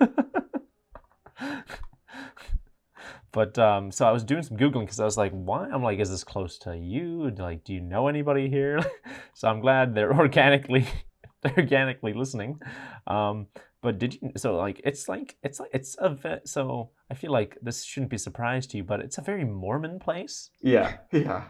But 3.31 3.59
um, 3.59 3.91
so 3.91 4.07
I 4.07 4.11
was 4.11 4.23
doing 4.23 4.43
some 4.43 4.57
googling 4.57 4.81
because 4.81 4.99
I 4.99 5.05
was 5.05 5.17
like, 5.17 5.31
"Why?" 5.31 5.67
I'm 5.69 5.83
like, 5.83 5.99
"Is 5.99 6.09
this 6.09 6.23
close 6.23 6.57
to 6.59 6.75
you? 6.75 7.29
Like, 7.37 7.63
do 7.63 7.73
you 7.73 7.81
know 7.81 8.07
anybody 8.07 8.49
here?" 8.49 8.79
so 9.35 9.47
I'm 9.47 9.59
glad 9.59 9.93
they're 9.93 10.13
organically, 10.19 10.87
they're 11.41 11.57
organically 11.57 12.13
listening. 12.13 12.59
Um, 13.05 13.47
but 13.81 13.99
did 13.99 14.15
you? 14.15 14.31
So 14.37 14.55
like, 14.55 14.81
it's 14.83 15.07
like 15.07 15.37
it's 15.43 15.59
like 15.59 15.69
it's 15.73 15.95
a 15.99 16.41
so 16.45 16.89
I 17.11 17.13
feel 17.13 17.31
like 17.31 17.57
this 17.61 17.83
shouldn't 17.83 18.09
be 18.09 18.15
a 18.15 18.19
surprise 18.19 18.65
to 18.67 18.77
you, 18.77 18.83
but 18.83 18.99
it's 18.99 19.19
a 19.19 19.21
very 19.21 19.45
Mormon 19.45 19.99
place. 19.99 20.49
yeah, 20.61 20.97
yeah. 21.11 21.43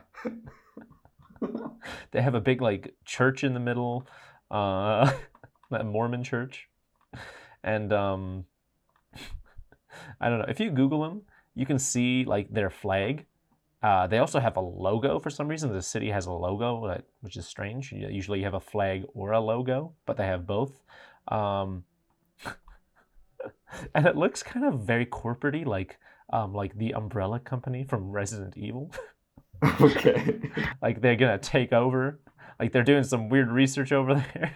They 2.11 2.21
have 2.21 2.35
a 2.35 2.41
big 2.41 2.61
like 2.61 2.95
church 3.05 3.43
in 3.43 3.53
the 3.53 3.59
middle, 3.59 4.07
uh, 4.51 5.11
that 5.71 5.85
Mormon 5.85 6.23
church, 6.23 6.67
and 7.63 7.93
um, 7.93 8.45
I 10.21 10.29
don't 10.29 10.39
know 10.39 10.45
if 10.47 10.59
you 10.59 10.71
Google 10.71 11.03
them, 11.03 11.21
you 11.55 11.65
can 11.65 11.79
see 11.79 12.25
like 12.25 12.51
their 12.51 12.69
flag. 12.69 13.25
Uh, 13.81 14.07
they 14.07 14.17
also 14.17 14.39
have 14.39 14.57
a 14.57 14.61
logo 14.61 15.19
for 15.19 15.29
some 15.29 15.47
reason. 15.47 15.71
The 15.71 15.81
city 15.81 16.09
has 16.09 16.25
a 16.25 16.31
logo, 16.31 17.01
which 17.21 17.37
is 17.37 17.47
strange. 17.47 17.93
Usually 17.93 18.39
you 18.39 18.45
have 18.45 18.53
a 18.53 18.59
flag 18.59 19.05
or 19.13 19.31
a 19.31 19.39
logo, 19.39 19.93
but 20.05 20.17
they 20.17 20.25
have 20.25 20.45
both. 20.45 20.83
Um, 21.29 21.85
and 23.95 24.05
it 24.05 24.17
looks 24.17 24.43
kind 24.43 24.65
of 24.65 24.81
very 24.81 25.05
corporatey, 25.05 25.65
like 25.65 25.97
um, 26.31 26.53
like 26.53 26.77
the 26.77 26.93
Umbrella 26.93 27.39
Company 27.39 27.83
from 27.83 28.11
Resident 28.11 28.57
Evil. 28.57 28.91
okay. 29.81 30.39
like 30.81 31.01
they're 31.01 31.15
gonna 31.15 31.37
take 31.37 31.73
over. 31.73 32.19
Like 32.59 32.71
they're 32.71 32.83
doing 32.83 33.03
some 33.03 33.29
weird 33.29 33.49
research 33.51 33.91
over 33.91 34.15
there. 34.33 34.55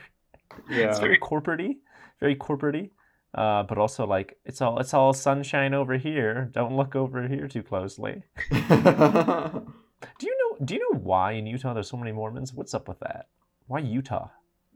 Yeah. 0.70 0.90
it's 0.90 1.00
very 1.00 1.18
corporatey, 1.18 1.78
very 2.20 2.36
corporatey. 2.36 2.92
Uh, 3.36 3.64
but 3.64 3.78
also 3.80 4.06
like 4.06 4.38
it's 4.46 4.62
all 4.62 4.80
it's 4.80 4.94
all 4.94 5.14
sunshine 5.14 5.74
over 5.74 5.98
here. 5.98 6.50
Don't 6.54 6.76
look 6.76 6.96
over 6.96 7.28
here 7.28 7.48
too 7.48 7.64
closely. 7.64 8.24
Do 8.52 8.58
you 8.62 10.38
know? 10.38 10.66
Do 10.66 10.74
you 10.76 10.80
know 10.80 11.00
why 11.00 11.32
in 11.34 11.48
Utah 11.48 11.74
there's 11.74 11.90
so 11.90 11.98
many 11.98 12.12
Mormons? 12.12 12.54
What's 12.54 12.74
up 12.74 12.88
with 12.88 13.00
that? 13.00 13.28
Why 13.68 13.80
Utah? 13.80 14.30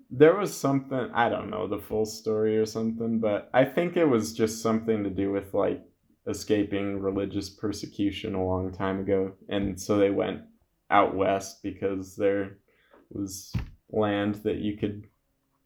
there 0.10 0.36
was 0.36 0.56
something 0.56 1.10
I 1.14 1.30
don't 1.30 1.50
know 1.50 1.68
the 1.68 1.80
full 1.80 2.06
story 2.06 2.58
or 2.58 2.66
something, 2.66 3.20
but 3.20 3.50
I 3.54 3.66
think 3.66 3.98
it 3.98 4.06
was 4.06 4.34
just 4.34 4.62
something 4.62 5.04
to 5.04 5.10
do 5.10 5.32
with 5.32 5.54
like 5.54 5.82
escaping 6.28 7.00
religious 7.00 7.50
persecution 7.50 8.36
a 8.36 8.46
long 8.46 8.72
time 8.72 9.00
ago, 9.00 9.34
and 9.50 9.80
so 9.80 9.98
they 9.98 10.10
went 10.10 10.42
out 10.90 11.16
west 11.16 11.62
because 11.64 12.16
there 12.16 12.58
was 13.10 13.54
land 13.90 14.36
that 14.36 14.58
you 14.58 14.78
could 14.78 15.08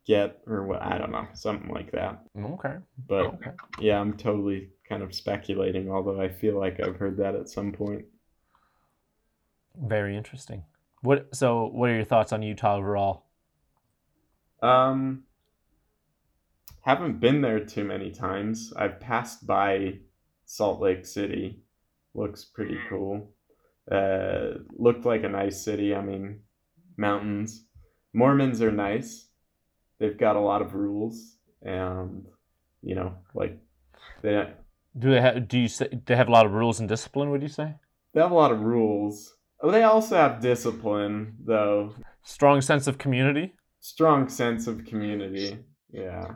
get 0.05 0.41
or 0.47 0.63
what 0.65 0.81
I 0.81 0.97
don't 0.97 1.11
know 1.11 1.27
something 1.33 1.69
like 1.69 1.91
that. 1.91 2.23
Okay. 2.37 2.75
But 3.07 3.25
Okay. 3.27 3.51
yeah, 3.79 3.99
I'm 3.99 4.17
totally 4.17 4.69
kind 4.87 5.03
of 5.03 5.13
speculating, 5.13 5.89
although 5.91 6.19
I 6.19 6.29
feel 6.29 6.59
like 6.59 6.79
I've 6.79 6.97
heard 6.97 7.17
that 7.17 7.35
at 7.35 7.49
some 7.49 7.71
point. 7.71 8.05
Very 9.75 10.17
interesting. 10.17 10.63
What? 11.01 11.33
So, 11.35 11.67
what 11.67 11.89
are 11.89 11.95
your 11.95 12.03
thoughts 12.03 12.33
on 12.33 12.41
Utah 12.41 12.75
overall? 12.75 13.25
Um, 14.61 15.23
haven't 16.81 17.19
been 17.19 17.41
there 17.41 17.59
too 17.63 17.83
many 17.83 18.11
times. 18.11 18.73
I've 18.75 18.99
passed 18.99 19.47
by 19.47 19.99
Salt 20.51 20.81
Lake 20.81 21.05
City. 21.05 21.61
Looks 22.13 22.43
pretty 22.43 22.77
cool. 22.89 23.31
Uh, 23.89 24.59
looked 24.77 25.05
like 25.05 25.23
a 25.23 25.29
nice 25.29 25.63
city. 25.63 25.95
I 25.95 26.01
mean, 26.01 26.41
mountains. 26.97 27.67
Mormons 28.13 28.61
are 28.61 28.71
nice. 28.71 29.29
They've 29.97 30.17
got 30.17 30.35
a 30.35 30.41
lot 30.41 30.61
of 30.61 30.73
rules, 30.73 31.37
and 31.61 32.25
you 32.83 32.95
know, 32.95 33.15
like 33.33 33.59
they 34.21 34.51
Do 34.99 35.11
they 35.11 35.21
have? 35.21 35.47
Do 35.47 35.57
you 35.57 35.69
say 35.69 35.87
they 36.05 36.17
have 36.17 36.27
a 36.27 36.31
lot 36.31 36.45
of 36.45 36.51
rules 36.51 36.81
and 36.81 36.89
discipline? 36.89 37.29
Would 37.31 37.43
you 37.43 37.47
say? 37.47 37.75
they 38.13 38.19
have 38.19 38.31
a 38.31 38.35
lot 38.35 38.51
of 38.51 38.59
rules. 38.59 39.33
Oh, 39.61 39.71
they 39.71 39.83
also 39.83 40.17
have 40.17 40.41
discipline, 40.41 41.37
though. 41.45 41.95
Strong 42.23 42.59
sense 42.61 42.87
of 42.87 42.97
community. 42.97 43.53
Strong 43.79 44.27
sense 44.27 44.67
of 44.67 44.83
community. 44.83 45.59
Yeah. 45.91 46.35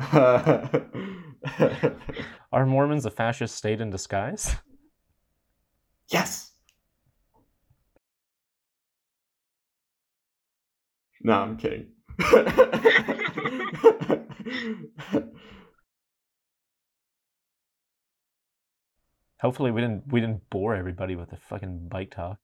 Are 2.54 2.64
Mormons 2.64 3.04
a 3.04 3.10
fascist 3.10 3.56
state 3.56 3.80
in 3.80 3.90
disguise? 3.90 4.54
yes. 6.08 6.52
No, 11.20 11.32
I'm 11.32 11.56
kidding. 11.56 11.88
Hopefully, 19.40 19.72
we 19.72 19.80
didn't 19.80 20.06
we 20.12 20.20
didn't 20.20 20.48
bore 20.48 20.76
everybody 20.76 21.16
with 21.16 21.30
the 21.30 21.36
fucking 21.36 21.88
bike 21.88 22.14
talk. 22.14 22.38